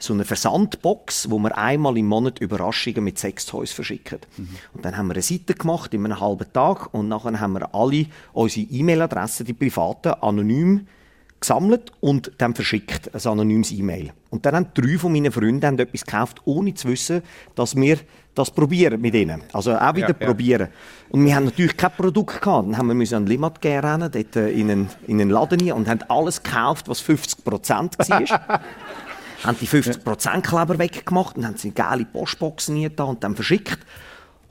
so 0.00 0.12
eine 0.12 0.24
Versandbox, 0.24 1.30
wo 1.30 1.38
wir 1.38 1.56
einmal 1.56 1.96
im 1.96 2.06
Monat 2.06 2.40
Überraschungen 2.40 3.04
mit 3.04 3.20
Sextoys 3.20 3.70
verschicken. 3.70 4.18
Mhm. 4.36 4.48
Und 4.74 4.84
dann 4.84 4.96
haben 4.96 5.06
wir 5.06 5.14
eine 5.14 5.22
Seite 5.22 5.54
gemacht 5.54 5.94
in 5.94 6.04
einem 6.04 6.18
halben 6.18 6.52
Tag 6.52 6.92
und 6.92 7.06
nachher 7.06 7.38
haben 7.38 7.52
wir 7.52 7.72
alle 7.72 8.06
unsere 8.32 8.66
E-Mail-Adressen, 8.66 9.46
die 9.46 9.52
privaten, 9.52 10.14
anonym 10.20 10.88
gesammelt 11.42 11.92
und 12.00 12.32
dann 12.38 12.54
verschickt, 12.54 13.14
ein 13.14 13.30
anonymes 13.30 13.70
E-Mail. 13.72 14.12
Und 14.30 14.46
dann 14.46 14.56
haben 14.56 14.66
drei 14.72 14.96
von 14.96 15.12
meinen 15.12 15.30
Freunden 15.30 15.66
haben 15.66 15.78
etwas 15.78 16.04
gekauft, 16.04 16.40
ohne 16.46 16.72
zu 16.72 16.88
wissen, 16.88 17.22
dass 17.54 17.76
wir 17.76 17.98
das 18.34 18.50
probieren 18.50 19.00
mit 19.00 19.14
ihnen. 19.14 19.42
Also 19.52 19.76
auch 19.76 19.94
wieder 19.94 20.16
ja, 20.18 20.26
probieren. 20.26 20.68
Ja. 20.68 21.10
Und 21.10 21.26
wir 21.26 21.34
haben 21.36 21.44
natürlich 21.44 21.76
kein 21.76 21.90
Produkt 21.92 22.40
gehabt. 22.40 22.66
Dann 22.66 22.78
haben 22.78 22.86
wir 22.86 22.94
müssen 22.94 23.16
an 23.16 23.26
Limmat 23.26 23.60
gehen 23.60 23.84
rennen, 23.84 24.10
dort 24.10 24.36
äh, 24.36 24.48
in 24.50 24.70
einen, 24.70 24.90
in 25.06 25.20
einen 25.20 25.28
Laden 25.28 25.60
rein 25.60 25.72
und 25.72 25.88
haben 25.88 26.00
alles 26.08 26.42
gekauft, 26.42 26.88
was 26.88 27.00
50 27.00 27.44
Prozent 27.44 27.98
war. 27.98 28.60
haben 29.44 29.56
die 29.60 29.66
50 29.66 30.02
Prozent 30.02 30.46
Kleber 30.46 30.78
weggemacht 30.78 31.36
und 31.36 31.46
haben 31.46 31.56
sie 31.56 31.68
in 31.68 31.74
geile 31.74 32.04
Postboxen 32.06 32.90
da 32.96 33.04
und 33.04 33.22
dann 33.22 33.34
verschickt. 33.34 33.78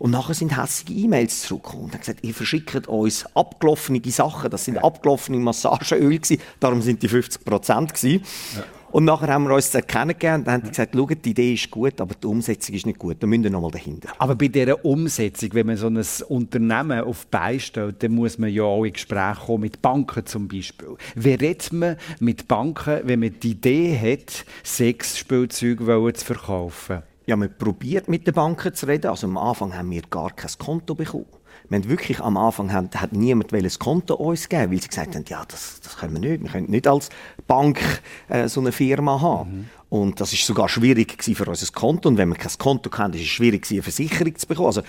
Und 0.02 0.10
nachher 0.10 0.34
sind 0.34 0.60
hässliche 0.60 1.00
E-Mails 1.00 1.44
zurückgekommen 1.44 1.84
und 1.84 1.94
haben 1.94 2.00
gesagt, 2.00 2.24
ihr 2.24 2.34
verschickt 2.34 2.88
uns 2.88 3.24
abgelaufene 3.36 4.02
Sachen. 4.06 4.50
Das 4.50 4.66
sind 4.66 4.80
abgelaufene 4.80 5.38
Massageöl 5.38 6.18
gewesen. 6.18 6.42
Darum 6.60 6.82
sind 6.82 7.04
die 7.04 7.08
50 7.08 7.46
Prozent 7.46 7.94
gewesen. 7.94 8.24
Ja. 8.56 8.64
Und 8.92 9.06
nachher 9.06 9.28
haben 9.28 9.44
wir 9.44 9.54
uns 9.54 9.70
das 9.70 9.86
kennengelernt 9.86 10.48
und 10.48 10.54
haben 10.54 10.68
gesagt, 10.68 10.96
schaut, 10.96 11.24
die 11.24 11.30
Idee 11.30 11.54
ist 11.54 11.70
gut, 11.70 12.02
aber 12.02 12.16
die 12.16 12.26
Umsetzung 12.26 12.74
ist 12.74 12.88
nicht 12.88 12.98
gut. 12.98 13.18
Da 13.20 13.28
müssen 13.28 13.44
wir 13.44 13.52
noch 13.52 13.62
mal 13.62 13.70
dahinter. 13.70 14.10
Aber 14.18 14.34
bei 14.34 14.48
dieser 14.48 14.84
Umsetzung, 14.84 15.50
wenn 15.54 15.68
man 15.68 15.78
so 15.78 15.86
ein 15.86 16.04
Unternehmen 16.30 17.02
auf 17.02 17.28
stellt, 17.60 18.02
dann 18.02 18.14
muss 18.14 18.40
man 18.40 18.50
ja 18.50 18.64
auch 18.64 18.84
in 18.84 18.94
Gespräch 18.94 19.38
kommen 19.46 19.62
mit 19.62 19.84
Banken 19.84 20.26
zum 20.26 20.48
Beispiel. 20.48 20.98
Wie 21.14 21.36
redet 21.36 21.72
man 21.74 21.98
mit 22.20 22.48
Banken, 22.48 23.02
wenn 23.04 23.20
man 23.20 23.40
die 23.40 23.52
Idee 23.52 23.96
hat, 24.00 24.46
Sexspielzeuge 24.64 26.14
zu 26.14 26.26
verkaufen? 26.26 27.04
Ja, 27.26 27.36
man 27.36 27.56
probiert 27.56 28.08
mit 28.10 28.26
den 28.26 28.34
Banken 28.34 28.74
zu 28.74 28.88
reden. 28.88 29.08
Also 29.08 29.28
am 29.28 29.38
Anfang 29.38 29.76
haben 29.76 29.92
wir 29.92 30.02
gar 30.10 30.32
kein 30.32 30.52
Konto 30.58 30.96
bekommen. 30.96 31.26
Wir 31.70 31.78
haben 31.78 31.90
wirklich 31.90 32.20
am 32.20 32.38
Anfang 32.38 32.74
haben, 32.74 32.90
hat 32.96 33.14
niemand 33.14 33.54
ein 33.54 33.70
Konto 33.80 34.16
uns 34.16 34.50
geben, 34.50 34.72
weil 34.72 34.82
sie 34.82 34.88
gesagt 34.88 35.16
haben, 35.16 35.24
ja, 35.28 35.44
das, 35.48 35.80
das 35.82 35.98
können 35.98 36.14
wir 36.14 36.20
nicht. 36.20 36.44
Wir 36.44 36.50
können 36.50 36.70
nicht 36.70 36.88
als 36.88 37.10
Bank 37.48 37.80
äh, 38.28 38.48
so 38.48 38.60
eine 38.60 38.72
Firma 38.72 39.22
haben. 39.22 39.52
Mhm. 39.52 39.70
Und 39.90 40.22
das 40.22 40.34
ist 40.34 40.46
sogar 40.46 40.70
schwierig 40.70 41.22
für 41.22 41.46
unser 41.46 41.72
Konto. 41.72 42.10
Und 42.10 42.18
wenn 42.18 42.30
wir 42.30 42.36
kein 42.36 42.52
Konto 42.58 42.90
haben, 42.98 43.14
ist 43.14 43.22
es 43.22 43.28
schwierig, 43.28 43.70
eine 43.70 43.84
Versicherung 43.84 44.36
zu 44.36 44.48
bekommen. 44.48 44.68
Also 44.68 44.82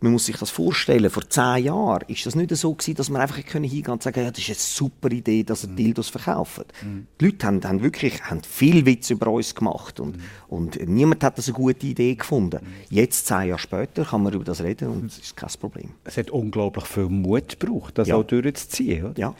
man 0.00 0.12
muss 0.12 0.26
sich 0.26 0.36
das 0.36 0.50
vorstellen, 0.50 1.08
vor 1.08 1.28
zehn 1.28 1.64
Jahren 1.64 2.04
ist 2.08 2.26
das 2.26 2.34
nicht 2.34 2.54
so 2.54 2.74
gewesen, 2.74 2.94
dass 2.94 3.08
man 3.08 3.22
einfach 3.22 3.36
hingehen 3.36 3.86
und 3.88 4.02
sagen, 4.02 4.22
ja, 4.22 4.30
das 4.30 4.40
ist 4.40 4.48
eine 4.48 4.56
super 4.56 5.10
Idee, 5.10 5.42
dass 5.44 5.64
er 5.64 5.70
mhm. 5.70 5.76
Dildos 5.76 6.08
verkauft. 6.10 6.66
Mhm. 6.82 7.06
Die 7.20 7.24
Leute 7.24 7.46
haben, 7.46 7.64
haben, 7.64 7.82
wirklich 7.82 8.22
haben 8.22 8.42
viel 8.42 8.84
Witz 8.84 9.10
über 9.10 9.28
uns 9.28 9.54
gemacht 9.54 10.00
und, 10.00 10.16
mhm. 10.16 10.22
und 10.48 10.88
niemand 10.88 11.24
hat 11.24 11.38
das 11.38 11.48
eine 11.48 11.56
gute 11.56 11.86
Idee 11.86 12.14
gefunden. 12.16 12.60
Mhm. 12.62 12.68
Jetzt, 12.90 13.26
zehn 13.26 13.48
Jahre 13.48 13.58
später, 13.58 14.04
kann 14.04 14.22
man 14.22 14.32
über 14.34 14.44
das 14.44 14.62
reden 14.62 14.88
und 14.88 15.06
es 15.06 15.18
ist 15.18 15.36
kein 15.36 15.50
Problem. 15.58 15.90
Es 16.04 16.18
hat 16.18 16.30
unglaublich 16.30 16.84
viel 16.84 17.08
Mut 17.08 17.58
gebraucht, 17.58 17.96
das 17.96 18.08
ja. 18.08 18.16
auch 18.16 18.24
durchzuziehen, 18.24 19.06
oder? 19.06 19.18
Ja. 19.18 19.34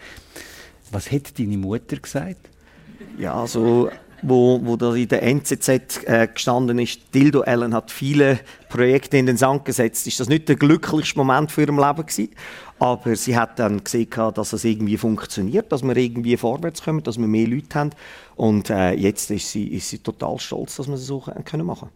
Was 0.90 1.10
hat 1.10 1.38
deine 1.38 1.58
Mutter 1.58 1.96
gesagt? 1.96 2.48
Ja, 3.18 3.34
also 3.34 3.90
wo, 4.26 4.60
wo 4.64 4.76
da 4.76 4.94
in 4.94 5.08
der 5.08 5.22
NZZ 5.22 5.68
äh, 6.04 6.28
gestanden 6.32 6.78
ist, 6.78 7.14
Dildo 7.14 7.42
Ellen 7.42 7.74
hat 7.74 7.90
viele 7.90 8.40
Projekte 8.68 9.16
in 9.16 9.26
den 9.26 9.36
Sand 9.36 9.64
gesetzt, 9.64 10.06
ist 10.06 10.20
das 10.20 10.28
nicht 10.28 10.48
der 10.48 10.56
glücklichste 10.56 11.18
Moment 11.18 11.52
für 11.52 11.62
ihrem 11.62 11.78
Leben 11.78 12.06
gewesen. 12.06 12.30
Aber 12.78 13.14
sie 13.14 13.36
hat 13.36 13.58
dann 13.58 13.84
gesehen, 13.84 14.08
dass 14.34 14.52
es 14.52 14.64
irgendwie 14.64 14.96
funktioniert, 14.96 15.70
dass 15.70 15.82
wir 15.82 15.96
irgendwie 15.96 16.36
vorwärts 16.36 16.82
kommen, 16.82 17.02
dass 17.02 17.18
wir 17.18 17.26
mehr 17.26 17.46
Leute 17.46 17.78
haben. 17.78 17.90
Und 18.34 18.70
äh, 18.70 18.92
jetzt 18.92 19.30
ist 19.30 19.50
sie, 19.50 19.68
ist 19.68 19.88
sie 19.88 19.98
total 19.98 20.38
stolz, 20.38 20.76
dass 20.76 20.88
wir 20.88 20.94
es 20.94 21.06
so 21.06 21.20
können 21.20 21.66
machen 21.66 21.90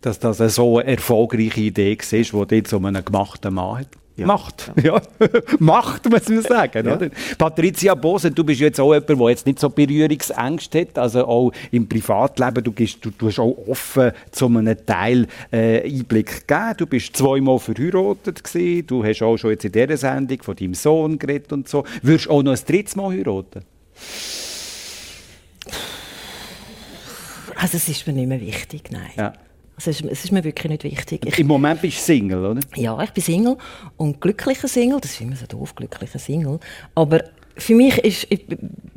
Dass 0.00 0.18
das 0.18 0.40
eine 0.40 0.50
so 0.50 0.80
erfolgreiche 0.80 1.60
Idee 1.60 1.96
war, 1.96 2.46
die 2.46 2.54
jetzt 2.56 2.72
um 2.72 2.84
einen 2.84 3.04
gemachten 3.04 3.54
Mann 3.54 3.80
hat 3.80 3.88
ja. 4.18 4.26
Macht. 4.26 4.72
Ja. 4.82 5.00
Macht, 5.60 6.10
muss 6.10 6.28
man 6.28 6.42
sagen. 6.42 6.86
Ja. 6.86 6.96
Oder? 6.96 7.10
Patricia 7.38 7.94
Bose, 7.94 8.30
du 8.30 8.42
bist 8.42 8.60
jetzt 8.60 8.80
auch 8.80 8.92
jemand, 8.92 9.08
der 9.08 9.28
jetzt 9.30 9.46
nicht 9.46 9.60
so 9.60 9.70
Berührungsängste 9.70 10.80
hat. 10.80 10.98
Also 10.98 11.24
auch 11.24 11.52
im 11.70 11.88
Privatleben, 11.88 12.64
du, 12.64 12.72
gibst, 12.72 13.04
du, 13.04 13.10
du 13.10 13.28
hast 13.28 13.38
auch 13.38 13.56
offen 13.68 14.10
zu 14.32 14.46
einem 14.46 14.76
Teil 14.84 15.26
äh, 15.52 15.82
Einblick 15.84 16.46
gegeben. 16.48 16.74
Du 16.76 16.86
bist 16.86 17.16
zweimal 17.16 17.58
verheiratet 17.60 18.42
gewesen. 18.42 18.86
Du 18.88 19.04
hast 19.04 19.22
auch 19.22 19.36
schon 19.36 19.50
jetzt 19.50 19.64
in 19.64 19.72
dieser 19.72 19.96
Sendung 19.96 20.42
von 20.42 20.56
deinem 20.56 20.74
Sohn 20.74 21.18
geredet 21.18 21.52
und 21.52 21.68
so. 21.68 21.84
Würdest 22.02 22.26
du 22.26 22.30
auch 22.30 22.42
noch 22.42 22.52
ein 22.52 22.60
drittes 22.66 22.96
Mal 22.96 23.12
heiraten? 23.12 23.62
Also 27.54 27.76
es 27.76 27.88
ist 27.88 28.06
mir 28.06 28.12
nicht 28.12 28.28
mehr 28.28 28.40
wichtig, 28.40 28.90
nein. 28.90 29.10
Ja. 29.16 29.32
Also 29.78 29.90
es, 29.90 30.00
ist, 30.00 30.10
es 30.10 30.24
ist 30.24 30.32
mir 30.32 30.42
wirklich 30.42 30.70
nicht 30.70 30.82
wichtig. 30.82 31.24
Ich, 31.24 31.38
Im 31.38 31.46
Moment 31.46 31.80
bist 31.80 31.98
du 31.98 32.02
Single, 32.02 32.44
oder? 32.44 32.60
Ja, 32.74 33.00
ich 33.00 33.10
bin 33.10 33.22
Single 33.22 33.56
und 33.96 34.20
glücklicher 34.20 34.66
Single. 34.66 34.98
Das 35.00 35.12
ist 35.12 35.20
immer 35.20 35.36
so 35.36 35.46
doof, 35.46 35.72
glücklicher 35.76 36.18
Single. 36.18 36.58
Aber 36.96 37.22
für 37.56 37.76
mich 37.76 37.98
ist, 37.98 38.26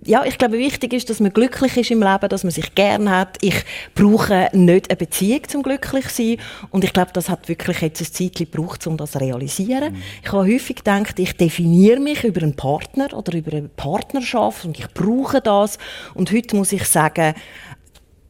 ja, 0.05 0.25
ich 0.25 0.39
glaube, 0.39 0.57
wichtig 0.57 0.93
ist, 0.93 1.07
dass 1.11 1.19
man 1.19 1.31
glücklich 1.31 1.77
ist 1.77 1.91
im 1.91 2.01
Leben, 2.01 2.29
dass 2.29 2.43
man 2.43 2.51
sich 2.51 2.73
gern 2.73 3.11
hat. 3.11 3.37
Ich 3.41 3.63
brauche 3.93 4.49
nicht 4.53 4.89
eine 4.89 4.97
Beziehung 4.97 5.47
zum 5.47 5.61
glücklich 5.61 6.09
sein. 6.09 6.37
Und 6.71 6.83
ich 6.83 6.93
glaube, 6.93 7.11
das 7.13 7.29
hat 7.29 7.47
wirklich 7.47 7.81
jetzt 7.81 8.01
ein 8.01 8.11
Zeitchen 8.11 8.49
gebraucht, 8.49 8.87
um 8.87 8.97
das 8.97 9.11
zu 9.11 9.19
realisieren. 9.19 9.93
Mhm. 9.93 10.01
Ich 10.23 10.31
habe 10.31 10.51
häufig 10.51 10.77
gedacht, 10.77 11.19
ich 11.19 11.37
definiere 11.37 11.99
mich 11.99 12.23
über 12.23 12.41
einen 12.41 12.55
Partner 12.55 13.15
oder 13.15 13.37
über 13.37 13.51
eine 13.51 13.69
Partnerschaft 13.69 14.65
und 14.65 14.79
ich 14.79 14.87
brauche 14.95 15.41
das. 15.41 15.77
Und 16.15 16.31
heute 16.31 16.55
muss 16.55 16.71
ich 16.71 16.85
sagen, 16.85 17.35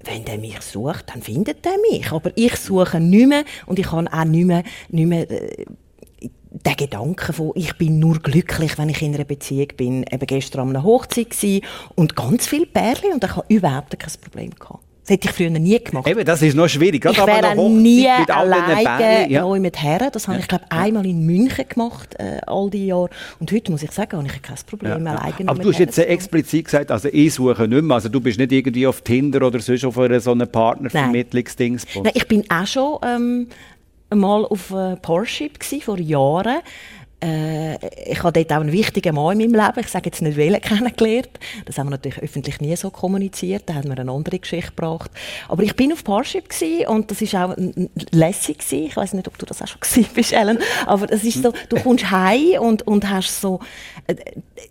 wenn 0.05 0.25
der 0.25 0.37
mich 0.37 0.61
sucht, 0.61 1.05
dann 1.13 1.21
findet 1.21 1.65
er 1.65 1.77
mich. 1.89 2.11
Aber 2.11 2.31
ich 2.35 2.55
suche 2.55 2.99
nicht 2.99 3.27
mehr 3.27 3.43
und 3.65 3.79
ich 3.79 3.91
habe 3.91 4.11
auch 4.11 4.25
nicht 4.25 4.45
mehr, 4.45 4.63
nicht 4.89 5.07
mehr 5.07 5.29
äh, 5.29 5.65
den 6.53 6.75
Gedanken 6.75 7.33
von, 7.33 7.51
ich 7.55 7.77
bin 7.77 7.99
nur 7.99 8.19
glücklich, 8.19 8.77
wenn 8.77 8.89
ich 8.89 9.01
in 9.01 9.15
einer 9.15 9.23
Beziehung 9.23 9.69
bin. 9.77 10.05
Eben 10.11 10.27
gestern 10.27 10.61
an 10.61 10.69
einer 10.69 10.83
Hochzeit 10.83 11.35
und 11.95 12.15
ganz 12.15 12.47
viele 12.47 12.65
Pärchen 12.65 13.13
und 13.13 13.23
ich 13.23 13.35
habe 13.35 13.45
überhaupt 13.47 13.97
kein 13.97 14.21
Problem 14.21 14.51
gehabt. 14.51 14.83
Das 15.11 15.17
hätte 15.17 15.27
ich 15.27 15.35
früher 15.35 15.49
nie 15.49 15.77
gemacht. 15.77 16.07
Eben, 16.07 16.23
das 16.23 16.41
ist 16.41 16.55
noch 16.55 16.69
schwierig. 16.69 17.03
ich 17.03 17.17
wäre 17.17 17.69
nie 17.69 18.07
alleine 18.07 19.29
ja. 19.29 19.41
neu 19.41 19.59
mit 19.59 19.75
Herren. 19.81 20.09
Das 20.13 20.27
habe 20.27 20.37
ja. 20.37 20.41
ich, 20.41 20.47
glaube 20.47 20.63
einmal 20.69 21.05
in 21.05 21.25
München 21.25 21.65
gemacht, 21.67 22.15
äh, 22.17 22.39
all 22.47 22.69
die 22.69 22.87
Jahre. 22.87 23.09
Und 23.39 23.51
heute 23.51 23.71
muss 23.71 23.83
ich 23.83 23.91
sagen, 23.91 24.17
habe 24.17 24.27
ich 24.27 24.41
kein 24.41 24.55
Problem 24.65 25.05
ja. 25.05 25.15
alleine 25.15 25.49
Aber 25.49 25.61
du 25.61 25.69
hast 25.69 25.79
jetzt 25.79 25.97
explizit 25.97 26.63
gesagt, 26.63 26.91
also 26.91 27.09
ich 27.11 27.33
suche 27.33 27.67
nicht 27.67 27.81
mehr. 27.81 27.95
Also 27.95 28.07
du 28.07 28.21
bist 28.21 28.39
nicht 28.39 28.53
irgendwie 28.53 28.87
auf 28.87 29.01
Tinder 29.01 29.45
oder 29.45 29.59
sonst 29.59 29.83
auf 29.83 29.97
einer 29.97 30.21
so 30.21 30.31
einem 30.31 30.49
Partnervermittlungsdings. 30.49 31.87
Nein, 31.95 32.13
ich 32.13 32.27
bin 32.29 32.45
auch 32.49 32.65
schon 32.65 32.99
ähm, 33.03 33.47
mal 34.17 34.45
auf 34.45 34.71
äh, 34.71 34.95
Parship 34.95 35.61
vor 35.83 35.99
Jahren 35.99 36.59
äh, 37.23 37.77
ich 38.09 38.23
habe 38.23 38.31
dort 38.33 38.51
auch 38.51 38.61
einen 38.61 38.71
wichtigen 38.71 39.15
Mann 39.15 39.39
in 39.39 39.51
meinem 39.51 39.65
Leben, 39.65 39.79
ich 39.81 39.87
sage 39.87 40.05
jetzt 40.05 40.21
nicht 40.21 40.37
wählen, 40.37 40.61
kennengelernt. 40.61 41.29
Das 41.65 41.77
haben 41.77 41.87
wir 41.87 41.91
natürlich 41.91 42.19
öffentlich 42.19 42.59
nie 42.59 42.75
so 42.75 42.89
kommuniziert, 42.89 43.63
da 43.67 43.75
haben 43.75 43.89
wir 43.89 43.97
eine 43.97 44.11
andere 44.11 44.39
Geschichte 44.39 44.71
gebracht. 44.71 45.11
Aber 45.47 45.63
ich 45.63 45.75
bin 45.75 45.93
auf 45.93 46.03
Parship 46.03 46.49
und 46.87 47.11
das 47.11 47.21
ist 47.21 47.35
auch 47.35 47.55
lässig 48.11 48.59
gewesen. 48.59 48.85
Ich 48.85 48.97
weiß 48.97 49.13
nicht, 49.13 49.27
ob 49.27 49.37
du 49.37 49.45
das 49.45 49.61
auch 49.61 49.67
schon 49.67 49.79
gewesen 49.81 50.09
bist, 50.13 50.33
Ellen, 50.33 50.59
aber 50.85 51.11
es 51.11 51.23
ist 51.23 51.43
so, 51.43 51.53
du 51.69 51.79
kommst 51.79 52.09
heim 52.09 52.59
und, 52.59 52.87
und 52.87 53.09
hast 53.09 53.41
so, 53.41 53.59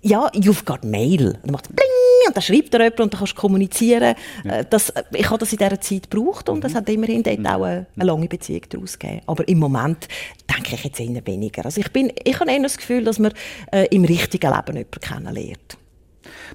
ja, 0.02 0.28
you've 0.34 0.64
got 0.64 0.84
mail. 0.84 1.28
Und 1.28 1.38
dann 1.44 1.52
macht 1.52 1.68
bling 1.68 2.26
und 2.26 2.36
dann 2.36 2.42
schreibt 2.42 2.74
er 2.74 2.80
jemand 2.80 3.00
und 3.00 3.12
dann 3.12 3.18
kannst 3.18 3.32
du 3.36 3.40
kommunizieren. 3.40 4.14
Ja. 4.44 4.58
Äh, 4.58 4.64
das, 4.68 4.92
ich 5.12 5.28
habe 5.28 5.38
das 5.38 5.52
in 5.52 5.58
dieser 5.58 5.80
Zeit 5.80 6.10
gebraucht 6.10 6.48
und 6.48 6.64
es 6.64 6.72
mhm. 6.72 6.76
hat 6.76 6.88
immerhin 6.88 7.22
dort 7.22 7.46
auch 7.46 7.62
eine, 7.62 7.86
eine 7.96 8.04
lange 8.04 8.26
Beziehung 8.26 8.62
daraus 8.68 8.98
gegeben. 8.98 9.22
Aber 9.26 9.46
im 9.48 9.58
Moment 9.58 10.08
denke 10.48 10.74
ich 10.74 10.84
jetzt 10.84 11.00
eher 11.00 11.26
weniger. 11.26 11.64
Also 11.64 11.80
ich, 11.80 11.90
bin, 11.92 12.12
ich 12.24 12.38
habe 12.38 12.50
eher 12.50 12.62
das 12.62 12.76
Gefühl, 12.76 13.04
dass 13.04 13.18
man 13.18 13.32
äh, 13.72 13.86
im 13.90 14.04
richtigen 14.04 14.50
Leben 14.50 14.76
jemanden 14.76 15.00
kennenlernt. 15.00 15.76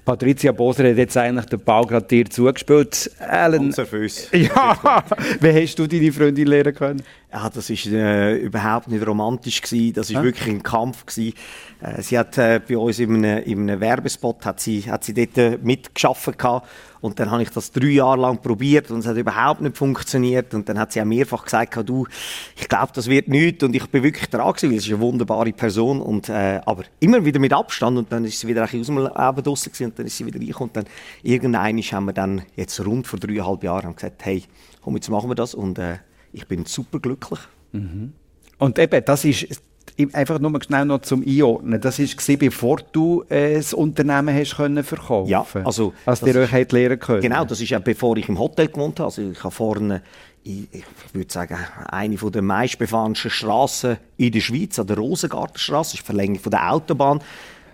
Patricia 0.04 0.52
Boser 0.52 0.88
hat 0.88 0.96
jetzt 0.96 1.16
eigentlich 1.16 1.46
den 1.46 1.60
Ball 1.60 1.84
gerade 1.84 2.06
dir 2.06 2.26
zugespielt. 2.26 3.10
Alan, 3.18 3.62
Ganz 3.62 3.76
nervös. 3.76 4.28
Ja, 4.32 5.04
wie 5.40 5.62
hast 5.62 5.78
du 5.78 5.86
deine 5.86 6.12
Freundin 6.12 6.46
lernen 6.46 6.74
können? 6.74 7.02
Ja, 7.32 7.50
das 7.50 7.70
war 7.70 7.92
äh, 7.92 8.36
überhaupt 8.38 8.88
nicht 8.88 9.04
romantisch 9.04 9.60
gewesen. 9.60 9.94
Das 9.94 10.14
war 10.14 10.20
ja? 10.20 10.24
wirklich 10.24 10.48
ein 10.48 10.62
Kampf 10.62 11.04
gewesen. 11.06 11.34
Äh, 11.80 12.00
sie 12.00 12.16
hat 12.16 12.38
äh, 12.38 12.60
bei 12.66 12.78
uns 12.78 13.00
in 13.00 13.16
einem, 13.16 13.42
in 13.42 13.68
einem 13.68 13.80
Werbespot 13.80 14.46
hat 14.46 14.60
sie, 14.60 14.82
hat 14.82 15.02
sie 15.02 15.12
dort 15.12 15.36
äh, 15.36 15.58
mitgeschafft 15.60 16.38
gehabt. 16.38 16.68
Und 17.00 17.18
dann 17.18 17.30
habe 17.30 17.42
ich 17.42 17.50
das 17.50 17.72
drei 17.72 17.88
Jahre 17.88 18.20
lang 18.20 18.40
probiert 18.40 18.90
und 18.90 19.00
es 19.00 19.06
hat 19.06 19.16
überhaupt 19.16 19.60
nicht 19.60 19.76
funktioniert. 19.76 20.54
Und 20.54 20.68
dann 20.68 20.78
hat 20.78 20.92
sie 20.92 21.00
auch 21.00 21.04
mehrfach 21.04 21.44
gesagt, 21.44 21.76
du, 21.88 22.06
ich 22.56 22.68
glaube, 22.68 22.92
das 22.94 23.08
wird 23.08 23.28
nichts. 23.28 23.62
Und 23.64 23.74
ich 23.74 23.86
bin 23.88 24.04
wirklich 24.04 24.30
dran 24.30 24.52
gewesen, 24.52 24.70
weil 24.70 24.80
sie 24.80 24.90
ist 24.90 24.94
eine 24.94 25.02
wunderbare 25.02 25.52
Person. 25.52 26.00
Und, 26.00 26.28
äh, 26.28 26.60
aber 26.64 26.84
immer 27.00 27.24
wieder 27.24 27.40
mit 27.40 27.52
Abstand. 27.52 27.98
Und 27.98 28.12
dann 28.12 28.24
ist 28.24 28.38
sie 28.38 28.46
wieder 28.46 28.62
aus 28.62 28.70
dem 28.70 28.98
Leben 28.98 29.12
draussen 29.12 29.72
gewesen, 29.72 29.86
und 29.86 29.98
dann 29.98 30.06
ist 30.06 30.16
sie 30.16 30.26
wieder 30.26 30.38
reingekommen. 30.38 30.70
Und 30.70 30.76
dann 30.76 30.86
irgendwann 31.24 31.82
haben 31.82 32.04
wir 32.06 32.12
dann 32.12 32.42
jetzt 32.54 32.84
rund 32.84 33.08
vor 33.08 33.18
dreieinhalb 33.18 33.64
Jahren 33.64 33.94
gesagt, 33.94 34.24
hey, 34.24 34.44
komm, 34.80 34.94
jetzt 34.94 35.10
machen 35.10 35.28
wir 35.28 35.34
das. 35.34 35.52
Und 35.52 35.78
äh, 35.78 35.98
ich 36.36 36.46
bin 36.46 36.66
super 36.66 37.00
glücklich. 37.00 37.40
Mhm. 37.72 38.12
Und 38.58 38.78
eben, 38.78 39.04
das 39.04 39.24
ist 39.24 39.60
einfach 40.12 40.38
nur 40.38 40.62
schnell 40.62 40.84
noch 40.84 41.00
zum 41.00 41.24
Einordnen. 41.26 41.80
Das 41.80 41.98
war, 41.98 42.36
bevor 42.36 42.76
du 42.92 43.24
äh, 43.28 43.54
das 43.54 43.72
Unternehmen 43.72 44.34
hast 44.34 44.56
können 44.56 44.84
verkaufen 44.84 45.30
Ja, 45.30 45.46
also... 45.64 45.94
Als 46.04 46.22
ihr 46.22 46.36
euch 46.36 46.52
habt 46.52 46.72
lernen 46.72 46.98
können. 46.98 47.22
Genau, 47.22 47.44
das 47.44 47.60
ist 47.60 47.70
ja 47.70 47.78
bevor 47.78 48.16
ich 48.18 48.28
im 48.28 48.38
Hotel 48.38 48.68
gewohnt 48.68 49.00
habe. 49.00 49.06
Also 49.06 49.22
ich 49.22 49.42
habe 49.42 49.54
vorne, 49.54 50.02
ich, 50.42 50.68
ich 50.72 50.84
würde 51.12 51.32
sagen, 51.32 51.56
eine 51.86 52.16
der 52.16 52.42
meistbefahrensten 52.42 53.30
Straßen 53.30 53.96
in 54.18 54.32
der 54.32 54.40
Schweiz, 54.40 54.78
an 54.78 54.86
der 54.86 54.98
Rosengartenstraße, 54.98 55.94
ist 55.96 56.02
die 56.02 56.06
Verlängerung 56.06 56.42
von 56.42 56.50
der 56.50 56.70
Autobahn 56.70 57.20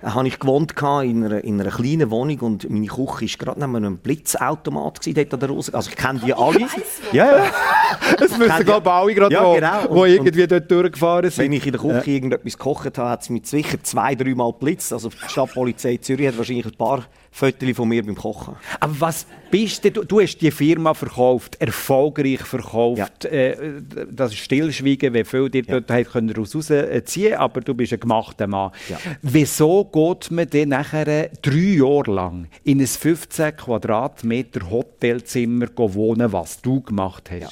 habe 0.03 0.29
ich 0.29 0.39
gewohnt 0.39 0.75
in 0.81 1.25
einer, 1.25 1.45
in 1.45 1.61
einer 1.61 1.71
kleinen 1.71 2.11
Wohnung 2.11 2.39
und 2.41 2.69
meine 2.69 2.87
Küche 2.87 3.39
war 3.39 3.47
gerade 3.47 3.61
neben 3.61 3.77
einem 3.77 3.99
Blitzautomat 3.99 5.01
dort 5.07 5.35
an 5.35 5.41
der 5.41 5.49
Rose. 5.49 5.73
Also 5.75 5.91
ich 5.91 5.97
kenne 5.97 6.21
die 6.25 6.35
alle. 6.35 6.67
Ja, 7.13 7.39
ja. 7.39 7.45
Das 8.19 8.37
müssen 8.37 8.65
glaube 8.65 8.89
ich 8.89 8.93
alle 8.93 9.15
gerade, 9.15 9.35
ja, 9.35 9.55
genau. 9.55 9.91
wo, 9.91 9.95
wo 9.97 10.05
irgendwie 10.05 10.47
dort 10.47 10.71
durchgefahren 10.71 11.31
sind. 11.31 11.45
Wenn 11.45 11.53
ich 11.53 11.67
in 11.67 11.73
der 11.73 11.81
Küche 11.81 12.11
ja. 12.11 12.15
irgendetwas 12.15 12.59
gekocht 12.59 12.99
habe, 12.99 13.11
hat 13.11 13.23
es 13.23 13.31
mit 13.31 13.47
sicher 13.47 13.83
zwei, 13.83 14.15
dreimal 14.15 14.53
blitzt. 14.53 14.93
Also 14.93 15.11
die 15.11 15.29
Stadtpolizei 15.29 15.99
Zürich 15.99 16.29
hat 16.29 16.39
wahrscheinlich 16.39 16.67
ein 16.67 16.75
paar 16.75 17.05
Fotos 17.35 17.71
von 17.75 17.89
mir 17.89 18.05
beim 18.05 18.15
Kochen. 18.15 18.57
Aber 18.79 19.01
was 19.01 19.27
bist 19.51 19.85
du? 19.87 20.05
Du 20.05 20.21
hast 20.21 20.37
die 20.37 20.51
Firma 20.51 20.93
verkauft, 20.93 21.57
erfolgreich 21.61 22.43
verkauft. 22.43 23.25
Ja. 23.25 23.31
Äh, 23.31 23.81
das 24.11 24.33
ist 24.33 24.41
Stillschweigen, 24.41 25.15
wie 25.15 25.25
viel 25.25 25.49
dir 25.49 25.65
ja. 25.65 25.81
dort 25.81 26.13
können 26.13 26.31
rausziehen 26.31 27.35
aber 27.35 27.63
du 27.63 27.73
bist 27.73 27.95
ein 27.95 28.01
gemachter 28.01 28.47
Mann. 28.47 28.71
Ja. 28.89 28.99
Wieso 29.23 29.85
geht 29.87 30.31
man 30.31 30.49
dann 30.51 30.69
nachher 30.69 31.31
drei 31.41 31.77
Jahre 31.79 32.13
lang 32.13 32.49
in 32.65 32.81
ein 32.81 32.87
15 32.87 33.57
Quadratmeter 33.57 34.71
Hotelzimmer 34.71 35.69
wohnen, 35.75 36.33
was 36.33 36.61
du 36.61 36.83
gemacht 36.83 37.31
hast? 37.31 37.41
Ja. 37.41 37.49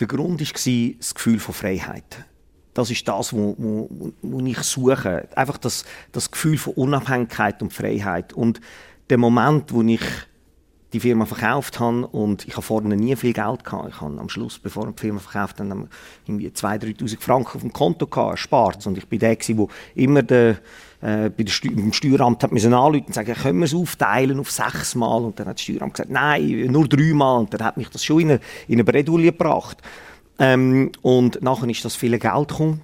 Der 0.00 0.06
Grund 0.06 0.40
war 0.40 0.94
das 0.98 1.14
Gefühl 1.14 1.38
von 1.38 1.54
Freiheit. 1.54 2.24
Das 2.80 2.90
ist 2.90 3.06
das, 3.06 3.34
was 3.34 4.46
ich 4.46 4.58
suche. 4.60 5.28
Einfach 5.36 5.58
das, 5.58 5.84
das 6.12 6.30
Gefühl 6.30 6.56
von 6.56 6.72
Unabhängigkeit 6.72 7.60
und 7.60 7.74
Freiheit. 7.74 8.32
Und 8.32 8.58
der 9.10 9.18
Moment, 9.18 9.74
wo 9.74 9.82
ich 9.82 10.00
die 10.94 11.00
Firma 11.00 11.26
verkauft 11.26 11.78
habe 11.78 12.06
und 12.06 12.48
ich 12.48 12.54
habe 12.54 12.62
vorne 12.62 12.96
nie 12.96 13.14
viel 13.16 13.34
Geld 13.34 13.64
gehabt. 13.64 13.90
Ich 13.90 14.00
habe 14.00 14.18
am 14.18 14.30
Schluss, 14.30 14.58
bevor 14.58 14.88
ich 14.88 14.94
die 14.94 15.00
Firma 15.02 15.20
verkauft 15.20 15.60
habe, 15.60 15.88
irgendwie 16.26 16.48
2'000, 16.48 16.96
3'000 16.98 17.20
Franken 17.20 17.56
auf 17.56 17.60
dem 17.60 17.72
Konto 17.74 18.06
gehabt, 18.06 18.30
erspart. 18.30 18.86
Und 18.86 18.96
ich 18.96 19.06
bin 19.06 19.18
der 19.18 19.36
der 19.36 19.66
immer 19.94 20.22
der, 20.22 20.56
äh, 21.02 21.28
bei 21.28 21.42
der 21.42 21.52
Steu 21.52 21.68
beim 21.72 21.92
Steueramt 21.92 22.42
hat 22.42 22.50
müssen 22.50 22.72
anrufen 22.72 23.04
und 23.08 23.14
sagen, 23.14 23.34
können 23.34 23.58
wir 23.58 23.66
es 23.66 23.74
aufteilen 23.74 24.40
auf 24.40 24.50
sechs 24.50 24.94
Mal? 24.94 25.22
Und 25.22 25.38
dann 25.38 25.48
hat 25.48 25.56
das 25.56 25.64
Steueramt 25.64 25.92
gesagt, 25.92 26.10
nein, 26.10 26.66
nur 26.70 26.88
drei 26.88 27.12
Mal. 27.12 27.40
Und 27.40 27.52
dann 27.52 27.62
hat 27.62 27.76
mich 27.76 27.90
das 27.90 28.02
schon 28.02 28.20
in 28.20 28.30
eine, 28.30 28.40
in 28.68 28.76
eine 28.76 28.84
Bredouille 28.84 29.32
gebracht. 29.32 29.82
Ähm, 30.40 30.90
und 31.02 31.42
nachher 31.42 31.68
ist 31.68 31.84
das 31.84 31.94
viele 31.94 32.18
Geld 32.18 32.48
gekommen. 32.48 32.80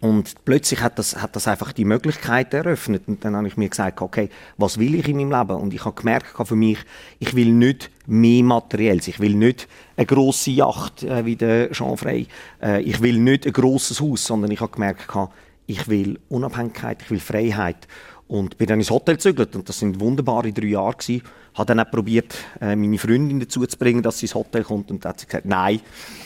Und 0.00 0.44
plötzlich 0.44 0.80
hat 0.82 0.98
das, 0.98 1.20
hat 1.20 1.36
das 1.36 1.48
einfach 1.48 1.72
die 1.72 1.84
Möglichkeit 1.84 2.52
eröffnet. 2.52 3.04
Und 3.06 3.24
dann 3.24 3.36
habe 3.36 3.46
ich 3.46 3.56
mir 3.56 3.68
gesagt, 3.68 4.00
okay, 4.00 4.30
was 4.56 4.78
will 4.78 4.94
ich 4.94 5.08
in 5.08 5.16
meinem 5.16 5.30
Leben? 5.30 5.60
Und 5.60 5.74
ich 5.74 5.84
habe 5.84 5.96
gemerkt 5.96 6.34
für 6.46 6.56
mich, 6.56 6.78
ich 7.18 7.34
will 7.34 7.52
nicht 7.52 7.90
mehr 8.06 8.42
Materielles. 8.42 9.08
Ich 9.08 9.20
will 9.20 9.34
nicht 9.34 9.68
eine 9.96 10.06
grosse 10.06 10.50
Yacht 10.50 11.02
äh, 11.02 11.24
wie 11.24 11.36
der 11.36 11.70
Jean 11.72 11.96
Frey. 11.96 12.26
Äh, 12.62 12.82
ich 12.82 13.00
will 13.00 13.18
nicht 13.18 13.46
ein 13.46 13.52
grosses 13.52 14.00
Haus, 14.00 14.24
sondern 14.24 14.50
ich 14.50 14.60
habe 14.60 14.72
gemerkt, 14.72 15.06
ich 15.66 15.88
will 15.88 16.20
Unabhängigkeit, 16.28 17.02
ich 17.02 17.10
will 17.10 17.20
Freiheit. 17.20 17.88
Und 18.28 18.58
bin 18.58 18.66
dann 18.66 18.80
ins 18.80 18.90
Hotel 18.90 19.14
gezügelt 19.14 19.54
und 19.54 19.68
das 19.68 19.78
sind 19.78 20.00
wunderbare 20.00 20.52
drei 20.52 20.66
Jahre 20.66 20.96
gewesen. 20.96 21.22
Habe 21.56 21.66
dann 21.66 21.80
auch 21.80 21.90
probiert, 21.90 22.34
äh, 22.60 22.76
meine 22.76 22.98
Freundin 22.98 23.40
dazu 23.40 23.64
zu 23.66 23.78
bringen, 23.78 24.02
dass 24.02 24.18
sie 24.18 24.26
ins 24.26 24.34
Hotel 24.34 24.62
kommt 24.62 24.90
und 24.90 25.04
dann 25.04 25.10
hat 25.10 25.20
sie 25.20 25.26
gesagt, 25.26 25.46
nein. 25.46 25.80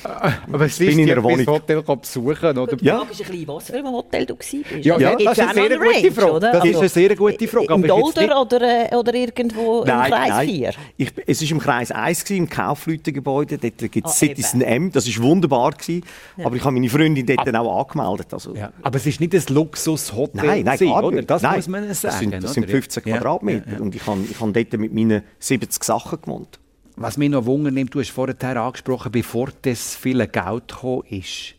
Äh, 0.04 0.30
aber 0.52 0.66
es 0.66 0.80
ist 0.80 0.92
in 0.92 1.06
ihrer 1.06 1.22
Wohnung. 1.22 1.46
Hotel 1.46 1.82
besuchen 1.82 2.58
oder? 2.58 2.76
Ja. 2.80 3.04
Die 3.04 3.24
Frage 3.24 3.40
ist 3.40 3.48
was 3.48 3.66
für 3.66 3.76
ein 3.76 3.86
Hotel 3.86 4.26
du 4.26 4.34
warst. 4.34 4.52
Ja, 4.84 4.98
ja, 4.98 5.16
das 5.16 5.38
ist 5.38 5.40
eine 5.40 5.54
sehr 5.54 5.78
gute 5.78 6.12
Frage. 6.12 6.40
Das 6.40 6.54
also, 6.54 6.68
ist 6.68 6.78
eine 6.78 6.88
sehr 6.88 7.16
gute 7.16 7.48
Frage. 7.48 7.74
Im 7.74 7.82
Dolder 7.82 8.40
oder, 8.40 8.92
äh, 8.92 8.96
oder 8.96 9.14
irgendwo 9.14 9.84
nein, 9.84 10.06
im 10.06 10.12
Kreis 10.12 10.28
nein. 10.28 10.48
4? 10.48 10.72
Ich, 10.96 11.12
es 11.26 11.42
war 11.42 11.50
im 11.50 11.58
Kreis 11.58 11.90
1, 11.90 12.24
gewesen, 12.24 12.38
im 12.38 12.50
Kaufleutengebäude. 12.50 13.58
Dort 13.58 13.78
gibt 13.78 14.06
es 14.06 14.12
oh, 14.12 14.16
Citizen 14.16 14.60
eben. 14.60 14.70
M. 14.70 14.92
Das 14.92 15.06
war 15.06 15.24
wunderbar. 15.24 15.72
Gewesen, 15.72 16.04
ja. 16.36 16.46
Aber 16.46 16.56
ich 16.56 16.64
habe 16.64 16.72
meine 16.72 16.88
Freundin 16.88 17.26
dort 17.26 17.46
dann 17.46 17.56
auch 17.56 17.86
angemeldet. 17.86 18.32
Also, 18.32 18.54
ja. 18.54 18.72
Aber 18.82 18.96
es 18.96 19.06
ist 19.06 19.20
nicht 19.20 19.34
ein 19.34 19.54
Luxushotel. 19.54 20.44
Nein, 20.44 20.64
nein, 20.64 20.78
gar 20.78 21.02
nicht. 21.02 21.12
Oder? 21.12 21.22
Das 21.22 21.42
nein. 21.42 21.56
muss 21.56 21.68
man 21.68 21.94
sagen. 21.94 22.00
Das 22.02 22.18
sind, 22.18 22.44
das 22.44 22.54
sind 22.54 22.70
15 22.70 23.02
Quadratmeter. 23.04 23.80
Und 23.80 23.94
ich 23.94 24.06
habe, 24.06 24.20
ich 24.28 24.40
habe 24.40 24.52
dort 24.52 24.80
mit 24.80 24.92
meinen 24.92 25.19
70 25.38 25.82
Sachen 25.84 26.00
Sachen 26.00 26.20
gewohnt. 26.20 26.58
Was 26.96 27.16
mich 27.16 27.30
noch 27.30 27.46
Wunder 27.46 27.70
nimmt, 27.70 27.94
du 27.94 28.00
hast 28.00 28.10
vorher 28.10 28.56
angesprochen, 28.56 29.12
bevor 29.12 29.48
das 29.62 29.96
viele 29.96 30.28
Geld 30.28 30.68
gekommen 30.68 31.04
ist. 31.08 31.54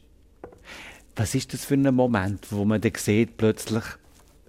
Was 1.15 1.35
ist 1.35 1.53
das 1.53 1.65
für 1.65 1.73
ein 1.73 1.93
Moment, 1.93 2.47
wo 2.51 2.65
man 2.65 2.81
dann 2.81 2.93
sieht, 2.95 3.37
plötzlich 3.37 3.83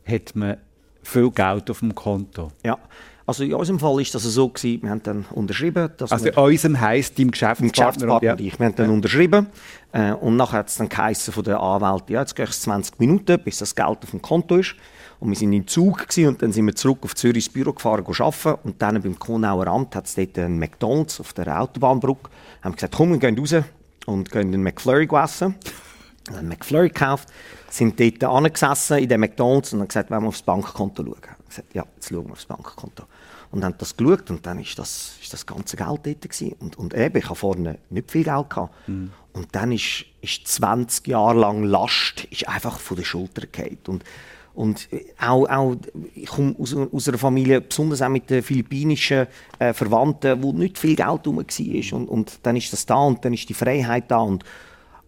hat 0.05 0.37
man 0.37 0.59
viel 1.03 1.31
Geld 1.31 1.71
auf 1.71 1.81
dem 1.81 1.95
Konto? 1.95 2.53
Ja, 2.65 2.79
also 3.27 3.45
in 3.45 3.55
unserem 3.55 3.79
Fall 3.79 4.01
ist 4.01 4.15
das 4.15 4.23
so 4.23 4.49
gewesen, 4.49 4.83
wir 4.83 4.91
haben 4.91 5.03
dann 5.03 5.25
unterschrieben. 5.31 5.91
also 5.99 6.27
in 6.27 6.35
unserem 6.35 6.81
heisst 6.81 7.19
deinem 7.19 7.31
Geschäftspartner, 7.31 8.15
und 8.15 8.41
ich, 8.41 8.59
wir 8.59 8.67
haben 8.67 8.75
dann 8.75 8.89
ja. 8.89 8.93
unterschrieben 8.93 9.47
äh, 9.93 10.13
und 10.13 10.37
nachher 10.37 10.59
hat 10.59 10.69
es 10.69 10.77
dann 10.77 10.89
geheißen 10.89 11.33
von 11.33 11.45
der 11.45 11.61
Anwältin, 11.61 12.15
ja, 12.15 12.21
jetzt 12.21 12.35
geht 12.35 12.49
es 12.49 12.61
20 12.63 12.99
Minuten, 12.99 13.39
bis 13.45 13.59
das 13.59 13.75
Geld 13.75 13.99
auf 14.03 14.11
dem 14.11 14.23
Konto 14.23 14.57
ist. 14.57 14.75
Und 15.21 15.29
wir 15.29 15.37
sind 15.37 15.53
im 15.53 15.69
Zug 15.69 16.05
und 16.17 16.43
dann 16.43 16.51
sind 16.51 16.67
wir 16.67 16.75
zurück 16.75 16.99
auf 17.03 17.15
Zürich 17.15 17.47
ins 17.47 17.49
Büro 17.49 17.73
gefahren, 17.73 18.05
arbeiten. 18.05 18.55
Und 18.65 18.83
dann 18.83 19.01
beim 19.01 19.17
Konauer 19.17 19.69
Amt 19.69 19.95
hat 19.95 20.07
es 20.07 20.17
dort 20.17 20.37
einen 20.37 20.59
McDonalds 20.59 21.21
auf 21.21 21.33
der 21.33 21.61
Autobahnbrücke. 21.61 22.29
Haben 22.61 22.75
gesagt, 22.75 22.97
komm, 22.97 23.13
wir 23.13 23.19
gehen 23.19 23.39
raus 23.39 23.55
und 24.07 24.33
gehen 24.33 24.49
einen 24.49 24.65
McFlurry 24.65 25.09
essen. 25.23 25.55
Wir 26.29 26.39
haben 26.39 26.49
McFlurry 26.49 26.89
gekauft, 26.89 27.29
sind 27.69 27.99
dort 27.99 28.23
angesessen 28.25 28.99
in 28.99 29.09
dem 29.09 29.21
McDonalds 29.21 29.73
und 29.73 29.81
haben 29.81 29.89
gesagt, 29.89 30.11
wollen 30.11 30.23
wir 30.23 30.29
aufs 30.29 30.43
Bankkonto 30.43 31.03
schauen. 31.03 31.17
Ich 31.41 31.49
gesagt, 31.49 31.75
ja, 31.75 31.85
jetzt 31.95 32.09
schauen 32.09 32.27
wir 32.27 32.33
aufs 32.33 32.47
Bankkonto. 32.47 33.05
Und 33.51 33.65
haben 33.65 33.75
das 33.77 33.97
geschaut 33.97 34.31
und 34.31 34.47
dann 34.47 34.59
ist 34.61 34.79
das, 34.79 35.17
ist 35.21 35.33
das 35.33 35.45
ganze 35.45 35.77
Geld 35.77 35.89
dort 35.89 36.23
gewesen. 36.23 36.55
Und, 36.61 36.79
und 36.79 36.95
eben, 36.95 37.19
ich 37.19 37.25
habe 37.25 37.35
vorne 37.35 37.79
nicht 37.91 38.11
viel 38.11 38.25
Geld 38.25 38.49
gehabt. 38.49 38.89
Mhm. 38.89 39.11
Und 39.35 39.49
dann 39.53 39.73
ist, 39.73 40.07
ist 40.23 40.47
20 40.47 41.07
Jahre 41.09 41.39
lang 41.39 41.65
Last 41.65 42.25
ist 42.31 42.49
einfach 42.49 42.79
von 42.79 42.97
der 42.97 43.05
Schulter 43.05 43.47
gefallen. 43.47 43.79
Und 43.89 44.05
und 44.55 44.89
auch, 45.19 45.49
auch 45.49 45.77
ich 46.15 46.27
komme 46.27 46.55
aus, 46.59 46.77
aus 46.77 47.09
einer 47.09 47.17
Familie, 47.17 47.63
besonders 47.63 48.03
auch 48.03 48.11
mit 48.11 48.29
den 48.29 48.43
philippinischen 48.43 49.27
äh, 49.59 49.73
Verwandten, 49.73 50.43
wo 50.43 50.53
nicht 50.53 50.79
viel 50.79 50.95
Geld 50.95 51.25
herum 51.25 51.39
war. 51.39 51.99
Und, 51.99 52.09
und 52.09 52.39
dann 52.43 52.57
ist 52.57 52.71
das 52.71 52.85
da 52.85 52.97
und 52.97 53.25
dann 53.25 53.33
ist 53.33 53.49
die 53.49 53.55
Freiheit 53.55 54.11
da. 54.11 54.19
Und, 54.19 54.45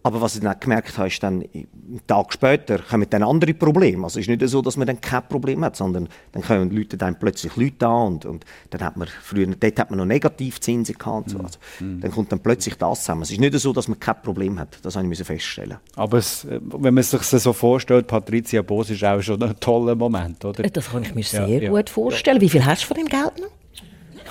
aber 0.05 0.21
was 0.21 0.35
ich 0.35 0.41
dann 0.41 0.55
gemerkt 0.59 0.99
habe, 0.99 1.07
ist 1.07 1.23
dann, 1.23 1.41
einen 1.41 1.99
Tag 2.05 2.31
später 2.31 2.77
kommen 2.77 3.07
dann 3.09 3.23
andere 3.23 3.55
Probleme. 3.55 4.03
Also 4.03 4.19
es 4.19 4.27
ist 4.27 4.39
nicht 4.39 4.47
so, 4.51 4.61
dass 4.61 4.77
man 4.77 4.85
dann 4.85 5.01
kein 5.01 5.27
Problem 5.27 5.65
hat, 5.65 5.75
sondern 5.75 6.07
dann 6.31 6.43
kommen 6.43 6.69
Leute 6.69 6.95
dann 6.95 7.17
plötzlich 7.17 7.55
Leute 7.55 7.87
an 7.87 8.13
und, 8.13 8.25
und 8.25 8.45
dann 8.69 8.81
hat 8.83 8.97
man 8.97 9.07
früher, 9.07 9.47
dort 9.47 9.79
hat 9.79 9.89
man 9.89 9.97
noch 9.97 10.05
Negativzinsen 10.05 10.95
gehabt. 10.95 11.31
So. 11.31 11.39
Mhm. 11.39 11.45
Also, 11.45 11.59
mm. 11.79 12.01
Dann 12.01 12.11
kommt 12.11 12.31
dann 12.31 12.39
plötzlich 12.39 12.75
das 12.75 12.99
zusammen. 12.99 13.23
Es 13.23 13.31
ist 13.31 13.39
nicht 13.39 13.57
so, 13.57 13.73
dass 13.73 13.87
man 13.87 13.99
kein 13.99 14.21
Problem 14.21 14.59
hat. 14.59 14.77
Das 14.83 14.95
habe 14.95 15.11
ich 15.11 15.23
feststellen. 15.23 15.77
Aber 15.95 16.19
es, 16.19 16.45
wenn 16.51 16.93
man 16.93 17.03
sich 17.03 17.23
so 17.23 17.51
vorstellt, 17.51 18.05
Patricia 18.05 18.61
Bos 18.61 18.91
ist 18.91 19.03
auch 19.03 19.23
schon 19.23 19.41
ein 19.41 19.59
toller 19.59 19.95
Moment, 19.95 20.45
oder? 20.45 20.69
Das 20.69 20.91
kann 20.91 21.01
ich 21.01 21.15
mir 21.15 21.23
sehr 21.23 21.47
ja, 21.47 21.71
gut 21.71 21.89
vorstellen. 21.89 22.41
Wie 22.41 22.49
viel 22.49 22.63
hast 22.63 22.83
du 22.83 22.87
von 22.89 22.97
dem 22.97 23.07
Geld 23.07 23.39
noch? 23.39 23.49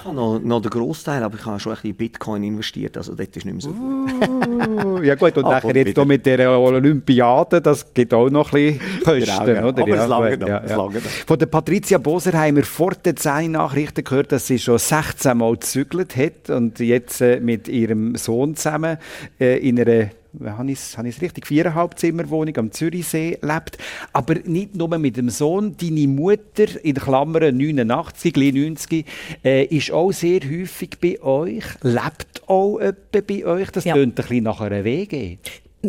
Ich 0.04 0.08
habe 0.08 0.16
noch, 0.16 0.38
noch 0.38 0.60
den 0.60 0.70
Großteil, 0.70 1.22
aber 1.22 1.38
ich 1.38 1.46
habe 1.46 1.58
schon 1.58 1.72
ein 1.72 1.76
bisschen 1.76 1.90
in 1.92 1.96
Bitcoin 1.96 2.42
investiert, 2.42 2.94
also 2.98 3.14
dort 3.14 3.34
ist 3.34 3.46
nicht 3.46 3.54
mehr 3.54 3.60
so 3.62 3.70
uh, 3.70 5.02
Ja 5.02 5.14
gut, 5.14 5.34
und 5.38 5.44
ah, 5.46 5.52
nachher 5.52 5.74
jetzt 5.74 5.88
wieder. 5.88 6.04
mit 6.04 6.26
der 6.26 6.50
Olympiade, 6.50 7.62
das 7.62 7.94
gibt 7.94 8.12
auch 8.12 8.28
noch 8.28 8.52
ein 8.52 8.78
bisschen 8.78 9.02
Kosten, 9.02 9.46
genau, 9.46 9.68
oder? 9.68 9.82
Aber 9.82 9.96
ja, 9.96 10.04
lange 10.04 10.36
noch, 10.36 10.46
ja, 10.46 10.62
ja. 10.66 10.90
Von 11.26 11.38
der 11.38 11.46
Patricia 11.46 11.96
Boser 11.96 12.34
haben 12.34 12.56
wir 12.56 12.64
vor 12.64 12.92
den 12.92 13.14
Nachrichten 13.52 14.04
gehört, 14.04 14.30
dass 14.30 14.46
sie 14.46 14.58
schon 14.58 14.76
16 14.76 15.38
Mal 15.38 15.54
gezügelt 15.54 16.14
hat 16.18 16.50
und 16.50 16.80
jetzt 16.80 17.22
äh, 17.22 17.40
mit 17.40 17.68
ihrem 17.68 18.14
Sohn 18.16 18.56
zusammen 18.56 18.98
äh, 19.40 19.56
in 19.66 19.80
einer 19.80 20.10
habe 20.44 20.70
ich 20.70 20.78
es 20.94 21.22
richtig, 21.22 21.46
viereinhalb 21.46 21.98
Zimmerwohnung 21.98 22.56
am 22.56 22.72
Zürichsee 22.72 23.38
lebt. 23.40 23.78
Aber 24.12 24.34
nicht 24.44 24.74
nur 24.74 24.96
mit 24.98 25.16
dem 25.16 25.30
Sohn. 25.30 25.76
Deine 25.80 26.08
Mutter, 26.08 26.84
in 26.84 26.94
Klammern 26.94 27.56
89, 27.56 28.36
90, 28.36 29.06
äh, 29.44 29.64
ist 29.64 29.90
auch 29.90 30.12
sehr 30.12 30.40
häufig 30.40 30.98
bei 31.00 31.20
euch, 31.22 31.64
lebt 31.82 32.42
auch 32.46 32.80
bei 33.10 33.44
euch. 33.44 33.70
Das 33.70 33.84
ja. 33.84 33.94
klingt 33.94 34.18
ein 34.18 34.26
bisschen 34.26 34.44
nach 34.44 34.60
einer 34.60 34.84
WG 34.84 35.38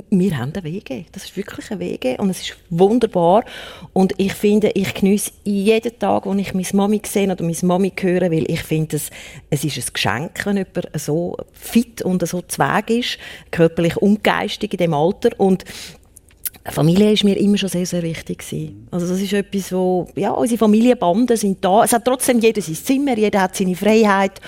wir 0.10 0.38
haben 0.38 0.54
eine 0.54 0.64
Wege. 0.64 1.06
Das 1.12 1.26
ist 1.26 1.38
wirklich 1.38 1.72
eine 1.72 1.80
Wege 1.80 2.18
und 2.18 2.30
es 2.30 2.42
ist 2.42 2.58
wunderbar. 2.70 3.44
Und 3.94 4.14
ich 4.18 4.34
finde, 4.34 4.72
ich 4.74 4.94
genieße 4.94 5.32
jeden 5.44 6.00
Tag, 6.00 6.26
wo 6.26 6.34
ich 6.34 6.54
meine 6.54 6.68
Mami 6.74 7.02
sehe 7.06 7.32
oder 7.32 7.44
meine 7.44 7.58
Mami 7.62 7.94
höre, 8.00 8.32
weil 8.32 8.50
ich 8.50 8.64
finde, 8.64 8.96
es, 8.98 9.10
es 9.50 9.64
ist 9.64 9.78
ein 9.78 9.94
Geschenk, 9.94 10.46
wenn 10.46 10.58
jemand 10.58 10.90
so 10.96 11.38
fit 11.54 12.02
und 12.02 12.28
so 12.28 12.42
zweig 12.42 12.90
ist, 12.90 13.18
körperlich 13.52 13.98
und 13.98 14.24
geistig 14.24 14.74
in 14.74 14.78
dem 14.78 14.94
Alter. 14.94 15.30
Und 15.38 15.64
Familie 16.72 17.12
ist 17.12 17.24
mir 17.24 17.38
immer 17.38 17.58
schon 17.58 17.70
sehr, 17.70 17.86
sehr 17.86 18.02
wichtig 18.02 18.40
gewesen. 18.40 18.88
Also 18.90 19.08
das 19.08 19.22
ist 19.22 19.34
etwas, 19.34 19.72
wo, 19.72 20.08
ja, 20.16 20.32
unsere 20.32 20.58
Familienbanden 20.58 21.38
sind 21.38 21.64
da. 21.64 21.84
Es 21.84 21.94
hat 21.94 22.06
trotzdem 22.06 22.40
jeder 22.40 22.62
sein 22.62 22.76
Zimmer, 22.76 23.18
jeder 23.18 23.42
hat 23.42 23.56
seine 23.56 23.76
Freiheit. 23.76 24.42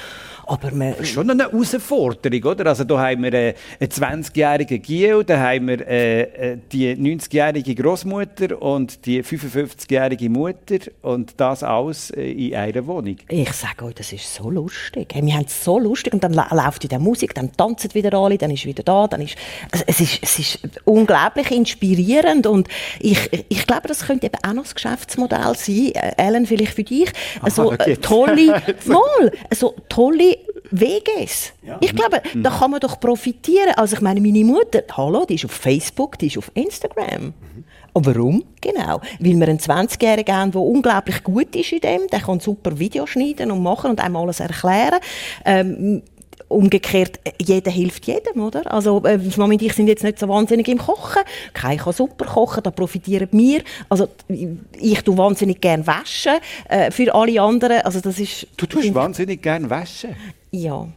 Aber 0.47 0.71
man, 0.71 0.91
das 0.91 1.01
ist 1.01 1.09
schon 1.09 1.29
eine 1.29 1.43
Herausforderung, 1.43 2.43
oder? 2.51 2.67
Also 2.67 2.85
da 2.85 2.97
haben 2.97 3.23
wir 3.23 3.33
äh, 3.33 3.53
einen 3.79 3.89
20-jährigen 3.89 4.81
Gio, 4.81 5.21
da 5.23 5.37
haben 5.37 5.67
wir 5.67 5.85
äh, 5.85 6.21
äh 6.21 6.57
die 6.71 6.95
90-jährige 6.95 7.75
Großmutter 7.75 8.61
und 8.61 9.05
die 9.05 9.21
55-jährige 9.21 10.29
Mutter 10.29 10.77
und 11.01 11.33
das 11.37 11.63
alles 11.63 12.11
äh, 12.11 12.31
in 12.31 12.55
einer 12.55 12.87
Wohnung. 12.87 13.17
Ich 13.27 13.51
sage 13.51 13.85
euch, 13.85 13.95
das 13.95 14.13
ist 14.13 14.33
so 14.33 14.49
lustig. 14.49 15.13
wir 15.13 15.33
haben 15.33 15.45
es 15.45 15.63
so 15.63 15.79
lustig 15.79 16.13
und 16.13 16.23
dann 16.23 16.33
läuft 16.33 16.83
wieder 16.83 16.99
Musik, 16.99 17.35
dann 17.35 17.51
tanzen 17.51 17.93
wieder 17.93 18.13
alle, 18.13 18.37
dann 18.37 18.51
ist 18.51 18.65
wieder 18.65 18.83
da, 18.83 19.07
dann 19.07 19.21
ist 19.21 19.35
also 19.71 19.83
es 19.85 19.99
ist 19.99 20.19
es 20.21 20.39
ist 20.39 20.59
unglaublich 20.85 21.51
inspirierend 21.51 22.47
und 22.47 22.69
ich, 22.99 23.29
ich 23.49 23.67
glaube, 23.67 23.87
das 23.87 24.05
könnte 24.05 24.27
eben 24.27 24.37
auch 24.47 24.53
noch 24.53 24.63
das 24.63 24.75
Geschäftsmodell 24.75 25.55
sein, 25.55 25.91
Ellen, 26.17 26.45
vielleicht 26.45 26.73
für 26.73 26.83
dich. 26.83 27.11
Also 27.41 27.73
Aha, 27.73 27.95
tolle, 28.01 28.61
mal, 28.85 29.31
also 29.49 29.75
tolle 29.89 30.36
WGs. 30.71 31.53
Ja. 31.63 31.77
Ich 31.81 31.95
glaube, 31.95 32.21
mhm. 32.33 32.43
da 32.43 32.49
kann 32.49 32.71
man 32.71 32.79
doch 32.79 32.99
profitieren. 32.99 33.73
Also 33.75 33.95
ich 33.95 34.01
meine, 34.01 34.21
meine 34.21 34.43
Mutter, 34.43 34.81
hallo, 34.95 35.25
die 35.25 35.35
ist 35.35 35.45
auf 35.45 35.51
Facebook, 35.51 36.17
die 36.19 36.27
ist 36.27 36.37
auf 36.37 36.51
Instagram. 36.53 37.25
Mhm. 37.25 37.63
Und 37.93 38.05
warum? 38.05 38.43
Genau. 38.61 39.01
Weil 39.19 39.39
wir 39.39 39.47
einen 39.47 39.57
20-Jährigen 39.57 40.35
haben, 40.35 40.51
der 40.51 40.61
unglaublich 40.61 41.23
gut 41.23 41.55
ist 41.55 41.71
in 41.71 41.81
dem. 41.81 42.07
Der 42.11 42.19
kann 42.19 42.39
super 42.39 42.77
Videos 42.77 43.09
schneiden 43.09 43.49
und 43.49 43.63
machen 43.63 43.89
und 43.89 43.99
einem 43.99 44.17
alles 44.17 44.39
erklären. 44.39 44.99
Ähm, 45.43 46.03
umgekehrt, 46.47 47.19
jeder 47.39 47.71
hilft 47.71 48.07
jedem, 48.07 48.41
oder? 48.41 48.71
Also, 48.71 49.03
äh, 49.03 49.19
Mami 49.37 49.55
und 49.55 49.61
ich 49.61 49.73
sind 49.73 49.87
jetzt 49.87 50.03
nicht 50.03 50.19
so 50.19 50.27
wahnsinnig 50.27 50.67
im 50.67 50.77
Kochen. 50.77 51.21
Kein 51.53 51.77
kann 51.77 51.93
super 51.93 52.25
kochen, 52.25 52.63
da 52.63 52.71
profitieren 52.71 53.27
wir. 53.31 53.61
Also, 53.89 54.07
ich 54.27 55.01
tue 55.01 55.17
wahnsinnig 55.17 55.61
gerne 55.61 55.85
waschen, 55.85 56.33
äh, 56.69 56.91
für 56.91 57.13
alle 57.13 57.41
anderen. 57.41 57.81
Also, 57.81 57.99
das 57.99 58.19
ist... 58.19 58.47
Du 58.57 58.65
tust 58.65 58.93
wahnsinnig 58.93 59.41
gerne 59.41 59.69
waschen? 59.69 60.15
Ja. 60.51 60.87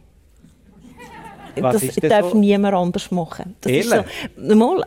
Was 1.59 1.81
das 1.81 1.95
darf 1.95 2.31
so? 2.31 2.37
niemand 2.37 2.75
anders 2.75 3.11
machen. 3.11 3.55
Das 3.61 3.71
Ehrlich? 3.71 3.91
ist 3.91 4.05
so, 4.37 4.55
mal, 4.55 4.83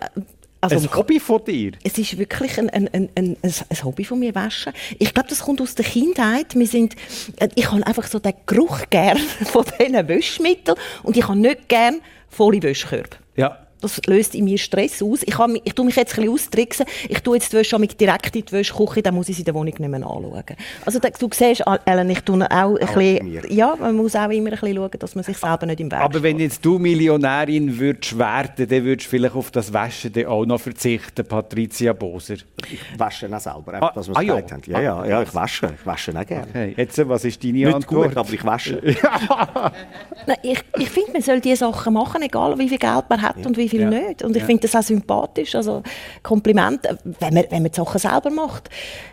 Also, 0.73 0.89
ein 0.89 0.97
Hobby 0.97 1.21
von 1.21 1.45
dir? 1.45 1.73
Es 1.83 1.99
ist 1.99 2.17
wirklich 2.19 2.59
ein, 2.59 2.71
ein, 2.71 2.89
ein, 2.93 3.09
ein, 3.15 3.37
ein 3.43 3.85
Hobby 3.85 4.05
von 4.05 4.19
mir, 4.19 4.35
Waschen. 4.35 4.73
Ich 4.99 5.13
glaube, 5.13 5.29
das 5.29 5.41
kommt 5.41 5.61
aus 5.61 5.75
der 5.75 5.85
Kindheit. 5.85 6.55
Wir 6.55 6.67
sind, 6.67 6.95
äh, 7.37 7.49
ich 7.55 7.71
habe 7.71 7.87
einfach 7.87 8.07
so 8.07 8.19
den 8.19 8.35
Geruch 8.47 8.81
gern 8.91 9.19
von 9.45 9.65
diesen 9.79 10.09
Wäschmitteln 10.09 10.79
und 11.03 11.17
ich 11.17 11.27
habe 11.27 11.39
nicht 11.39 11.69
gern 11.69 12.01
volle 12.29 12.63
Wäschkörbe. 12.63 13.17
Ja. 13.37 13.64
Das 13.85 14.01
löst 14.07 14.35
in 14.35 14.45
mir 14.45 14.57
Stress 14.57 15.03
aus. 15.03 15.23
Ich, 15.25 15.39
mich- 15.47 15.61
ich 15.65 15.75
tue 15.75 15.85
mich 15.85 15.95
jetzt 15.97 16.15
ein 16.15 16.23
bisschen 16.25 16.33
austricksen. 16.33 16.87
Ich 17.09 17.21
tue 17.21 17.37
jetzt 17.37 17.53
die 17.53 17.57
Wäsche 17.59 17.79
mit 17.79 18.01
direkt 18.01 18.35
in 18.35 18.45
die 18.45 18.53
Wäschküche, 18.53 19.03
dann 19.03 19.15
muss 19.15 19.29
ich 19.29 19.37
sie 19.37 19.43
in 19.43 19.47
der 19.47 19.55
Wohnung 19.55 19.67
nicht 19.67 19.79
mehr 19.79 19.95
anschauen. 19.95 20.43
Also 20.87 20.99
da- 20.99 21.11
du 21.11 21.29
siehst, 21.33 21.63
Ellen, 21.85 22.09
ich 22.11 22.21
tue 22.23 22.35
auch 22.51 22.77
ein 22.77 22.87
bisschen, 22.87 23.53
ja, 23.55 23.77
man 23.79 23.95
muss 23.95 24.17
auch 24.17 24.31
immer 24.31 24.51
ein 24.53 24.59
bisschen 24.59 24.77
schauen, 24.77 24.91
dass 24.99 25.15
man 25.15 25.25
sich 25.25 25.37
selber 25.37 25.67
nicht 25.67 25.81
im 25.81 25.91
Weg 25.93 26.01
Aber 26.01 26.23
wenn 26.23 26.39
jetzt 26.39 26.65
du 26.65 26.79
Millionärin 26.79 27.79
würdest 27.79 28.19
werden, 28.19 28.67
dann 28.69 28.85
würdest 28.85 29.07
du 29.07 29.11
vielleicht 29.11 29.35
auf 29.35 29.51
das 29.51 29.73
Waschen 29.73 30.13
dann 30.13 30.27
auch 30.27 30.47
noch 30.47 30.61
verzichten, 30.61 31.27
Patricia 31.27 31.93
Boser. 31.93 32.35
Ich 32.35 32.81
wasche 32.99 33.27
auch 33.35 33.39
selber, 33.41 33.75
einfach, 33.75 33.91
Ah, 33.91 33.93
dass 33.95 34.09
wir 34.09 34.17
ah, 34.17 34.21
es 34.23 34.27
ja. 34.27 34.35
gesagt 34.41 34.53
haben. 34.53 34.63
Ja, 34.67 34.81
ja, 34.81 35.05
ja, 35.05 35.23
ich 35.23 35.35
wasche. 35.35 35.75
Ich 35.79 35.87
wasche 35.87 36.19
auch 36.19 36.25
gerne. 36.27 36.47
Hey, 36.53 36.75
jetzt, 36.77 37.07
was 37.09 37.25
ist 37.25 37.43
deine 37.45 37.53
Nicht 37.53 37.75
Antwort? 37.75 38.09
gut, 38.09 38.17
aber 38.17 38.33
ich 38.33 38.45
wasche. 38.45 38.81
Nein, 40.27 40.37
ich, 40.43 40.59
ich 40.79 40.89
finde, 40.91 41.13
man 41.13 41.23
soll 41.23 41.41
diese 41.41 41.57
Sachen 41.57 41.93
machen, 41.95 42.23
egal 42.23 42.59
wie 42.59 42.69
viel 42.69 42.79
Geld 42.79 43.05
man 43.09 43.21
hat 43.21 43.45
und 43.45 43.57
wie 43.57 43.69
viel 43.69 43.74
Ja. 43.83 43.91
nicht. 43.91 44.23
Und 44.23 44.35
ich 44.37 44.43
Ja. 44.43 44.47
finde 44.47 44.63
das 44.63 44.75
auch 44.77 44.83
sympathisch. 44.87 45.55
Also 45.55 45.83
Kompliment, 46.23 46.85
äh, 46.87 46.97
wenn 47.21 47.35
man, 47.35 47.45
wenn 47.51 47.63
man 47.63 47.71
die 47.73 47.77
Sachen 47.77 47.99
selber 47.99 48.31
macht. 48.31 48.69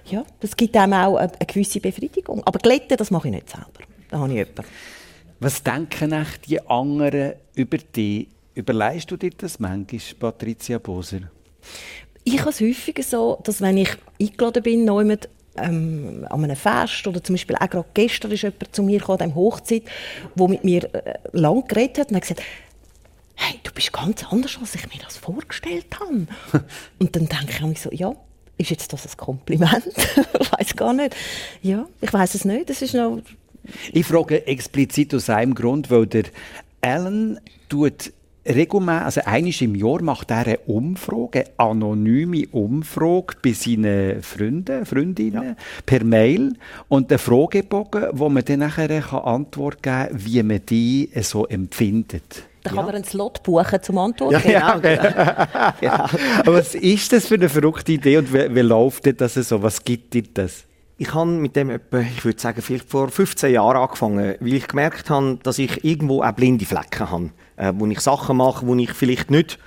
Ja, 0.06 0.24
das 0.40 0.56
gibt 0.56 0.76
einem 0.78 0.94
auch 0.94 1.18
eine, 1.18 1.32
eine 1.34 1.46
gewisse 1.48 1.80
Befriedigung. 1.80 2.42
Aber 2.46 2.60
glätten, 2.60 2.98
das 2.98 3.12
mache 3.12 3.28
ich 3.28 3.34
nicht 3.34 3.50
selber. 3.50 3.68
Da 4.10 4.20
habe 4.20 4.30
ich 4.30 4.36
jemanden. 4.38 4.64
Was 5.40 5.64
denken 5.64 6.12
echt 6.14 6.48
die 6.48 6.62
anderen 6.68 7.34
über 7.56 7.78
dich? 7.78 8.28
Überleist 8.54 9.10
du 9.10 9.18
dir 9.18 9.32
das 9.38 9.60
manchmal, 9.60 10.00
Patricia 10.20 10.78
Boser? 10.78 11.22
Ich 12.24 12.40
habe 12.40 12.50
es 12.52 12.60
häufig 12.62 13.04
so, 13.08 13.40
dass 13.44 13.62
wenn 13.62 13.78
ich 13.78 13.90
eingeladen 14.20 14.62
bin, 14.62 14.82
jemand, 14.82 15.30
ähm, 15.58 16.26
an 16.30 16.44
einem 16.44 16.56
Fest 16.56 17.06
oder 17.08 17.24
zum 17.24 17.34
Beispiel 17.36 17.56
auch 17.56 17.70
gerade 17.70 17.88
gestern 17.94 18.32
ist 18.32 18.44
jemand 18.44 18.74
zu 18.76 18.84
mir 18.84 19.00
gekommen, 19.00 19.22
an 19.22 19.36
Hochzeit, 19.36 19.84
der 20.36 20.48
mit 20.48 20.64
mir 20.64 20.84
äh, 20.94 21.18
lang 21.34 21.68
geredet 21.68 21.98
hat 22.00 22.10
und 22.10 22.16
hat 22.18 22.22
gesagt, 22.24 22.42
hey, 23.42 23.60
du 23.64 23.72
bist 23.72 23.92
ganz 23.92 24.24
anders, 24.32 24.58
als 24.60 24.76
ich 24.76 24.88
mir 24.94 25.02
das 25.04 25.18
vorgestellt 25.18 25.88
habe. 26.00 26.28
und 27.00 27.16
dann 27.16 27.28
denke 27.28 27.50
ich 27.50 27.62
mir 27.62 27.76
so, 27.76 27.90
ja, 27.92 28.14
ist 28.58 28.70
jetzt 28.70 28.94
das 28.94 29.08
ein 29.08 29.18
Kompliment? 29.18 29.84
ich 30.40 30.52
weiß 30.52 30.76
gar 30.76 30.94
nicht. 30.94 31.16
Ja, 31.62 31.88
ich 32.00 32.14
weiß 32.14 32.36
es 32.36 32.46
nicht. 32.46 32.70
Das 32.70 32.82
ist 32.82 32.94
noch 32.94 33.20
Ich 33.92 34.06
frage 34.06 34.46
explizit 34.46 35.14
aus 35.16 35.30
einem 35.30 35.56
Grund, 35.56 35.90
weil 35.90 36.06
der 36.06 36.26
Alan 36.82 37.40
tut 37.70 38.14
regelmäßig, 38.46 39.06
also 39.06 39.22
einmal 39.26 39.54
im 39.62 39.76
Jahr 39.76 40.02
macht 40.02 40.32
er 40.32 40.46
eine 40.46 40.58
Umfrage, 40.60 41.46
eine 41.58 41.70
anonyme 41.70 42.48
Umfrage 42.52 43.36
bei 43.42 43.54
seinen 43.54 44.22
Freunden, 44.22 44.86
Freundinnen 44.86 45.56
per 45.86 46.04
Mail 46.04 46.54
und 46.88 47.12
einen 47.12 47.20
Fragebogen, 47.20 48.10
wo 48.14 48.30
man 48.30 48.46
dann 48.46 48.60
nachher 48.60 49.02
kann 49.02 49.20
Antwort 49.20 49.82
geben 49.84 50.08
kann, 50.10 50.26
wie 50.26 50.44
man 50.44 50.66
die 50.68 51.10
so 51.22 51.46
empfindet. 51.48 52.51
Da 52.64 52.70
kann 52.70 52.86
man 52.86 52.96
einen 52.96 53.04
Slot 53.04 53.44
buchen 53.44 53.82
zum 53.82 53.98
Antworten. 53.98 54.42
Ja, 55.82 56.10
Aber 56.40 56.58
was 56.58 56.76
ist 56.76 57.12
das 57.12 57.28
für 57.28 57.36
eine 57.36 57.50
verrückte 57.50 57.94
Idee 57.94 58.18
und 58.18 58.34
wie, 58.34 58.54
wie 58.54 58.62
läuft 58.62 59.06
denn 59.06 59.18
das 59.18 59.34
so? 59.34 59.62
Was 59.64 59.84
gibt 59.84 60.14
dir 60.14 60.24
das? 60.34 60.66
Ich 60.98 61.14
habe 61.14 61.32
mit 61.32 61.56
dem 61.56 61.72
etwa, 61.72 62.00
ich 62.00 62.24
würde 62.24 62.40
sagen, 62.40 62.62
vielleicht 62.62 62.90
vor 62.90 63.10
15 63.10 63.54
Jahren 63.54 63.78
angefangen, 63.78 64.36
weil 64.40 64.54
ich 64.54 64.68
gemerkt 64.68 65.10
habe, 65.10 65.40
dass 65.42 65.58
ich 65.58 65.84
irgendwo 65.84 66.22
auch 66.22 66.32
blinde 66.34 66.66
Flecken 66.66 67.10
habe, 67.10 67.30
äh, 67.58 67.74
wo 67.76 67.88
ich 67.88 68.00
Sachen 68.02 68.38
mache, 68.38 68.68
wo 68.68 68.76
ich 68.76 68.92
vielleicht 68.92 69.32
nicht 69.32 69.58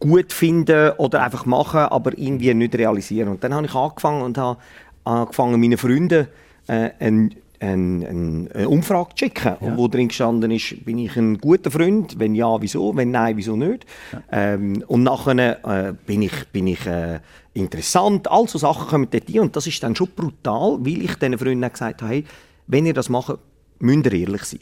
gut 0.00 0.32
finde 0.32 0.96
oder 0.98 1.22
einfach 1.22 1.46
mache, 1.46 1.92
aber 1.92 2.18
irgendwie 2.18 2.52
nicht 2.54 2.74
realisieren. 2.74 3.28
Und 3.28 3.44
dann 3.44 3.54
habe 3.54 3.66
ich 3.66 3.74
angefangen 3.74 4.22
und 4.22 4.36
habe 4.36 4.58
angefangen, 5.04 5.60
meinen 5.60 5.78
Freunden 5.78 6.26
äh, 6.66 6.90
ein 6.98 7.36
ein, 7.62 8.02
ein, 8.02 8.52
eine 8.52 8.68
Umfrage 8.68 9.10
zu 9.14 9.24
schicken, 9.24 9.56
wo 9.76 9.88
drin 9.88 10.08
gestanden 10.08 10.50
ist, 10.50 10.84
bin 10.84 10.98
ich 10.98 11.16
ein 11.16 11.38
guter 11.38 11.70
Freund? 11.70 12.18
Wenn 12.18 12.34
ja, 12.34 12.60
wieso? 12.60 12.94
Wenn 12.96 13.10
nein, 13.12 13.36
wieso 13.36 13.56
nicht? 13.56 13.86
Ähm, 14.30 14.84
und 14.88 15.04
nachher 15.04 15.64
äh, 15.64 15.94
bin 16.06 16.22
ich, 16.22 16.48
bin 16.52 16.66
ich 16.66 16.84
äh, 16.86 17.20
interessant. 17.54 18.30
All 18.30 18.48
so 18.48 18.58
Sachen 18.58 18.88
kommen 18.88 19.08
dort 19.10 19.28
rein. 19.28 19.40
Und 19.40 19.56
das 19.56 19.66
ist 19.66 19.82
dann 19.82 19.94
schon 19.94 20.08
brutal, 20.08 20.78
weil 20.80 21.02
ich 21.02 21.14
diesen 21.14 21.38
Freunden 21.38 21.70
gesagt 21.70 22.02
habe, 22.02 22.12
hey, 22.12 22.24
wenn 22.66 22.86
ihr 22.86 22.94
das 22.94 23.08
macht, 23.08 23.38
müsst 23.78 24.06
ihr 24.06 24.12
ehrlich 24.12 24.44
sein. 24.44 24.60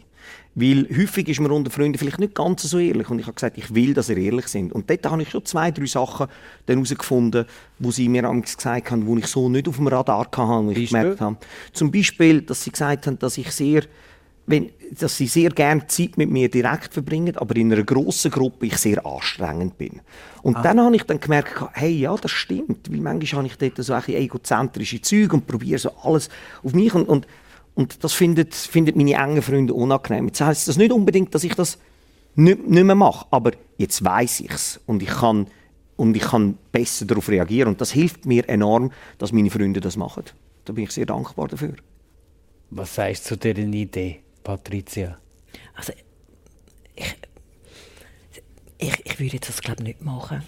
Weil 0.61 0.87
häufig 0.95 1.29
ist 1.29 1.41
man 1.41 1.51
unter 1.53 1.71
Freunden 1.71 1.97
vielleicht 1.97 2.19
nicht 2.19 2.35
ganz 2.35 2.63
so 2.63 2.79
ehrlich. 2.79 3.09
Und 3.09 3.19
ich 3.19 3.27
habe 3.27 3.35
gesagt, 3.35 3.57
ich 3.57 3.75
will, 3.75 3.95
dass 3.95 4.11
ihr 4.11 4.19
ehrlich 4.19 4.47
sind. 4.49 4.73
Und 4.73 4.91
dort 4.91 5.07
habe 5.07 5.23
ich 5.23 5.31
schon 5.31 5.45
zwei, 5.45 5.71
drei 5.71 5.87
Sachen 5.87 6.27
dann 6.67 6.77
herausgefunden, 6.77 7.47
wo 7.79 7.91
sie 7.91 8.09
mir 8.09 8.23
gesagt 8.23 8.91
haben, 8.91 9.07
wo 9.07 9.17
ich 9.17 9.27
so 9.27 9.49
nicht 9.49 9.69
auf 9.69 9.77
dem 9.77 9.87
Radar 9.87 10.21
hatte. 10.21 10.43
Und 10.43 10.71
ich 10.71 10.91
Beispiel? 10.91 11.01
gemerkt 11.01 11.21
habe, 11.21 11.37
zum 11.73 11.91
Beispiel, 11.91 12.43
dass 12.43 12.63
sie 12.63 12.71
gesagt 12.71 13.07
haben, 13.07 13.19
dass 13.19 13.39
ich 13.39 13.51
sehr, 13.53 13.85
wenn, 14.47 14.71
dass 14.99 15.17
sie 15.17 15.29
sehr 15.29 15.51
gerne 15.51 15.87
Zeit 15.87 16.19
mit 16.19 16.31
mir 16.31 16.51
direkt 16.51 16.93
verbringen, 16.93 17.37
aber 17.37 17.57
in 17.57 17.73
einer 17.73 17.83
grossen 17.83 18.31
Gruppe 18.31 18.67
ich 18.67 18.77
sehr 18.77 19.05
anstrengend 19.07 19.79
bin. 19.79 20.01
Und 20.43 20.57
dann 20.63 20.81
habe 20.81 20.97
ich 20.97 21.05
dann 21.05 21.21
gemerkt, 21.21 21.55
hey, 21.73 21.93
ja, 21.93 22.15
das 22.17 22.33
stimmt. 22.33 22.91
Weil 22.91 23.01
manchmal 23.01 23.45
habe 23.45 23.47
ich 23.47 23.57
dort 23.57 23.85
so 23.85 23.95
ein 23.95 24.03
egozentrische 24.09 25.01
Züge 25.01 25.37
und 25.37 25.47
probiere 25.47 25.79
so 25.79 25.91
alles 26.03 26.29
auf 26.63 26.75
mich 26.75 26.95
und, 26.95 27.09
und 27.09 27.27
und 27.81 28.05
das 28.05 28.13
findet, 28.13 28.55
findet 28.55 28.95
meine 28.95 29.15
engen 29.15 29.41
Freunde 29.41 29.73
unangenehm. 29.73 30.27
Jetzt 30.27 30.43
heisst 30.43 30.69
das 30.69 30.77
nicht 30.77 30.93
unbedingt, 30.93 31.35
dass 31.35 31.45
ich 31.45 31.55
das 31.55 31.79
nicht, 32.35 32.69
nicht 32.69 32.85
mehr 32.85 32.95
mache, 32.95 33.27
aber 33.31 33.53
jetzt 33.79 34.05
weiß 34.05 34.41
ich 34.41 34.51
es 34.51 34.81
und 34.85 35.03
ich 35.03 35.09
kann 35.09 35.47
und 35.97 36.15
ich 36.15 36.23
kann 36.23 36.59
besser 36.73 37.07
darauf 37.07 37.31
reagieren 37.31 37.69
und 37.69 37.81
das 37.81 37.93
hilft 37.93 38.27
mir 38.27 38.47
enorm, 38.51 38.93
dass 39.17 39.33
meine 39.33 39.51
Freunde 39.51 39.81
das 39.81 39.97
machen. 39.97 40.25
Da 40.67 40.75
bin 40.75 40.85
ich 40.85 40.91
sehr 40.91 41.07
dankbar 41.07 41.49
dafür. 41.49 41.75
Was 42.69 42.95
sagst 42.95 43.31
du 43.31 43.39
zu 43.39 43.55
dieser 43.55 43.67
Idee, 43.67 44.21
Patricia? 44.45 45.19
Also, 45.75 45.95
ich, 46.95 47.17
ich, 48.77 49.07
ich 49.07 49.21
würde 49.21 49.37
jetzt 49.37 49.49
das, 49.49 49.63
glaube 49.63 49.83
nicht 49.83 50.03
machen. 50.03 50.43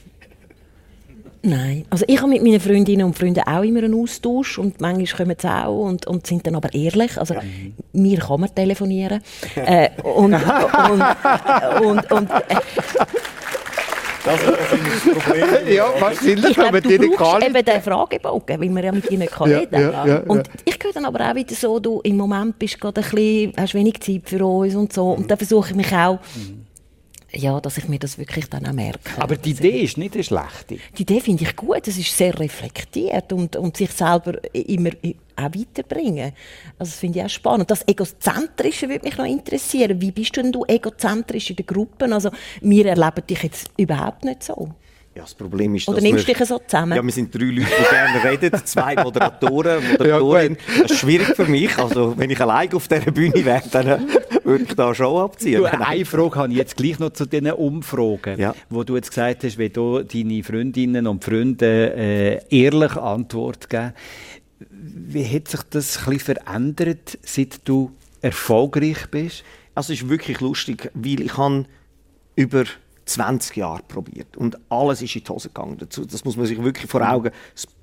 Nein. 1.42 1.84
Also 1.90 2.04
ich 2.06 2.18
habe 2.18 2.30
mit 2.30 2.42
meinen 2.42 2.60
Freundinnen 2.60 3.04
und 3.04 3.18
Freunden 3.18 3.42
auch 3.42 3.62
immer 3.62 3.80
einen 3.80 3.94
Austausch 3.94 4.58
und 4.58 4.80
manchmal 4.80 5.26
kommen 5.26 5.36
sie 5.38 5.48
auch 5.48 5.86
und, 5.86 6.06
und 6.06 6.26
sind 6.26 6.46
dann 6.46 6.54
aber 6.54 6.72
ehrlich. 6.72 7.18
Also 7.18 7.34
mir 7.92 8.18
kann 8.18 8.40
man 8.40 8.54
telefonieren. 8.54 9.20
äh, 9.56 9.90
und, 10.02 10.34
und, 10.34 11.84
und, 11.84 12.12
und, 12.12 12.30
äh, 12.30 12.56
Ja, 15.68 15.92
wahrscheinlich, 15.98 16.50
ich 16.50 16.54
glaube, 16.54 16.80
du 16.80 17.10
brauchst 17.16 17.44
eben 17.44 17.64
den 17.64 17.82
Fragebogen, 17.82 18.60
weil 18.60 18.70
man 18.70 18.84
ja 18.84 18.92
mit 18.92 19.10
ihnen 19.10 19.20
nicht 19.20 19.32
kann 19.32 19.50
Ja, 19.50 19.58
reden 19.58 19.80
ja, 19.80 20.06
ja, 20.06 20.18
Und 20.20 20.48
ich 20.64 20.78
höre 20.82 20.92
dann 20.92 21.06
aber 21.06 21.28
auch 21.28 21.34
wieder 21.34 21.54
so, 21.54 21.80
du 21.80 22.00
im 22.04 22.16
Moment 22.16 22.58
bist 22.58 22.80
gerade 22.80 23.00
ein 23.00 23.10
bisschen, 23.10 23.52
hast 23.56 23.74
wenig 23.74 24.00
Zeit 24.00 24.22
für 24.26 24.44
uns 24.44 24.74
und 24.74 24.92
so. 24.92 25.10
Und 25.10 25.30
dann 25.30 25.38
versuche 25.38 25.70
ich 25.70 25.76
mich 25.76 25.92
auch, 25.92 26.20
ja, 27.34 27.60
dass 27.60 27.78
ich 27.78 27.88
mir 27.88 27.98
das 27.98 28.18
wirklich 28.18 28.48
dann 28.48 28.66
auch 28.66 28.72
merke. 28.72 29.20
Aber 29.20 29.36
die 29.36 29.50
Idee 29.50 29.80
ist 29.80 29.96
nicht 29.96 30.14
eine 30.14 30.24
schlechte. 30.24 30.78
Die 30.96 31.02
Idee 31.02 31.20
finde 31.20 31.44
ich 31.44 31.56
gut, 31.56 31.86
es 31.86 31.98
ist 31.98 32.16
sehr 32.16 32.38
reflektiert 32.38 33.32
und, 33.32 33.56
und 33.56 33.76
sich 33.76 33.90
selber 33.90 34.34
immer 34.52 34.90
auch 35.36 35.44
weiterbringen. 35.44 36.32
Also 36.78 36.90
das 36.90 36.96
finde 36.96 37.18
ich 37.18 37.24
auch 37.24 37.30
spannend. 37.30 37.70
Das 37.70 37.86
Egozentrische 37.86 38.88
würde 38.88 39.04
mich 39.04 39.16
noch 39.16 39.24
interessieren. 39.24 40.00
Wie 40.00 40.12
bist 40.12 40.36
du 40.36 40.42
denn 40.42 40.52
du 40.52 40.64
egozentrisch 40.66 41.50
in 41.50 41.56
den 41.56 41.66
Gruppen? 41.66 42.12
Also 42.12 42.30
wir 42.60 42.86
erleben 42.86 43.26
dich 43.26 43.42
jetzt 43.42 43.70
überhaupt 43.76 44.24
nicht 44.24 44.42
so. 44.42 44.74
Ja, 45.14 45.22
das 45.22 45.34
Problem 45.34 45.74
ist, 45.74 45.86
Oder 45.88 45.96
dass 45.96 46.04
nimmst 46.04 46.24
du 46.24 46.28
wir- 46.28 46.34
dich 46.36 46.48
so 46.48 46.58
zusammen? 46.66 46.96
Ja, 46.96 47.02
wir 47.04 47.12
sind 47.12 47.34
drei 47.34 47.44
Leute, 47.44 47.66
die 47.66 47.90
gerne 47.90 48.24
reden, 48.24 48.60
zwei 48.64 48.94
Moderatoren, 48.94 49.82
Moderatorin. 49.92 50.56
das 50.80 50.90
ist 50.92 50.98
schwierig 51.00 51.36
für 51.36 51.44
mich. 51.44 51.76
Also, 51.76 52.14
wenn 52.16 52.30
ich 52.30 52.40
allein 52.40 52.72
auf 52.72 52.88
dieser 52.88 53.10
Bühne 53.10 53.44
wäre, 53.44 53.62
dann 53.70 53.86
äh, 53.88 53.98
würde 54.42 54.64
ich 54.64 54.74
da 54.74 54.94
schon 54.94 55.22
abziehen. 55.22 55.58
Du, 55.60 55.66
eine 55.66 56.04
Frage 56.06 56.36
habe 56.36 56.52
ich 56.52 56.56
jetzt 56.58 56.78
gleich 56.78 56.98
noch 56.98 57.10
zu 57.10 57.26
diesen 57.26 57.50
Umfragen, 57.52 58.40
Ja. 58.40 58.54
wo 58.70 58.84
du 58.84 58.96
jetzt 58.96 59.10
gesagt 59.10 59.44
hast, 59.44 59.58
wenn 59.58 59.72
du 59.74 60.02
deine 60.02 60.42
Freundinnen 60.42 61.06
und 61.06 61.22
Freunde 61.22 61.92
äh, 61.94 62.40
ehrlich 62.48 62.96
Antwort 62.96 63.68
geben. 63.68 63.92
Wie 64.70 65.24
hat 65.26 65.48
sich 65.48 65.60
das 65.68 65.98
ein 65.98 66.14
bisschen 66.14 66.36
verändert, 66.36 67.18
seit 67.22 67.60
du 67.68 67.92
erfolgreich 68.22 69.08
bist? 69.10 69.44
Also, 69.74 69.92
es 69.92 70.00
ist 70.02 70.08
wirklich 70.08 70.40
lustig, 70.40 70.90
weil 70.94 71.20
ich 71.20 71.36
habe 71.36 71.66
über 72.34 72.64
20 73.04 73.56
Jahre 73.56 73.82
probiert 73.86 74.36
und 74.36 74.58
alles 74.68 75.02
ist 75.02 75.16
in 75.16 75.24
die 75.24 75.30
Hose 75.30 75.48
gegangen. 75.48 75.76
Dazu, 75.78 76.04
das 76.04 76.24
muss 76.24 76.36
man 76.36 76.46
sich 76.46 76.62
wirklich 76.62 76.90
vor 76.90 77.08
Augen. 77.08 77.30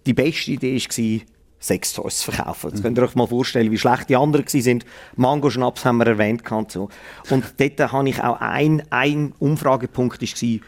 Die 0.05 0.13
beste 0.13 0.51
Idee 0.51 0.77
war, 0.77 1.21
Sextoys 1.59 2.19
zu 2.19 2.31
verkaufen. 2.31 2.69
Jetzt 2.69 2.81
könnt 2.81 2.97
ihr 2.97 3.03
euch 3.03 3.15
mal 3.15 3.27
vorstellen, 3.27 3.69
wie 3.71 3.77
schlecht 3.77 4.09
die 4.09 4.15
anderen 4.15 4.45
waren. 4.45 4.83
Mango-Schnaps 5.17 5.83
haben 5.83 5.97
wir 5.97 6.07
erwähnt. 6.07 6.43
gehabt, 6.45 6.71
So. 6.71 6.89
Und 7.29 7.53
dort 7.57 7.91
habe 7.91 8.09
ich 8.09 8.23
auch 8.23 8.39
ein, 8.39 8.83
ein 8.89 9.33
Umfragepunkt 9.39 10.21
war, 10.21 10.59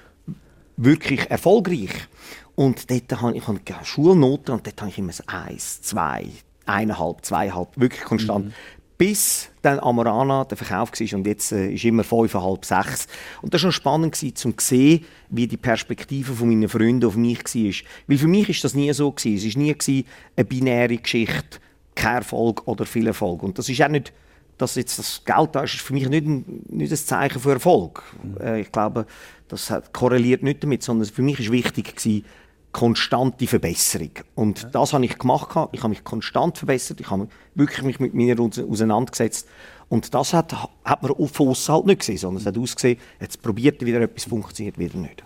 wirklich 0.78 1.30
erfolgreich. 1.30 2.08
Und 2.56 2.92
dort 2.92 3.22
habe 3.22 3.38
ich 3.38 3.48
habe 3.48 3.60
Schulnoten 3.84 4.54
und 4.54 4.68
dort 4.68 4.82
habe 4.82 4.92
ich 4.92 4.98
immer 4.98 5.14
so 5.14 5.24
eins, 5.28 5.82
zwei, 5.82 6.28
eineinhalb, 6.66 7.26
zweieinhalb, 7.26 7.70
wirklich 7.80 8.04
konstant. 8.04 8.54
Bis 9.02 9.50
dann 9.64 9.80
Amorana 9.80 10.44
der 10.44 10.56
Verkauf 10.56 10.92
war 10.92 11.18
und 11.18 11.26
jetzt 11.26 11.52
äh, 11.52 11.74
ist 11.74 11.84
immer 11.86 12.04
fünf, 12.04 12.36
halb 12.36 12.64
sechs. 12.64 13.08
Und 13.42 13.52
das 13.52 13.64
war 13.64 13.72
schon 13.72 13.82
spannend 13.82 14.14
gewesen, 14.14 14.36
zu 14.36 14.54
sehen, 14.60 15.04
wie 15.32 15.48
die 15.48 15.58
Perspektive 15.58 16.34
von 16.34 16.50
meinen 16.50 16.70
Freunden 16.70 17.06
auf 17.06 17.16
mich 17.16 17.40
war. 17.40 17.90
Weil 18.06 18.18
für 18.20 18.28
mich 18.28 18.50
ist 18.50 18.64
das 18.64 18.76
nie 18.76 18.94
so 18.94 19.12
gewesen. 19.12 19.48
Es 19.48 19.56
war 19.56 19.64
nie 19.64 19.74
gewesen, 19.74 20.06
eine 20.36 20.46
binäre 20.46 20.98
Geschichte, 20.98 21.58
kein 21.96 22.18
Erfolg 22.18 22.68
oder 22.68 22.86
viel 22.86 23.08
Erfolg. 23.08 23.42
Und 23.42 23.58
das 23.58 23.70
ist 23.70 23.82
auch 23.82 23.88
nicht, 23.88 24.14
dass 24.60 24.76
jetzt 24.76 25.00
das 25.00 25.26
Geld 25.26 25.50
da 25.54 25.64
ist, 25.64 25.74
ist 25.74 25.82
für 25.82 25.94
mich 25.94 26.08
nicht 26.08 26.28
ein, 26.28 26.62
nicht 26.70 26.92
ein 26.92 26.98
Zeichen 26.98 27.40
für 27.40 27.54
Erfolg. 27.54 28.04
Äh, 28.40 28.62
ich 28.62 28.72
glaube, 28.72 29.08
das 29.48 29.74
korreliert 29.94 30.44
nicht 30.44 30.64
damit, 30.64 30.84
sondern 30.84 31.10
für 31.10 31.24
mich 31.24 31.40
ist 31.40 31.52
wichtig 31.52 31.96
gewesen, 31.96 32.24
konstante 32.72 33.48
Verbesserung. 33.48 34.12
Und 34.36 34.64
ja. 34.64 34.70
das 34.70 34.94
habe 34.94 35.06
ich 35.06 35.18
gemacht. 35.18 35.50
Ich 35.72 35.80
habe 35.80 35.90
mich 35.90 36.04
konstant 36.04 36.58
verbessert. 36.58 37.00
Ich 37.02 37.10
habe 37.10 37.28
wirklich 37.56 37.84
mich 37.84 38.00
mit 38.00 38.14
mir 38.14 38.40
auseinandergesetzt. 38.40 39.48
Und 39.90 40.14
das 40.14 40.34
hat, 40.34 40.54
hat 40.86 41.02
man 41.04 41.12
auf 41.12 41.40
aussen 41.40 41.74
halt 41.74 41.86
nicht 41.86 42.00
gesehen, 42.00 42.18
sondern 42.18 42.42
es 42.42 42.48
hat 42.48 42.58
ausgesehen, 42.58 42.98
jetzt 43.20 43.42
probiert 43.42 43.86
wieder 43.86 44.00
etwas, 44.00 44.24
funktioniert 44.24 44.78
wieder 44.80 44.98
nicht. 44.98 45.24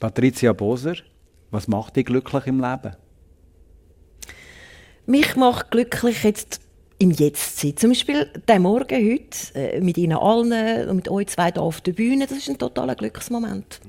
Patricia 0.00 0.54
Boser, 0.54 0.94
was 1.50 1.68
macht 1.68 1.96
dich 1.96 2.06
glücklich 2.06 2.46
im 2.46 2.60
Leben? 2.60 2.96
Mich 5.04 5.36
macht 5.36 5.70
glücklich 5.70 6.22
jetzt 6.22 6.60
im 7.02 7.10
Jetzt 7.10 7.58
sein. 7.58 7.76
Zum 7.76 7.90
Beispiel 7.90 8.28
der 8.46 8.60
Morgen 8.60 9.10
heute 9.10 9.54
äh, 9.54 9.80
mit 9.80 9.98
Ihnen 9.98 10.16
allen 10.16 10.88
und 10.88 10.96
mit 10.96 11.08
euch 11.08 11.26
zwei 11.26 11.50
hier 11.50 11.60
auf 11.60 11.80
der 11.80 11.92
Bühne, 11.92 12.26
das 12.26 12.38
ist 12.38 12.48
ein 12.48 12.58
totaler 12.58 12.94
Glücksmoment. 12.94 13.80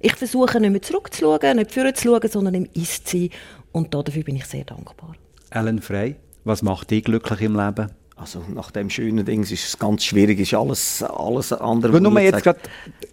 Ich 0.00 0.14
versuche 0.14 0.58
nicht 0.58 0.70
mehr 0.70 0.80
zurückzuschauen, 0.80 1.56
nicht 1.56 1.72
vorzuschauen, 1.72 2.30
sondern 2.30 2.54
im 2.54 2.68
Ist 2.72 3.08
zu 3.08 3.18
sein. 3.18 3.30
Und 3.72 3.92
dafür 3.92 4.24
bin 4.24 4.36
ich 4.36 4.46
sehr 4.46 4.64
dankbar. 4.64 5.14
Ellen 5.50 5.82
Frey, 5.82 6.16
was 6.44 6.62
macht 6.62 6.90
dich 6.90 7.04
glücklich 7.04 7.42
im 7.42 7.56
Leben? 7.56 7.90
Also 8.16 8.42
nach 8.54 8.70
dem 8.70 8.88
schönen 8.88 9.26
Ding 9.26 9.42
ist 9.42 9.52
es 9.52 9.78
ganz 9.78 10.04
schwierig, 10.04 10.38
ist 10.38 10.54
alles, 10.54 11.02
alles 11.02 11.52
andere. 11.52 11.92
Wenn 11.92 12.04
nur 12.04 12.20
jetzt 12.20 12.42
gerade 12.42 12.60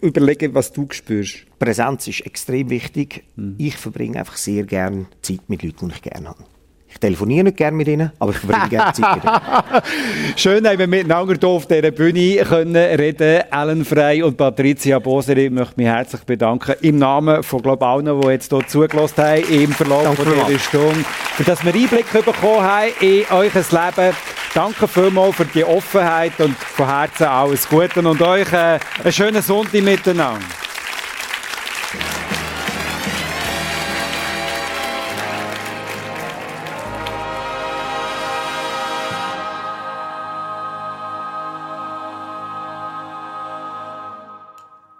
überlegen, 0.01 0.53
was 0.53 0.71
du 0.71 0.87
spürst. 0.91 1.45
Präsenz 1.57 2.07
ist 2.07 2.25
extrem 2.25 2.69
wichtig. 2.69 3.23
Mhm. 3.35 3.55
Ich 3.57 3.75
verbringe 3.75 4.19
einfach 4.19 4.37
sehr 4.37 4.63
gerne 4.63 5.07
Zeit 5.21 5.41
mit 5.47 5.63
Leuten, 5.63 5.89
die 5.89 5.95
ich 5.95 6.01
gerne 6.01 6.29
habe. 6.29 6.43
Ich 6.91 6.99
telefoniere 6.99 7.45
nicht 7.45 7.57
gerne 7.57 7.77
mit 7.77 7.87
ihnen, 7.87 8.11
aber 8.17 8.31
ich 8.31 8.37
verbringe 8.37 8.67
gerne 8.67 8.93
Zeit 8.93 9.15
mit 9.15 9.23
ihnen. 9.23 9.41
Schön, 10.35 10.63
dass 10.63 10.77
wir 10.77 10.87
miteinander 10.87 11.35
hier 11.39 11.49
auf 11.49 11.67
dieser 11.67 11.91
Bühne 11.91 12.37
können 12.37 12.75
reden 12.75 13.43
Ellen 13.51 13.85
Frey 13.85 14.23
und 14.23 14.35
Patricia 14.37 14.97
Boser. 14.97 15.37
Ich 15.37 15.51
möchte 15.51 15.75
mich 15.77 15.85
herzlich 15.85 16.23
bedanken 16.23 16.75
im 16.81 16.97
Namen 16.97 17.43
von 17.43 17.61
glaub, 17.61 17.83
allen, 17.83 18.21
die 18.21 18.27
jetzt 18.29 18.51
hier 18.51 18.67
zugelassen 18.67 19.23
haben 19.23 19.43
im 19.49 19.71
Verlauf 19.71 20.03
Danke 20.03 20.23
von 20.23 20.47
dieser 20.47 20.59
Stunde, 20.59 21.05
für 21.35 21.43
dass 21.43 21.63
wir 21.63 21.75
Einblick 21.75 22.11
bekommen 22.11 22.61
haben 22.61 22.91
in 23.01 23.23
euer 23.29 23.43
Leben. 23.43 24.15
Danke 24.55 24.87
vielmals 24.87 25.35
für 25.35 25.45
die 25.45 25.63
Offenheit 25.63 26.39
und 26.39 26.57
von 26.57 26.87
Herzen 26.87 27.27
alles 27.27 27.69
Gute 27.69 27.99
und 27.99 28.19
euch 28.19 28.51
äh, 28.51 28.79
einen 29.03 29.11
schönen 29.11 29.43
Sonntag 29.43 29.83
miteinander. 29.83 30.39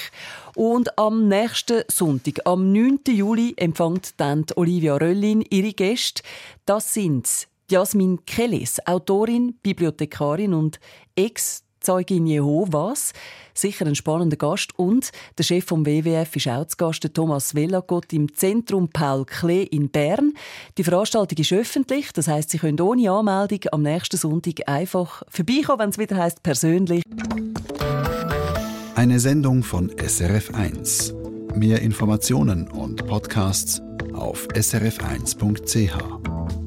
Und 0.55 0.99
am 0.99 1.27
nächsten 1.27 1.81
Sonntag, 1.89 2.41
am 2.45 2.71
9. 2.71 2.99
Juli, 3.07 3.55
empfängt 3.57 4.13
dann 4.17 4.45
Olivia 4.55 4.95
Röllin 4.95 5.43
ihre 5.49 5.73
Gäste. 5.73 6.21
Das 6.65 6.93
sind 6.93 7.47
Jasmin 7.71 8.25
Kellis, 8.25 8.79
Autorin, 8.85 9.55
Bibliothekarin 9.63 10.53
und 10.53 10.79
Ex- 11.15 11.65
Zeugin 11.85 12.25
Jehovas. 12.25 13.13
Sicher 13.57 13.85
ein 13.85 13.95
spannender 13.95 14.37
Gast. 14.37 14.77
Und 14.77 15.11
der 15.37 15.43
Chef 15.43 15.65
vom 15.65 15.85
WWF 15.85 16.35
ist 16.35 16.47
auch 16.47 16.65
zu 16.65 16.77
Gast, 16.77 17.13
Thomas 17.13 17.55
Vellagott 17.55 18.11
im 18.13 18.33
Zentrum 18.33 18.89
Paul 18.89 19.25
Klee 19.25 19.63
in 19.63 19.89
Bern. 19.89 20.33
Die 20.77 20.83
Veranstaltung 20.83 21.37
ist 21.37 21.53
öffentlich, 21.53 22.11
das 22.11 22.27
heißt, 22.27 22.49
Sie 22.49 22.57
können 22.57 22.79
ohne 22.79 23.09
Anmeldung 23.09 23.59
am 23.71 23.81
nächsten 23.81 24.17
Sonntag 24.17 24.67
einfach 24.67 25.23
vorbeikommen, 25.29 25.79
wenn 25.79 25.89
es 25.89 25.97
wieder 25.97 26.17
heißt 26.17 26.43
persönlich. 26.43 27.03
Eine 28.95 29.19
Sendung 29.19 29.63
von 29.63 29.91
SRF1. 29.91 31.13
Mehr 31.55 31.81
Informationen 31.81 32.67
und 32.67 33.05
Podcasts 33.07 33.81
auf 34.13 34.47
srf1.ch. 34.49 36.64